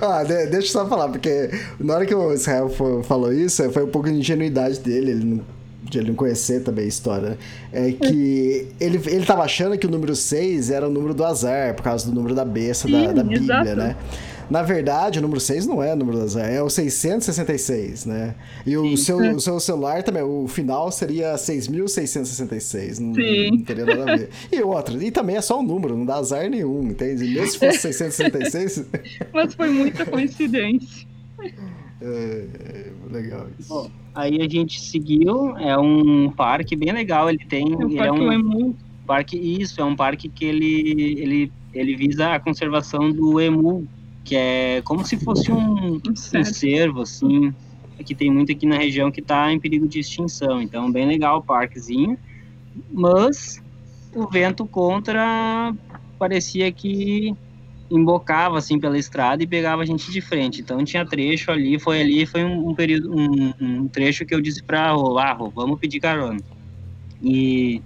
[0.00, 1.50] ah, de- deixa eu só falar, porque
[1.80, 2.70] na hora que o Israel
[3.02, 5.44] falou isso, foi um pouco de ingenuidade dele, ele não,
[5.82, 7.36] de ele não conhecer também a história, né?
[7.72, 11.74] É que ele, ele tava achando que o número 6 era o número do azar,
[11.74, 13.76] por causa do número da besta da, da Bíblia, exato.
[13.76, 13.96] né?
[14.50, 18.34] Na verdade, o número 6 não é o número do azar, é o 666, né?
[18.66, 23.50] E o seu, o seu celular também, o final seria 6.666, não, Sim.
[23.50, 24.30] não teria nada a ver.
[24.52, 27.24] E outra, e também é só um número, não dá azar nenhum, entende?
[27.24, 28.86] Mesmo se fosse 666...
[29.32, 31.06] Mas foi muita coincidência.
[32.00, 33.68] É, é, legal isso.
[33.68, 38.12] Bom, aí a gente seguiu, é um parque bem legal, ele tem, O ele é
[38.12, 38.76] um Emu.
[39.06, 43.86] parque, isso, é um parque que ele, ele, ele visa a conservação do emu,
[44.24, 47.54] que é como se fosse um, um cervo, assim,
[48.04, 51.38] que tem muito aqui na região que está em perigo de extinção, então bem legal
[51.38, 52.18] o parquezinho,
[52.92, 53.62] mas
[54.14, 55.72] o vento contra
[56.18, 57.32] parecia que
[57.90, 60.60] embocava assim pela estrada e pegava a gente de frente.
[60.60, 64.40] Então tinha trecho ali, foi ali, foi um, um período, um, um trecho que eu
[64.40, 66.40] disse para rolar, Rô, vamos pedir carona.
[67.22, 67.82] E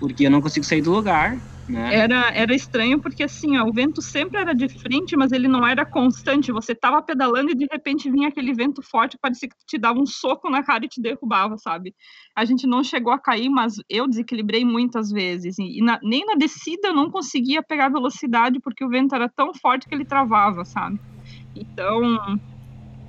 [0.00, 1.94] porque eu não consigo sair do lugar, né?
[1.94, 5.66] Era, era estranho porque assim, ó, o vento sempre era de frente, mas ele não
[5.66, 6.52] era constante.
[6.52, 10.06] Você tava pedalando e de repente vinha aquele vento forte, parecia que te dava um
[10.06, 11.94] soco na cara e te derrubava, sabe?
[12.36, 15.58] A gente não chegou a cair, mas eu desequilibrei muitas vezes.
[15.58, 19.28] E, e na- nem na descida eu não conseguia pegar velocidade porque o vento era
[19.28, 21.00] tão forte que ele travava, sabe?
[21.56, 22.18] Então,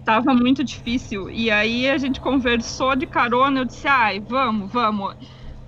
[0.03, 1.29] tava muito difícil.
[1.29, 5.13] E aí a gente conversou de carona, eu disse, ai, vamos, vamos.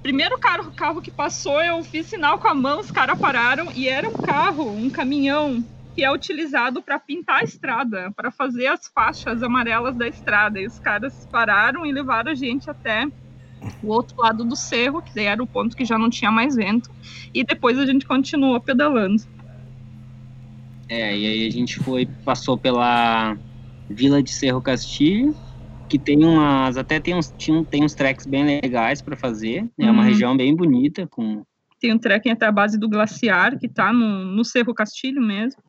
[0.06, 3.90] Primeiro carro, carro que passou, eu fiz sinal com a mão, os caras pararam e
[3.90, 5.66] era um carro, um caminhão
[5.96, 10.62] que é utilizado para pintar a estrada, para fazer as faixas amarelas da estrada.
[10.62, 13.08] E os caras pararam e levaram a gente até
[13.82, 16.92] o outro lado do cerro, que era o ponto que já não tinha mais vento.
[17.34, 19.24] E depois a gente continuou pedalando.
[20.88, 23.36] É, e aí a gente foi, passou pela
[23.90, 25.36] Vila de Cerro Castilho,
[25.88, 29.92] que tem umas, até tem uns, tinha, tem uns treks bem legais para fazer, é
[29.92, 30.08] uma Uhum.
[30.08, 31.44] região bem bonita, com
[31.80, 35.62] Tem um trekking até a base do glaciar, que tá no, no Cerro Castilho mesmo.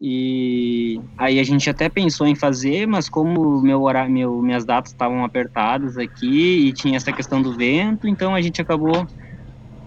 [0.00, 4.92] E aí a gente até pensou em fazer, mas como meu horário, meu, minhas datas
[4.92, 9.06] estavam apertadas aqui e tinha essa questão do vento, então a gente acabou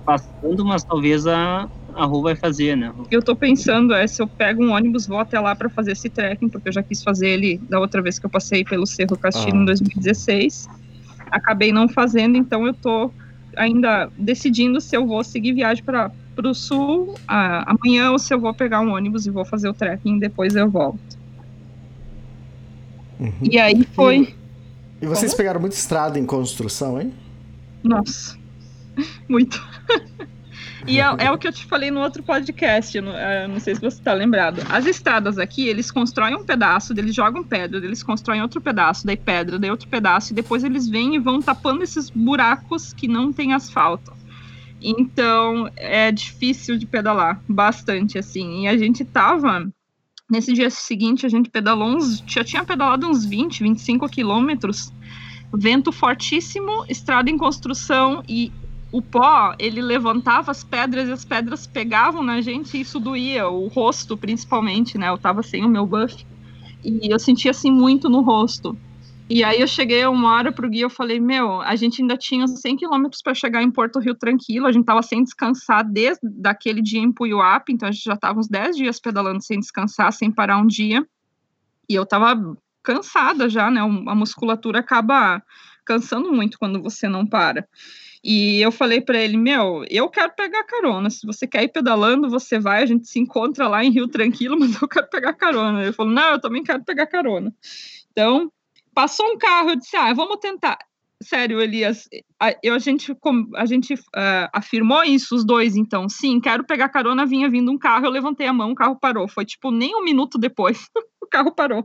[0.03, 1.69] passando, mas talvez a,
[1.99, 2.91] a Rô vai fazer, né?
[3.11, 6.09] Eu tô pensando é, se eu pego um ônibus, vou até lá para fazer esse
[6.09, 9.17] trekking, porque eu já quis fazer ele da outra vez que eu passei pelo Cerro
[9.17, 9.61] Castilho Ah.
[9.61, 10.67] em 2016.
[11.31, 13.11] Acabei não fazendo, então eu tô
[13.55, 16.11] ainda decidindo se eu vou seguir viagem para
[16.43, 19.73] o sul ah, amanhã ou se eu vou pegar um ônibus e vou fazer o
[19.73, 20.99] trekking e depois eu volto.
[23.19, 23.33] Uhum.
[23.41, 24.33] E aí foi.
[25.01, 27.13] E vocês pegaram muita estrada em construção, hein?
[27.83, 28.37] Nossa,
[29.27, 29.61] muito.
[30.89, 33.75] E é, é o que eu te falei no outro podcast, não, eh, não sei
[33.75, 34.63] se você está lembrado.
[34.67, 39.15] As estradas aqui, eles constroem um pedaço, eles jogam pedra, eles constroem outro pedaço, daí
[39.15, 43.31] pedra, daí outro pedaço, e depois eles vêm e vão tapando esses buracos que não
[43.31, 44.11] tem asfalto.
[44.81, 48.63] Então, é difícil de pedalar, bastante, assim.
[48.63, 49.71] E a gente tava...
[50.27, 52.23] Nesse dia seguinte, a gente pedalou uns...
[52.25, 54.91] Já tinha pedalado uns 20, 25 quilômetros,
[55.53, 58.51] vento fortíssimo, estrada em construção e
[58.91, 63.47] o pó, ele levantava as pedras e as pedras pegavam na gente e isso doía,
[63.47, 65.09] o rosto principalmente, né?
[65.09, 66.25] Eu tava sem o meu buff
[66.83, 68.77] e eu sentia assim muito no rosto.
[69.29, 72.47] E aí eu cheguei uma hora pro guia, eu falei, meu, a gente ainda tinha
[72.47, 76.81] 100 quilômetros para chegar em Porto Rio tranquilo, a gente tava sem descansar desde daquele
[76.81, 80.31] dia em Puyuap, então a gente já tava uns 10 dias pedalando sem descansar, sem
[80.31, 81.05] parar um dia.
[81.87, 83.81] E eu tava cansada já, né?
[83.81, 85.43] A musculatura acaba
[85.85, 87.67] cansando muito quando você não para.
[88.23, 91.09] E eu falei para ele, meu, eu quero pegar carona.
[91.09, 94.57] Se você quer ir pedalando, você vai, a gente se encontra lá em Rio Tranquilo,
[94.59, 95.83] mas eu quero pegar carona.
[95.83, 97.53] Ele falou, não, eu também quero pegar carona.
[98.11, 98.51] Então,
[98.93, 100.77] passou um carro, eu disse, ah, vamos tentar.
[101.21, 102.07] Sério, Elias,
[102.39, 103.13] a, eu, a gente,
[103.55, 107.77] a gente uh, afirmou isso, os dois, então, sim, quero pegar carona, vinha vindo um
[107.77, 109.27] carro, eu levantei a mão, o carro parou.
[109.27, 110.87] Foi, tipo, nem um minuto depois,
[111.21, 111.83] o carro parou.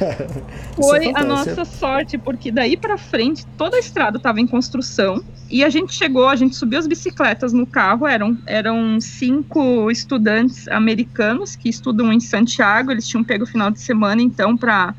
[0.74, 5.62] Foi a nossa sorte, porque daí para frente, toda a estrada estava em construção, e
[5.62, 11.56] a gente chegou, a gente subiu as bicicletas no carro, eram, eram cinco estudantes americanos
[11.56, 14.94] que estudam em Santiago, eles tinham pego o final de semana, então, para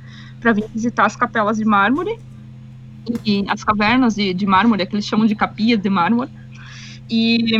[0.54, 2.20] vir visitar as capelas de mármore,
[3.26, 6.32] e as cavernas de, de mármore, é que eles chamam de capias de mármore.
[7.10, 7.58] E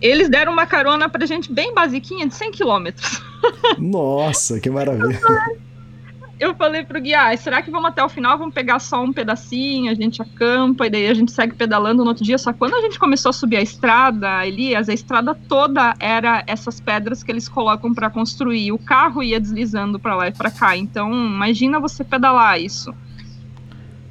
[0.00, 3.22] eles deram uma carona pra gente bem basiquinha, de 100 quilômetros.
[3.78, 5.20] Nossa, que maravilha.
[6.40, 9.12] Eu falei pro guia, ah, será que vamos até o final, vamos pegar só um
[9.12, 12.36] pedacinho, a gente acampa, e daí a gente segue pedalando no outro dia.
[12.36, 16.80] Só quando a gente começou a subir a estrada, Elias, a estrada toda era essas
[16.80, 18.72] pedras que eles colocam para construir.
[18.72, 20.76] O carro ia deslizando para lá e para cá.
[20.76, 22.92] Então, imagina você pedalar isso.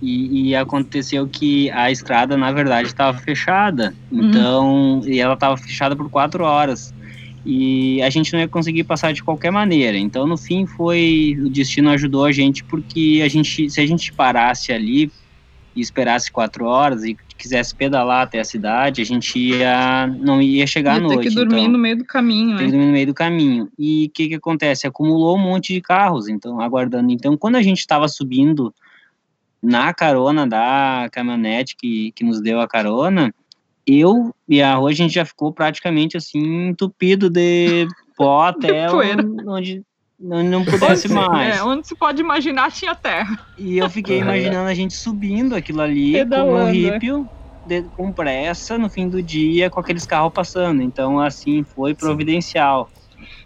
[0.01, 3.93] E, e, aconteceu que a estrada, na verdade, estava fechada.
[4.11, 4.29] Uhum.
[4.29, 5.07] Então, uhum.
[5.07, 6.91] e ela estava fechada por quatro horas.
[7.45, 9.97] E a gente não ia conseguir passar de qualquer maneira.
[9.97, 14.11] Então, no fim, foi o destino ajudou a gente porque a gente, se a gente
[14.13, 15.11] parasse ali
[15.75, 20.67] e esperasse quatro horas e quisesse pedalar até a cidade, a gente ia não ia
[20.67, 21.23] chegar ia à noite.
[21.23, 22.63] Ter que dormir então, no meio do caminho, né?
[22.67, 23.69] dormir no meio do caminho.
[23.77, 24.85] E o que que acontece?
[24.85, 27.11] Acumulou um monte de carros, então aguardando.
[27.11, 28.73] Então, quando a gente estava subindo
[29.61, 33.33] na carona da caminhonete que, que nos deu a carona,
[33.85, 39.25] eu e a rua a gente já ficou praticamente assim entupido de pó até onde,
[39.45, 39.83] onde
[40.19, 41.57] não pudesse onde, mais.
[41.57, 43.39] É, onde se pode imaginar tinha terra.
[43.57, 47.27] E eu fiquei imaginando a gente subindo aquilo ali com um rípio
[47.65, 50.81] de, com pressa no fim do dia com aqueles carros passando.
[50.81, 52.89] Então assim foi providencial.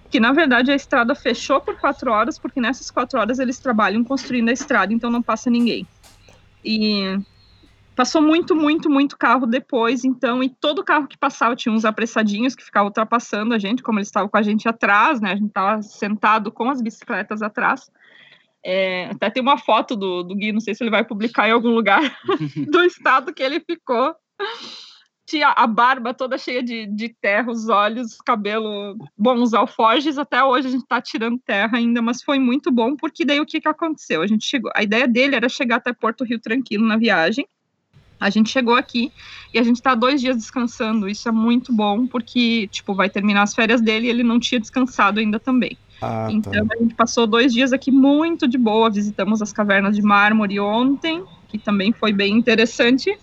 [0.10, 4.04] Que na verdade a estrada fechou por quatro horas porque nessas quatro horas eles trabalham
[4.04, 5.86] construindo a estrada, então não passa ninguém.
[6.66, 7.20] E
[7.96, 12.56] passou muito, muito, muito carro depois, então, e todo carro que passava tinha uns apressadinhos
[12.56, 15.32] que ficavam ultrapassando a gente, como eles estavam com a gente atrás, né?
[15.32, 17.90] A gente estava sentado com as bicicletas atrás.
[18.66, 21.52] É, até tem uma foto do, do Gui, não sei se ele vai publicar em
[21.52, 22.02] algum lugar,
[22.68, 24.16] do estado que ele ficou
[25.26, 30.44] tinha a barba toda cheia de, de terra, os olhos, cabelo, bom, os alforjes, até
[30.44, 33.60] hoje a gente tá tirando terra ainda, mas foi muito bom, porque daí o que
[33.60, 34.22] que aconteceu?
[34.22, 37.48] A gente chegou, a ideia dele era chegar até Porto Rio tranquilo na viagem,
[38.20, 39.12] a gente chegou aqui
[39.54, 43.44] e a gente tá dois dias descansando, isso é muito bom, porque, tipo, vai terminar
[43.44, 45.78] as férias dele e ele não tinha descansado ainda também.
[46.02, 46.32] Ah, tá.
[46.32, 46.76] então tá.
[46.76, 51.24] a gente passou dois dias aqui muito de boa, visitamos as cavernas de mármore ontem,
[51.48, 53.18] que também foi bem interessante,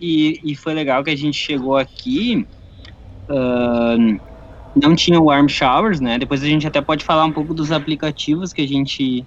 [0.00, 2.46] e, e foi legal que a gente chegou aqui,
[3.28, 4.20] uh,
[4.74, 6.18] não tinha warm showers, né?
[6.18, 9.24] Depois a gente até pode falar um pouco dos aplicativos que a gente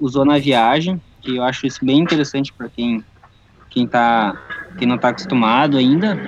[0.00, 3.04] usou na viagem, que eu acho isso bem interessante para quem
[3.70, 4.32] quem tá
[4.78, 6.18] quem não está acostumado ainda.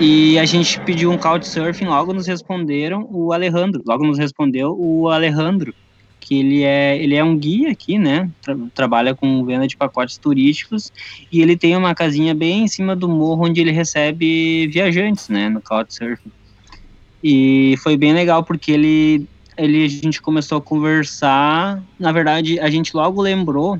[0.00, 5.08] E a gente pediu um couchsurfing, logo nos responderam o Alejandro, logo nos respondeu o
[5.08, 5.74] Alejandro,
[6.30, 8.30] que ele é, ele é um guia aqui, né?
[8.40, 10.92] Tra trabalha com venda de pacotes turísticos
[11.32, 15.48] e ele tem uma casinha bem em cima do morro onde ele recebe viajantes, né?
[15.48, 16.30] No Couchsurfing.
[17.22, 19.26] E foi bem legal porque ele,
[19.58, 21.82] ele a gente começou a conversar.
[21.98, 23.76] Na verdade, a gente logo lembrou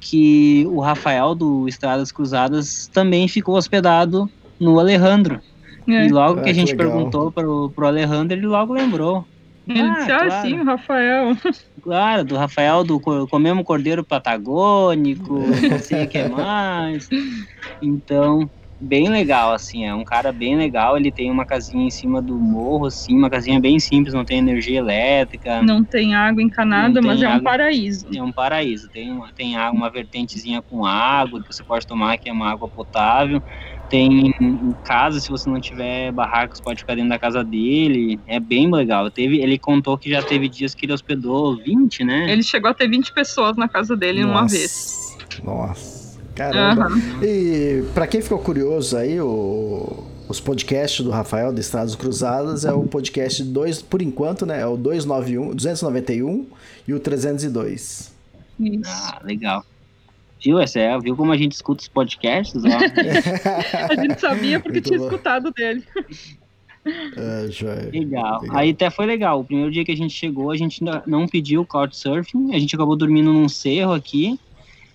[0.00, 5.40] que o Rafael do Estradas Cruzadas também ficou hospedado no Alejandro.
[5.88, 6.06] É.
[6.06, 9.24] E logo ah, que a gente que perguntou pro, pro Alejandro, ele logo lembrou.
[9.68, 10.48] Ele ah, disse, ah, claro.
[10.48, 11.36] sim, o Rafael.
[11.82, 17.08] Claro, do Rafael do Comemos Cordeiro Patagônico, não sei o que mais.
[17.80, 18.48] Então,
[18.80, 22.38] bem legal, assim, é um cara bem legal, ele tem uma casinha em cima do
[22.38, 25.62] morro, assim, uma casinha bem simples, não tem energia elétrica.
[25.62, 28.06] Não tem água encanada, mas é um paraíso.
[28.14, 32.18] É um paraíso, tem uma, tem água, uma vertentezinha com água que você pode tomar,
[32.18, 33.42] que é uma água potável
[33.92, 38.18] tem em casa, se você não tiver barracos, pode ficar dentro da casa dele.
[38.26, 39.10] É bem legal.
[39.10, 42.32] Teve, ele contou que já teve dias que ele hospedou 20, né?
[42.32, 44.32] Ele chegou a ter 20 pessoas na casa dele Nossa.
[44.32, 45.18] uma vez.
[45.44, 46.18] Nossa.
[46.34, 46.88] Caramba.
[46.88, 47.22] Uhum.
[47.22, 52.72] E para quem ficou curioso aí, o, os podcasts do Rafael de Estradas Cruzadas é
[52.72, 54.62] o podcast 2, por enquanto, né?
[54.62, 56.46] É o 291, 291
[56.88, 58.10] e o 302.
[58.58, 58.82] Isso.
[58.86, 59.62] Ah, legal.
[60.44, 62.62] Viu, essa é, viu como a gente escuta os podcasts?
[62.64, 62.68] Ó?
[63.90, 65.06] a gente sabia porque Muito tinha bom.
[65.06, 65.84] escutado dele.
[66.84, 67.90] É, joia.
[67.92, 68.42] Legal.
[68.50, 69.40] Aí até foi legal.
[69.40, 72.54] O primeiro dia que a gente chegou, a gente ainda não pediu couchsurfing.
[72.54, 74.38] A gente acabou dormindo num cerro aqui.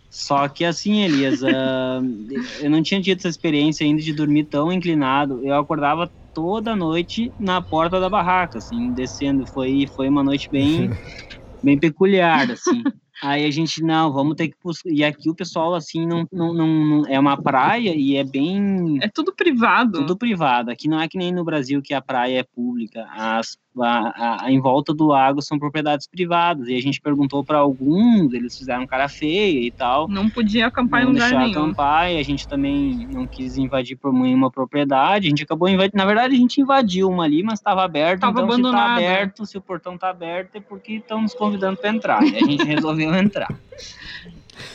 [0.10, 2.02] Só que assim, Elias, ah,
[2.62, 5.42] eu não tinha tido essa experiência ainda de dormir tão inclinado.
[5.46, 9.46] Eu acordava toda noite na porta da barraca, assim, descendo.
[9.48, 10.90] Foi, foi uma noite bem,
[11.64, 12.84] bem peculiar, assim.
[13.22, 14.90] Aí a gente, não, vamos ter que buscar.
[14.92, 19.00] E aqui o pessoal, assim, não, não, não, não- é uma praia e é bem.
[19.02, 20.00] É tudo privado.
[20.00, 20.70] Tudo privado.
[20.70, 23.08] Aqui não é que nem no Brasil que a praia é pública.
[23.12, 26.68] As, a, em volta do lago são propriedades privadas.
[26.68, 30.08] E a gente perguntou para alguns, eles fizeram cara feia e tal.
[30.08, 31.64] Não podia acampar em não lugar deixar nenhum.
[31.64, 35.28] acampar e a gente também não quis invadir por nenhuma propriedade.
[35.28, 35.98] A gente acabou invadindo.
[35.98, 38.22] Na verdade, a gente invadiu uma ali, mas estava aberto.
[38.22, 38.82] Tava então, abandonado.
[38.82, 42.24] se tá aberto, se o portão tá aberto, é porque estão nos convidando para entrar.
[42.24, 43.50] E a gente resolveu entrar.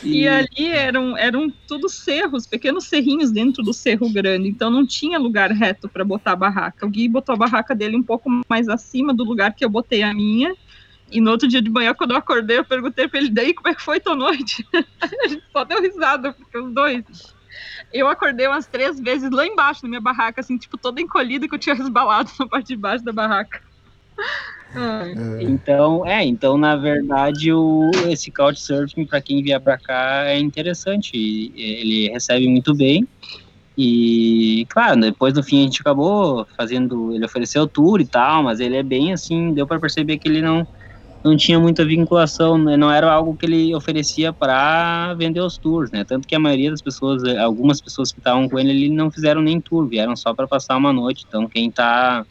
[0.03, 5.19] E ali eram, eram tudo cerros, pequenos cerrinhos dentro do cerro grande, então não tinha
[5.19, 6.87] lugar reto para botar a barraca.
[6.87, 10.03] O Gui botou a barraca dele um pouco mais acima do lugar que eu botei
[10.03, 10.55] a minha.
[11.11, 13.69] E no outro dia de manhã, quando eu acordei, eu perguntei pra ele, daí como
[13.69, 14.67] é que foi tua noite?
[15.01, 17.05] a gente só deu risada, porque os dois.
[17.93, 21.55] Eu acordei umas três vezes lá embaixo na minha barraca, assim, tipo, toda encolhida, que
[21.55, 23.61] eu tinha resbalado na parte de baixo da barraca.
[24.75, 25.15] Ai.
[25.41, 31.17] Então, é, então na verdade o esse couchsurfing para quem vier para cá é interessante,
[31.55, 33.07] ele recebe muito bem.
[33.77, 38.61] E claro, depois no fim a gente acabou fazendo, ele ofereceu tour e tal, mas
[38.61, 40.67] ele é bem assim, deu para perceber que ele não
[41.25, 45.89] não tinha muita vinculação, né, não era algo que ele oferecia para vender os tours,
[45.93, 46.05] né?
[46.05, 49.41] Tanto que a maioria das pessoas, algumas pessoas que estavam com ele, ele não fizeram
[49.41, 51.25] nem tour, vieram só para passar uma noite.
[51.29, 52.27] Então quem tá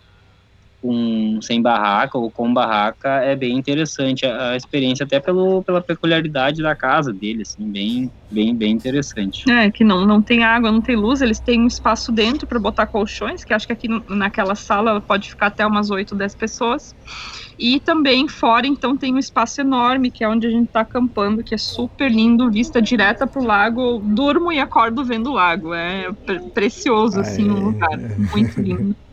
[0.81, 5.81] com sem barraca ou com barraca é bem interessante a, a experiência até pelo, pela
[5.81, 10.71] peculiaridade da casa dele assim bem bem bem interessante É, que não, não tem água,
[10.71, 13.87] não tem luz, eles têm um espaço dentro para botar colchões, que acho que aqui
[14.09, 16.95] naquela sala pode ficar até umas 8, 10 pessoas.
[17.57, 21.43] E também fora, então, tem um espaço enorme, que é onde a gente tá acampando,
[21.43, 23.99] que é super lindo, vista direta pro lago.
[23.99, 25.73] Durmo e acordo vendo o lago.
[25.73, 27.89] É pre- precioso, assim, um lugar.
[28.17, 28.95] Muito lindo.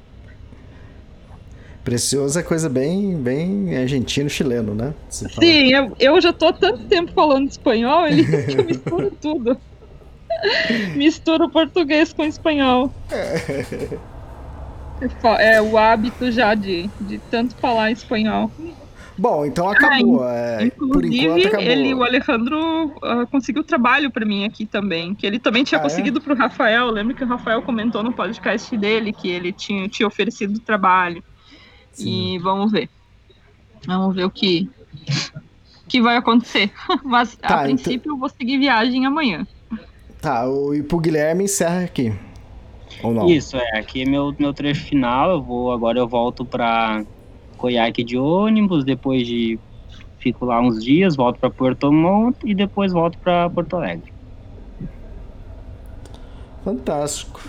[1.88, 4.92] Precioso é coisa bem, bem argentino-chileno, né?
[5.08, 9.56] Sim, eu, eu já tô há tanto tempo falando espanhol, ele que eu misturo tudo.
[10.94, 12.92] Misturo português com espanhol.
[13.10, 13.96] É
[15.54, 18.50] É o hábito já de, de tanto falar espanhol.
[19.16, 20.28] Bom, então acabou.
[20.28, 21.66] é, por Inclusive, acabou.
[21.66, 25.80] ele, o Alejandro ah, conseguiu trabalho para mim aqui também, que ele também tinha Ah,
[25.80, 25.82] é?
[25.82, 26.90] conseguido para o Rafael.
[26.90, 31.22] Lembra que o Rafael comentou no podcast dele que ele tinha, tinha oferecido trabalho.
[32.06, 32.88] E vamos ver.
[33.86, 34.68] Vamos ver o que,
[35.88, 36.70] que vai acontecer.
[37.04, 39.46] Mas Tá, a então- princípio eu vou seguir viagem amanhã.
[40.20, 42.12] Tá, o, e pro Guilherme encerra aqui.
[43.02, 43.28] Ou não?
[43.28, 47.04] isso é aqui é meu meu trecho final eu vou agora eu volto para
[47.56, 49.56] Coiaque de ônibus depois de
[50.18, 54.10] fico lá uns dias volto para Porto Montt e depois volto para Porto Alegre
[56.64, 57.40] Fantástico.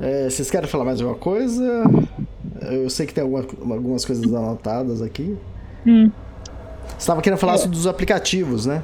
[0.00, 1.84] É, vocês querem falar mais alguma coisa?
[2.70, 3.44] Eu sei que tem alguma-
[3.74, 5.36] algumas coisas anotadas aqui.
[5.86, 6.10] Hum.
[6.88, 8.82] Você estava querendo falar sobre dos aplicativos, né?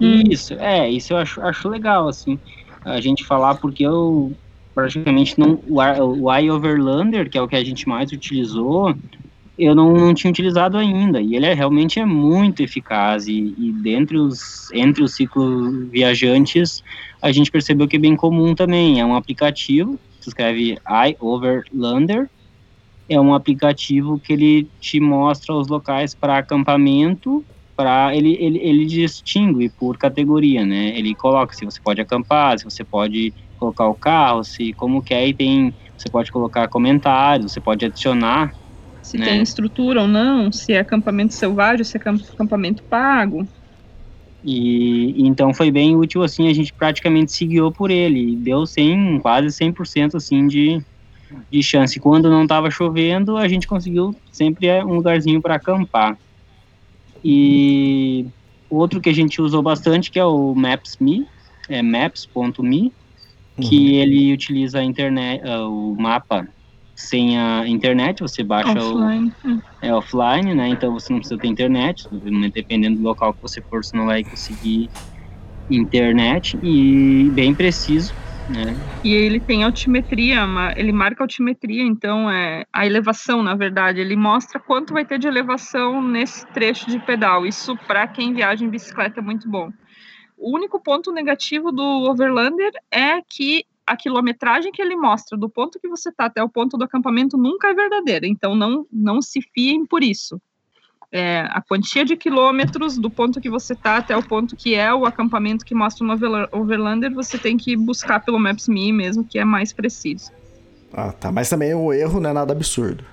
[0.00, 2.38] Isso, é, isso eu acho, acho legal, assim,
[2.84, 4.32] a gente falar, porque eu
[4.74, 5.60] praticamente não.
[5.68, 8.94] O iOverlander, que é o que a gente mais utilizou,
[9.56, 11.20] eu não, não tinha utilizado ainda.
[11.20, 13.28] E ele é, realmente é muito eficaz.
[13.28, 16.82] E, e dentre os, entre os ciclos viajantes,
[17.22, 19.00] a gente percebeu que é bem comum também.
[19.00, 20.76] É um aplicativo, se escreve
[21.20, 22.28] iOverlander.
[23.08, 28.86] É um aplicativo que ele te mostra os locais para acampamento para ele, ele, ele
[28.86, 30.96] distingue por categoria, né?
[30.96, 35.12] Ele coloca se você pode acampar, se você pode colocar o carro, se como que
[35.12, 38.50] é, e tem você pode colocar comentários, você pode adicionar,
[39.02, 39.24] Se né?
[39.26, 43.46] tem estrutura ou não, se é acampamento selvagem, se é acamp- acampamento pago.
[44.42, 49.50] E então foi bem útil assim, a gente praticamente seguiu por ele deu 100, quase
[49.50, 50.78] 100% assim de
[51.50, 51.98] de chance.
[52.00, 56.16] Quando não estava chovendo, a gente conseguiu sempre é, um lugarzinho para acampar.
[57.24, 58.26] E
[58.68, 61.26] outro que a gente usou bastante que é o Maps.me,
[61.68, 62.92] é maps.me,
[63.60, 66.46] que ele utiliza a internet, ah, o mapa
[66.94, 69.32] sem a internet, você baixa o Offline.
[69.82, 70.68] é offline, né?
[70.68, 72.06] Então você não precisa ter internet,
[72.52, 74.88] dependendo do local que você for, você não vai conseguir
[75.70, 78.14] internet e bem preciso,
[78.48, 78.76] né?
[79.02, 80.46] E ele tem altimetria,
[80.76, 85.26] ele marca altimetria, então é a elevação, na verdade, ele mostra quanto vai ter de
[85.26, 87.46] elevação nesse trecho de pedal.
[87.46, 89.70] Isso para quem viaja em bicicleta é muito bom.
[90.36, 95.78] O único ponto negativo do Overlander é que a quilometragem que ele mostra do ponto
[95.78, 98.26] que você está até o ponto do acampamento nunca é verdadeira.
[98.26, 100.40] Então não não se fiem por isso.
[101.16, 104.92] É, a quantia de quilômetros do ponto que você está até o ponto que é
[104.92, 106.12] o acampamento que mostra no
[106.50, 110.32] Overlander, você tem que buscar pelo Maps.me mesmo, que é mais preciso.
[110.92, 111.30] Ah, tá.
[111.30, 113.04] Mas também o erro não é nada absurdo.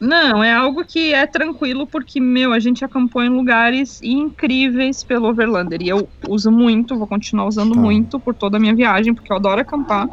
[0.00, 5.28] Não, é algo que é tranquilo porque, meu, a gente acampou em lugares incríveis pelo
[5.28, 5.82] Overlander.
[5.82, 7.80] E eu uso muito, vou continuar usando tá.
[7.80, 10.08] muito por toda a minha viagem, porque eu adoro acampar.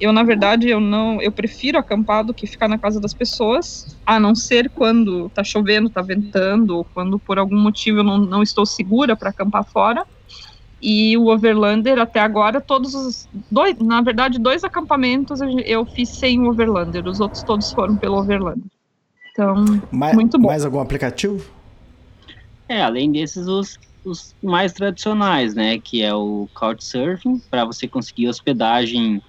[0.00, 3.98] Eu, na verdade, eu não, eu prefiro acampar do que ficar na casa das pessoas,
[4.06, 8.16] a não ser quando tá chovendo, tá ventando, ou quando por algum motivo eu não,
[8.16, 10.06] não estou segura para acampar fora.
[10.80, 16.40] E o Overlander, até agora, todos os dois, na verdade, dois acampamentos eu fiz sem
[16.40, 18.64] o Overlander, os outros todos foram pelo Overlander.
[19.32, 20.48] Então, mais, muito bom.
[20.48, 21.44] Mais algum aplicativo?
[22.66, 25.78] É, além desses, os, os mais tradicionais, né?
[25.78, 29.22] Que é o Couchsurfing, para você conseguir hospedagem,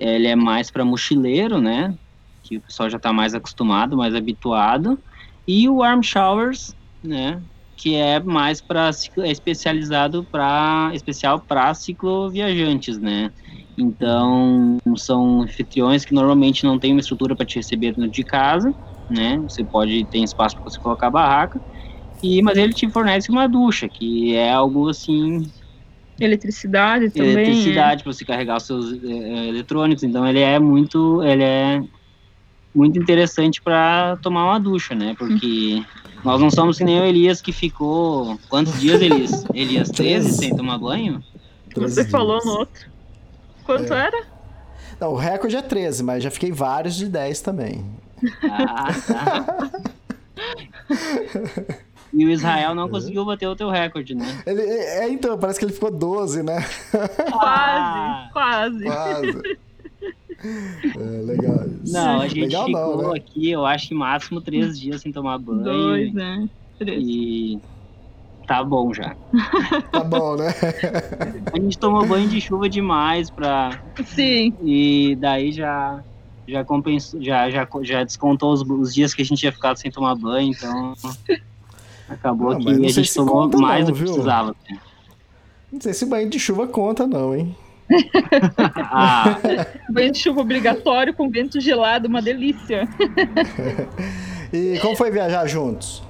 [0.00, 1.94] ele é mais para mochileiro, né?
[2.42, 4.98] Que o pessoal já está mais acostumado, mais habituado.
[5.46, 6.74] E o Warm Showers,
[7.04, 7.40] né?
[7.76, 13.30] Que é mais para é especializado para especial para cicloviajantes, né?
[13.76, 18.74] Então, são anfitriões que normalmente não têm uma estrutura para te receber de casa,
[19.08, 19.38] né?
[19.38, 21.60] Você pode ter espaço para você colocar a barraca.
[22.22, 25.50] E, mas ele te fornece uma ducha, que é algo assim.
[26.20, 27.32] Eletricidade também.
[27.32, 28.04] Eletricidade é.
[28.04, 30.04] para você carregar os seus é, eletrônicos.
[30.04, 31.22] Então ele é muito.
[31.22, 31.82] Ele é
[32.74, 35.14] muito interessante para tomar uma ducha, né?
[35.18, 35.82] Porque
[36.22, 38.38] nós não somos que nem o Elias que ficou.
[38.48, 39.44] Quantos dias, Elias?
[39.54, 41.24] Elias 13 sem tomar banho?
[41.74, 42.86] Você falou no outro.
[43.64, 44.06] Quanto é.
[44.06, 44.26] era?
[45.00, 47.84] Não, o recorde é 13, mas já fiquei vários de 10 também.
[48.44, 49.70] Ah, tá.
[52.12, 54.42] E o Israel não conseguiu bater o teu recorde, né?
[54.46, 56.64] Ele, é, é então, parece que ele ficou 12, né?
[57.30, 58.84] Quase, quase.
[58.84, 59.58] Quase.
[60.42, 61.92] É, legal isso.
[61.92, 63.18] Não, a gente legal ficou não, né?
[63.18, 65.62] aqui, eu acho que máximo três dias sem tomar banho.
[65.62, 66.48] Dois, né?
[66.78, 67.02] Três.
[67.04, 67.60] E
[68.46, 69.14] tá bom já.
[69.92, 70.46] Tá bom, né?
[71.52, 73.82] A gente tomou banho de chuva demais pra.
[74.02, 74.54] Sim.
[74.62, 76.02] E daí já
[76.48, 79.90] já compensou, já, já, já descontou os, os, dias que a gente ia ficar sem
[79.90, 80.94] tomar banho, então
[82.10, 84.12] acabou não, que a gente tomou mais não, do que viu?
[84.12, 84.56] precisava.
[85.72, 87.56] Não sei se banho de chuva conta, não, hein?
[88.76, 89.38] ah.
[89.88, 92.88] banho de chuva obrigatório com vento gelado, uma delícia.
[94.52, 96.02] e como foi viajar juntos?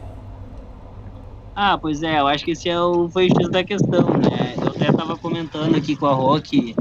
[1.55, 4.55] Ah, pois é, eu acho que esse é o, foi o X da questão, né?
[4.57, 6.75] Eu até tava comentando aqui com a Rock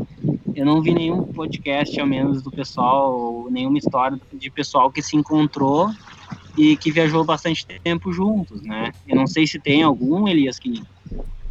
[0.59, 5.15] eu não vi nenhum podcast, ao menos do pessoal, nenhuma história de pessoal que se
[5.15, 5.89] encontrou
[6.57, 8.91] e que viajou bastante tempo juntos, né?
[9.07, 10.81] Eu não sei se tem algum, Elias, que,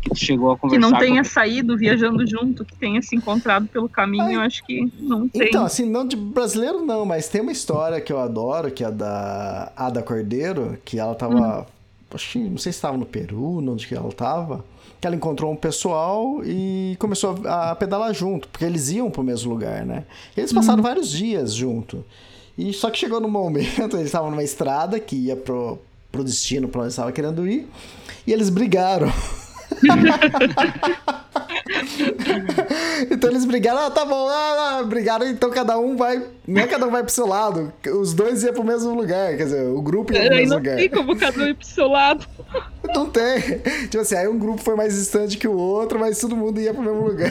[0.01, 0.87] que chegou a conversar.
[0.87, 1.29] Que não tenha com...
[1.29, 5.49] saído viajando junto, que tenha se encontrado pelo caminho, Ai, eu acho que não tem.
[5.49, 8.91] Então, assim, não de brasileiro não, mas tem uma história que eu adoro, que é
[8.91, 11.63] da Ada Cordeiro, que ela tava.
[11.63, 11.65] Hum.
[12.11, 14.65] Acho que, não sei se estava no Peru, onde que ela estava
[15.01, 19.25] que ela encontrou um pessoal e começou a, pedalar junto, porque eles iam para o
[19.25, 20.05] mesmo lugar, né?
[20.37, 20.83] Eles passaram uhum.
[20.83, 22.05] vários dias junto.
[22.59, 25.79] E só que chegou no momento, eles estavam numa estrada que ia pro,
[26.11, 27.69] pro destino para onde eles estavam querendo ir,
[28.27, 29.13] e eles brigaram.
[33.11, 36.67] então eles brigaram, ah, tá bom, ah, ah, brigaram, então cada um vai, não é
[36.67, 39.81] cada um vai pro seu lado, os dois iam pro mesmo lugar, quer dizer, o
[39.81, 40.73] grupo ia pro mesmo não lugar.
[40.73, 42.27] Não tem como cada um ir pro seu lado.
[42.95, 43.39] Não tem.
[43.91, 46.73] Tipo assim, aí um grupo foi mais distante que o outro, mas todo mundo ia
[46.73, 47.31] pro mesmo lugar.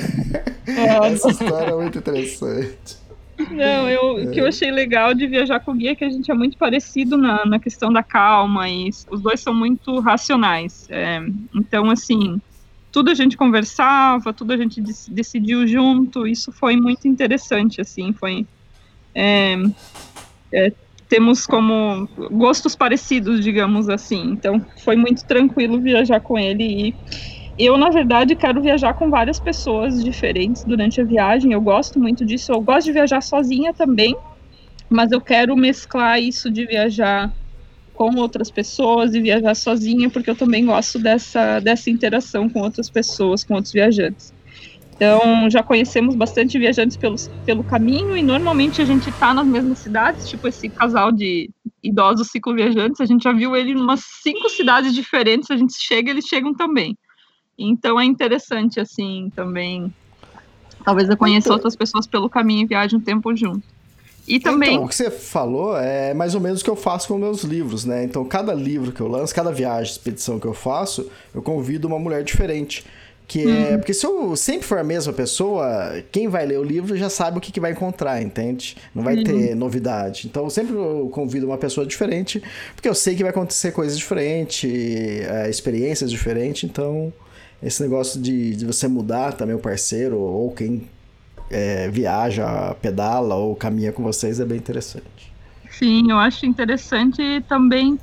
[0.68, 1.12] É.
[1.12, 3.07] Essa história é muito interessante.
[3.52, 4.50] Não, eu, o que eu é.
[4.50, 7.46] achei legal de viajar com o guia é que a gente é muito parecido na,
[7.46, 10.88] na questão da calma e os dois são muito racionais.
[10.90, 11.22] É,
[11.54, 12.42] então, assim,
[12.92, 18.46] tudo a gente conversava, tudo a gente decidiu junto, isso foi muito interessante, assim, foi...
[19.14, 19.56] É,
[20.52, 20.72] é,
[21.10, 26.96] temos como gostos parecidos, digamos assim, então foi muito tranquilo viajar com ele e
[27.58, 31.54] eu, na verdade, quero viajar com várias pessoas diferentes durante a viagem.
[31.54, 32.52] Eu gosto muito disso.
[32.52, 34.16] Eu gosto de viajar sozinha também,
[34.90, 37.34] mas eu quero mesclar isso de viajar
[37.94, 42.92] com outras pessoas e viajar sozinha, porque eu também gosto dessa, dessa interação com outras
[42.92, 44.32] pessoas, com outros viajantes.
[44.96, 47.16] Então, já conhecemos bastante viajantes pelo,
[47.46, 51.50] pelo caminho e normalmente a gente está nas mesmas cidades, tipo esse casal de
[51.84, 56.10] idosos cicloviajantes, a gente já viu ele em umas cinco cidades diferentes, a gente chega,
[56.10, 56.96] eles chegam também.
[57.58, 59.94] Então é interessante, assim, também.
[60.86, 63.64] Talvez eu conheça então, outras pessoas pelo caminho e viaje um tempo junto.
[64.28, 64.74] E também.
[64.74, 67.44] Então, o que você falou é mais ou menos o que eu faço com meus
[67.44, 68.04] livros, né?
[68.04, 71.98] Então, cada livro que eu lanço, cada viagem, expedição que eu faço, eu convido uma
[71.98, 72.86] mulher diferente
[73.26, 73.78] Que é.
[73.78, 77.38] Porque se eu sempre for a mesma pessoa, quem vai ler o livro já sabe
[77.38, 78.76] o que, que vai encontrar, entende?
[78.94, 80.28] Não vai ter novidade.
[80.28, 82.44] Então, eu sempre eu convido uma pessoa diferente,
[82.76, 86.70] porque eu sei que vai acontecer coisas diferentes, é, experiências diferentes.
[86.70, 87.14] Então,
[87.62, 90.88] esse negócio de, de você mudar também o parceiro, ou quem
[91.50, 95.34] é, viaja, pedala ou caminha com vocês, é bem interessante.
[95.70, 98.00] Sim, eu acho interessante também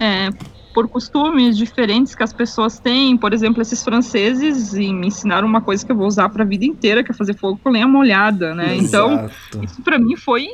[0.00, 0.30] é,
[0.72, 3.16] por costumes diferentes que as pessoas têm.
[3.16, 6.46] Por exemplo, esses franceses e me ensinaram uma coisa que eu vou usar para a
[6.46, 8.76] vida inteira, que é fazer fogo com lenha molhada, né?
[8.76, 9.34] Então, Exato.
[9.48, 10.46] Então, isso para mim foi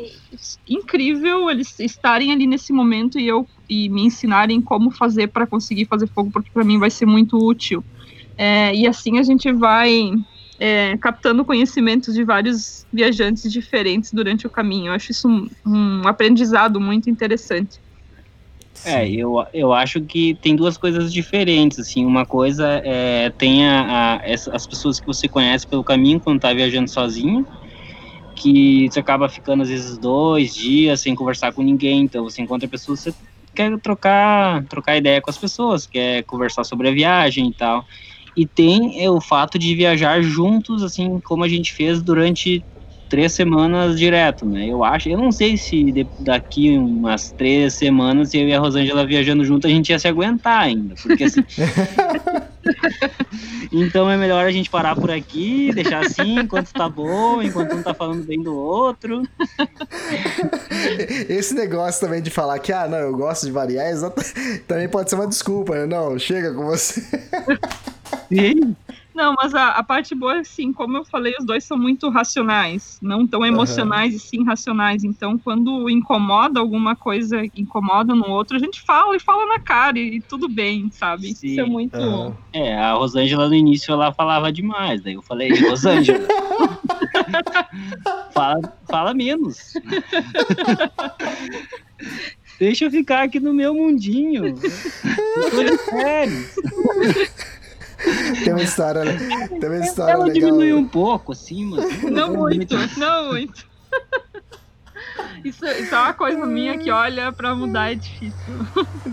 [0.68, 5.86] incrível eles estarem ali nesse momento e eu e me ensinarem como fazer para conseguir
[5.86, 7.84] fazer fogo, porque para mim vai ser muito útil.
[8.36, 10.12] É, e assim a gente vai
[10.58, 14.88] é, captando conhecimentos de vários viajantes diferentes durante o caminho.
[14.88, 17.80] Eu acho isso um, um aprendizado muito interessante.
[18.84, 24.16] É, eu, eu acho que tem duas coisas diferentes, assim, uma coisa é, tem a,
[24.16, 24.20] a,
[24.52, 27.46] as pessoas que você conhece pelo caminho quando tá viajando sozinho,
[28.36, 32.68] que você acaba ficando às vezes dois dias sem conversar com ninguém, então você encontra
[32.68, 33.14] pessoas, você
[33.54, 37.86] quer trocar, trocar ideia com as pessoas, quer conversar sobre a viagem e tal,
[38.36, 42.64] e tem é, o fato de viajar juntos, assim, como a gente fez durante
[43.14, 44.66] três semanas direto, né?
[44.66, 49.06] Eu acho, eu não sei se de, daqui umas três semanas eu e a Rosângela
[49.06, 51.44] viajando junto a gente ia se aguentar ainda, porque assim.
[53.70, 57.84] então é melhor a gente parar por aqui, deixar assim, enquanto tá bom, enquanto um
[57.84, 59.22] tá falando bem do outro.
[61.28, 64.20] Esse negócio também de falar que, ah, não, eu gosto de variar, exato,
[64.66, 65.86] também pode ser uma desculpa, né?
[65.86, 67.00] Não, chega com você.
[68.28, 68.74] Sim.
[69.14, 72.10] Não, mas a, a, parte boa é assim, como eu falei, os dois são muito
[72.10, 74.16] racionais, não tão emocionais uhum.
[74.16, 75.04] e sim racionais.
[75.04, 79.98] Então, quando incomoda alguma coisa, incomoda no outro, a gente fala e fala na cara
[79.98, 81.32] e, e tudo bem, sabe?
[81.32, 81.46] Sim.
[81.46, 81.96] Isso é muito.
[81.96, 82.34] Uhum.
[82.52, 86.26] É, a Rosângela no início ela falava demais, daí eu falei, Rosângela,
[88.34, 88.60] fala,
[88.90, 89.74] fala menos.
[92.58, 94.54] Deixa eu ficar aqui no meu mundinho.
[95.90, 96.48] Sério.
[98.44, 99.48] Tem uma história, né?
[99.48, 100.50] tem uma história Ela legal.
[100.50, 102.02] diminuiu um pouco, assim, mas...
[102.02, 103.66] Não muito, não muito.
[105.44, 108.38] Isso, isso é uma coisa minha que, olha, pra mudar é difícil.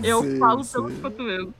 [0.02, 0.72] Eu sim, falo sim.
[0.72, 1.54] pelos cotovelos.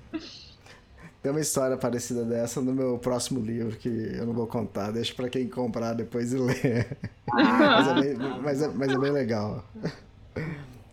[1.22, 5.14] Tem uma história parecida dessa no meu próximo livro, que eu não vou contar, deixa
[5.14, 6.96] pra quem comprar depois e ler.
[7.32, 9.64] Mas, é bem, mas, é, mas é bem legal.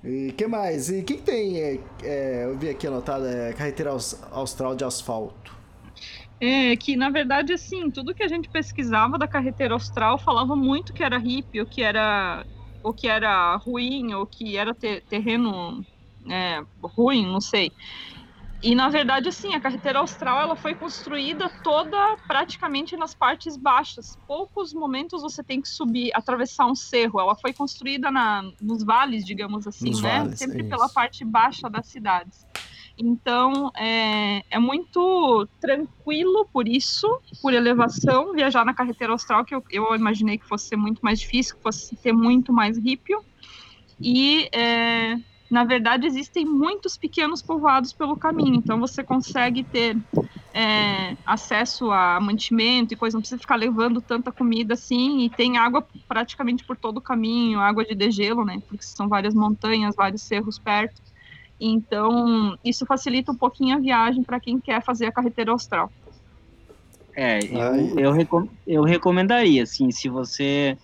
[0.03, 0.89] E que mais?
[0.89, 3.91] E quem tem, é, é, eu vi aqui anotado, é carreteira
[4.31, 5.58] austral de asfalto.
[6.41, 10.93] É, que na verdade, assim, tudo que a gente pesquisava da carreteira austral falava muito
[10.93, 12.45] que era hippie, ou que era,
[12.81, 15.85] ou que era ruim, ou que era ter, terreno
[16.29, 16.61] é,
[16.95, 17.71] ruim, não sei.
[18.61, 21.97] E na verdade, assim, a carreteira austral ela foi construída toda
[22.27, 24.17] praticamente nas partes baixas.
[24.27, 27.21] Poucos momentos você tem que subir, atravessar um cerro.
[27.21, 30.19] Ela foi construída na, nos vales, digamos assim, nos né?
[30.19, 32.45] Vales, Sempre é pela parte baixa das cidades.
[33.01, 37.07] Então, é, é muito tranquilo por isso,
[37.41, 41.19] por elevação, viajar na carretera austral, que eu, eu imaginei que fosse ser muito mais
[41.19, 43.23] difícil, que fosse ter muito mais rípio.
[44.01, 45.15] E, é,
[45.49, 49.97] na verdade, existem muitos pequenos povoados pelo caminho, então você consegue ter
[50.53, 55.57] é, acesso a mantimento e coisa, não precisa ficar levando tanta comida assim, e tem
[55.57, 60.23] água praticamente por todo o caminho, água de degelo, né, porque são várias montanhas, vários
[60.23, 61.01] cerros perto.
[61.59, 65.91] Então, isso facilita um pouquinho a viagem para quem quer fazer a carreteira austral.
[67.15, 70.77] É, eu, eu, recom eu recomendaria, assim, se você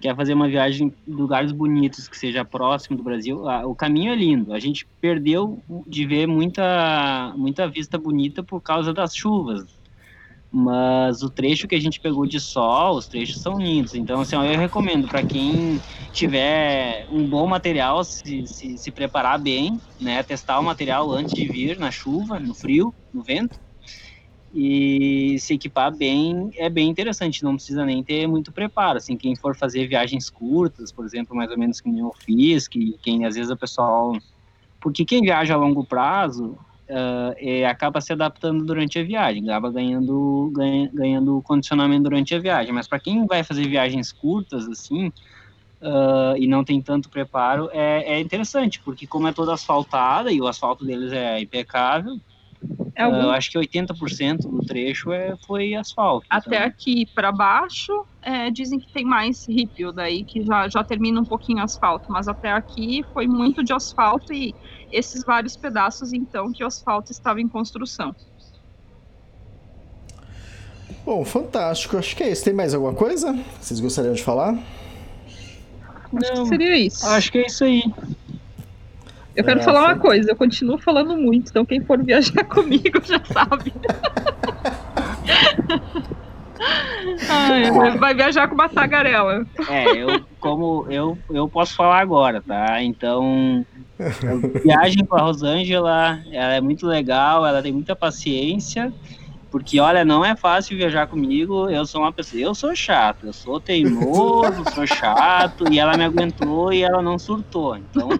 [0.00, 4.16] quer fazer uma viagem em lugares bonitos, que seja próximo do Brasil, o caminho é
[4.16, 4.54] lindo.
[4.54, 9.79] A gente perdeu de ver muita, muita vista bonita por causa das chuvas
[10.52, 13.94] mas o trecho que a gente pegou de sol, os trechos são lindos.
[13.94, 15.80] Então, assim, eu recomendo para quem
[16.12, 20.22] tiver um bom material, se, se, se, preparar bem, né?
[20.24, 23.60] Testar o material antes de vir na chuva, no frio, no vento.
[24.52, 28.98] E se equipar bem é bem interessante, não precisa nem ter muito preparo.
[28.98, 32.98] Assim, quem for fazer viagens curtas, por exemplo, mais ou menos que eu fiz, que
[33.00, 34.12] quem às vezes o pessoal.
[34.80, 36.58] Porque quem viaja a longo prazo,
[36.90, 42.72] uh, acaba se adaptando durante a viagem, acaba ganhando, ganha, ganhando condicionamento durante a viagem.
[42.72, 45.08] Mas para quem vai fazer viagens curtas, assim,
[45.80, 50.40] uh, e não tem tanto preparo, é, é, interessante, porque como é toda asfaltada e
[50.40, 52.18] o asfalto deles é impecável,
[52.94, 53.28] é algum...
[53.28, 56.26] uh, acho que 80% do trecho é, foi asfalto.
[56.28, 56.68] Até então...
[56.68, 61.24] aqui para baixo, é, dizem que tem mais rípio daí, que já, já termina um
[61.24, 64.54] pouquinho asfalto, mas até aqui foi muito de asfalto e
[64.90, 68.14] esses vários pedaços, então, que o asfalto estava em construção.
[71.04, 71.96] Bom, fantástico.
[71.96, 72.44] Acho que é isso.
[72.44, 73.32] Tem mais alguma coisa?
[73.60, 74.56] Vocês gostariam de falar?
[76.16, 77.06] Acho que seria isso.
[77.06, 77.82] Acho que é isso aí.
[79.34, 83.00] Eu quero É, falar uma coisa, eu continuo falando muito, então quem for viajar comigo
[83.04, 83.72] já sabe.
[87.28, 89.46] Ai, vai- vai viajar com uma tagarela.
[89.68, 92.82] É, eu como eu, eu posso falar agora, tá?
[92.82, 93.64] Então,
[94.56, 98.92] a viagem para Rosângela, ela é muito legal, ela tem muita paciência,
[99.50, 101.68] porque olha, não é fácil viajar comigo.
[101.68, 106.04] Eu sou uma pessoa, eu sou chato, eu sou teimoso, sou chato, e ela me
[106.04, 107.76] aguentou e ela não surtou.
[107.76, 108.10] Então,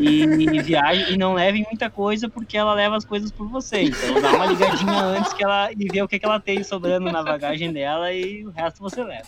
[0.00, 3.82] e viagem e não leve muita coisa porque ela leva as coisas por você.
[3.82, 7.12] Então, dá uma ligadinha antes que ela e vê o que, que ela tem sobrando
[7.12, 9.26] na bagagem dela e o resto você leva.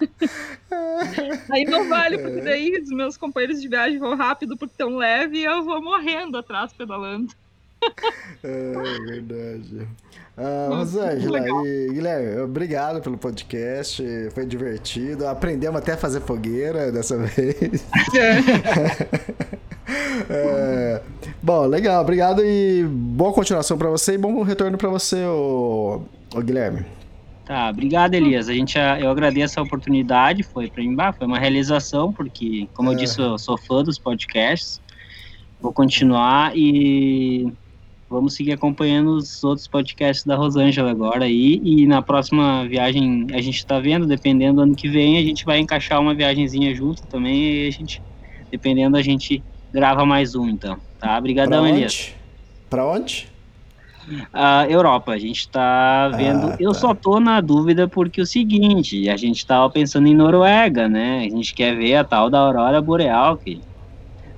[1.50, 5.38] Aí não vale, porque daí os meus companheiros de viagem vão rápido porque estão leve
[5.38, 7.32] e eu vou morrendo atrás pedalando.
[8.42, 8.72] É
[9.06, 9.86] verdade.
[10.36, 14.02] Ah, Rosângela e Guilherme, obrigado pelo podcast.
[14.34, 15.26] Foi divertido.
[15.26, 17.86] Aprendemos até a fazer fogueira dessa vez.
[20.28, 21.00] É,
[21.42, 26.02] bom, legal, obrigado e boa continuação pra você e bom retorno pra você, ô,
[26.34, 26.84] ô Guilherme.
[27.46, 28.48] Tá, obrigado, Elias.
[28.48, 32.88] A gente, ah, eu agradeço a oportunidade, foi para mim, foi uma realização, porque, como
[32.90, 32.96] eu É.
[32.96, 34.82] disse, eu sou fã dos podcasts.
[35.60, 37.46] Vou continuar e
[38.10, 41.60] vamos seguir acompanhando os outros podcasts da Rosângela agora aí.
[41.62, 45.44] E na próxima viagem, a gente tá vendo, dependendo do ano que vem, a gente
[45.44, 48.02] vai encaixar uma viagenzinha junto também e a gente,
[48.50, 49.40] dependendo, a gente
[49.72, 50.76] grava mais um, então.
[50.98, 51.16] Tá?
[51.16, 52.12] Obrigadão, Elias.
[52.68, 53.28] Pra onde?
[54.32, 55.12] A Europa.
[55.12, 56.50] A gente tá vendo.
[56.50, 56.78] Ah, eu tá.
[56.80, 61.20] só tô na dúvida porque o seguinte, a gente tava pensando em Noruega, né?
[61.20, 63.60] A gente quer ver a tal da aurora boreal que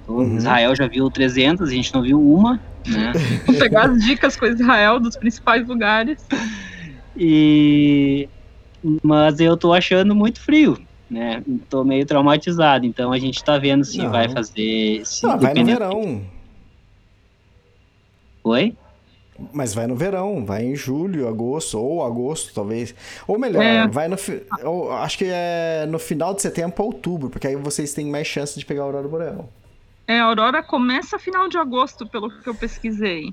[0.07, 0.37] o Uhum.
[0.37, 3.13] Israel já viu 300, a gente não viu uma, né?
[3.47, 6.27] Vou pegar as dicas com Israel dos principais lugares.
[7.17, 8.29] E
[9.05, 10.79] mas eu tô achando muito frio,
[11.11, 11.43] né?
[11.69, 14.11] Tô meio traumatizado, então a gente tá vendo se Não.
[14.11, 16.25] vai fazer se Ah, vai no verão.
[18.45, 18.77] Oi?
[19.53, 22.95] Mas vai no verão, vai em julho, agosto, ou agosto, talvez.
[23.27, 23.87] Ou melhor, É.
[23.87, 24.17] vai no.
[24.65, 28.27] ou acho que é no final de setembro pra outubro, porque aí vocês têm mais
[28.27, 29.49] chance de pegar a Aurora Boreal.
[30.07, 33.33] É, a Aurora começa final de agosto, pelo que eu pesquisei.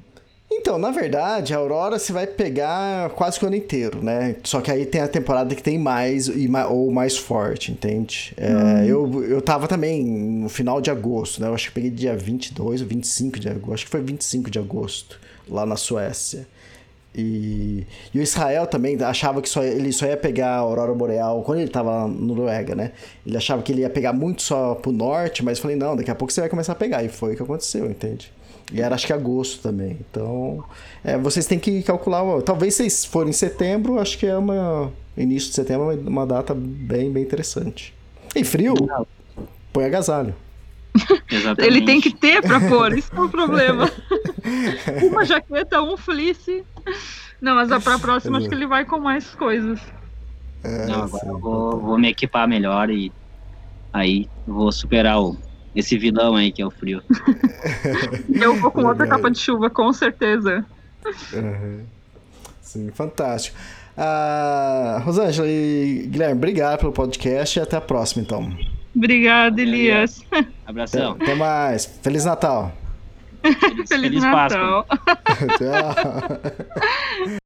[0.52, 4.36] Então, na verdade, a Aurora você vai pegar quase que o ano inteiro, né?
[4.44, 8.32] Só que aí tem a temporada que tem mais e ou mais forte, entende?
[8.38, 11.48] É, eu, eu tava também no final de agosto, né?
[11.48, 13.74] Eu acho que peguei dia 22 ou 25 de agosto.
[13.74, 15.20] Acho que foi 25 de agosto,
[15.50, 16.48] lá na Suécia.
[17.18, 21.42] E, e o Israel também achava que só, ele só ia pegar a Aurora Boreal
[21.44, 22.92] quando ele tava lá no Noruega, né?
[23.26, 26.12] Ele achava que ele ia pegar muito só pro norte, mas eu falei, não, daqui
[26.12, 27.04] a pouco você vai começar a pegar.
[27.04, 28.34] E foi o que aconteceu, entende?
[28.74, 29.98] E era acho que agosto também.
[30.10, 30.64] Então,
[31.04, 32.42] é, vocês têm que calcular.
[32.42, 34.92] Talvez vocês forem em setembro, acho que é uma.
[35.16, 37.94] Início de setembro é uma data bem, bem interessante.
[38.36, 38.74] E frio?
[39.72, 40.36] Põe agasalho.
[41.30, 41.62] Exatamente.
[41.62, 43.90] Ele tem que ter pra pôr, isso é o problema.
[45.04, 46.64] Uma jaqueta, um fleece.
[47.42, 49.80] Não, mas pra próxima acho que ele vai com mais coisas.
[50.64, 51.30] É, Não, agora sim.
[51.30, 53.12] eu vou, vou me equipar melhor e
[53.94, 55.38] aí vou superar o,
[55.76, 57.04] esse vilão aí que é o frio.
[58.34, 60.66] Eu vou com outra capa de chuva, com certeza.
[61.34, 61.84] Uhum.
[62.62, 63.58] Sim, fantástico.
[63.98, 68.52] Ah, Rosângela e Guilherme, obrigado pelo podcast e até a próxima, então.
[68.96, 70.24] Obrigada, Elias.
[70.32, 71.18] Até, Abração.
[71.20, 71.86] até mais.
[72.02, 72.72] Feliz Natal.
[73.44, 74.86] Feliz, Feliz Páscoa.
[74.88, 74.88] Natal.
[75.58, 77.36] Tchau.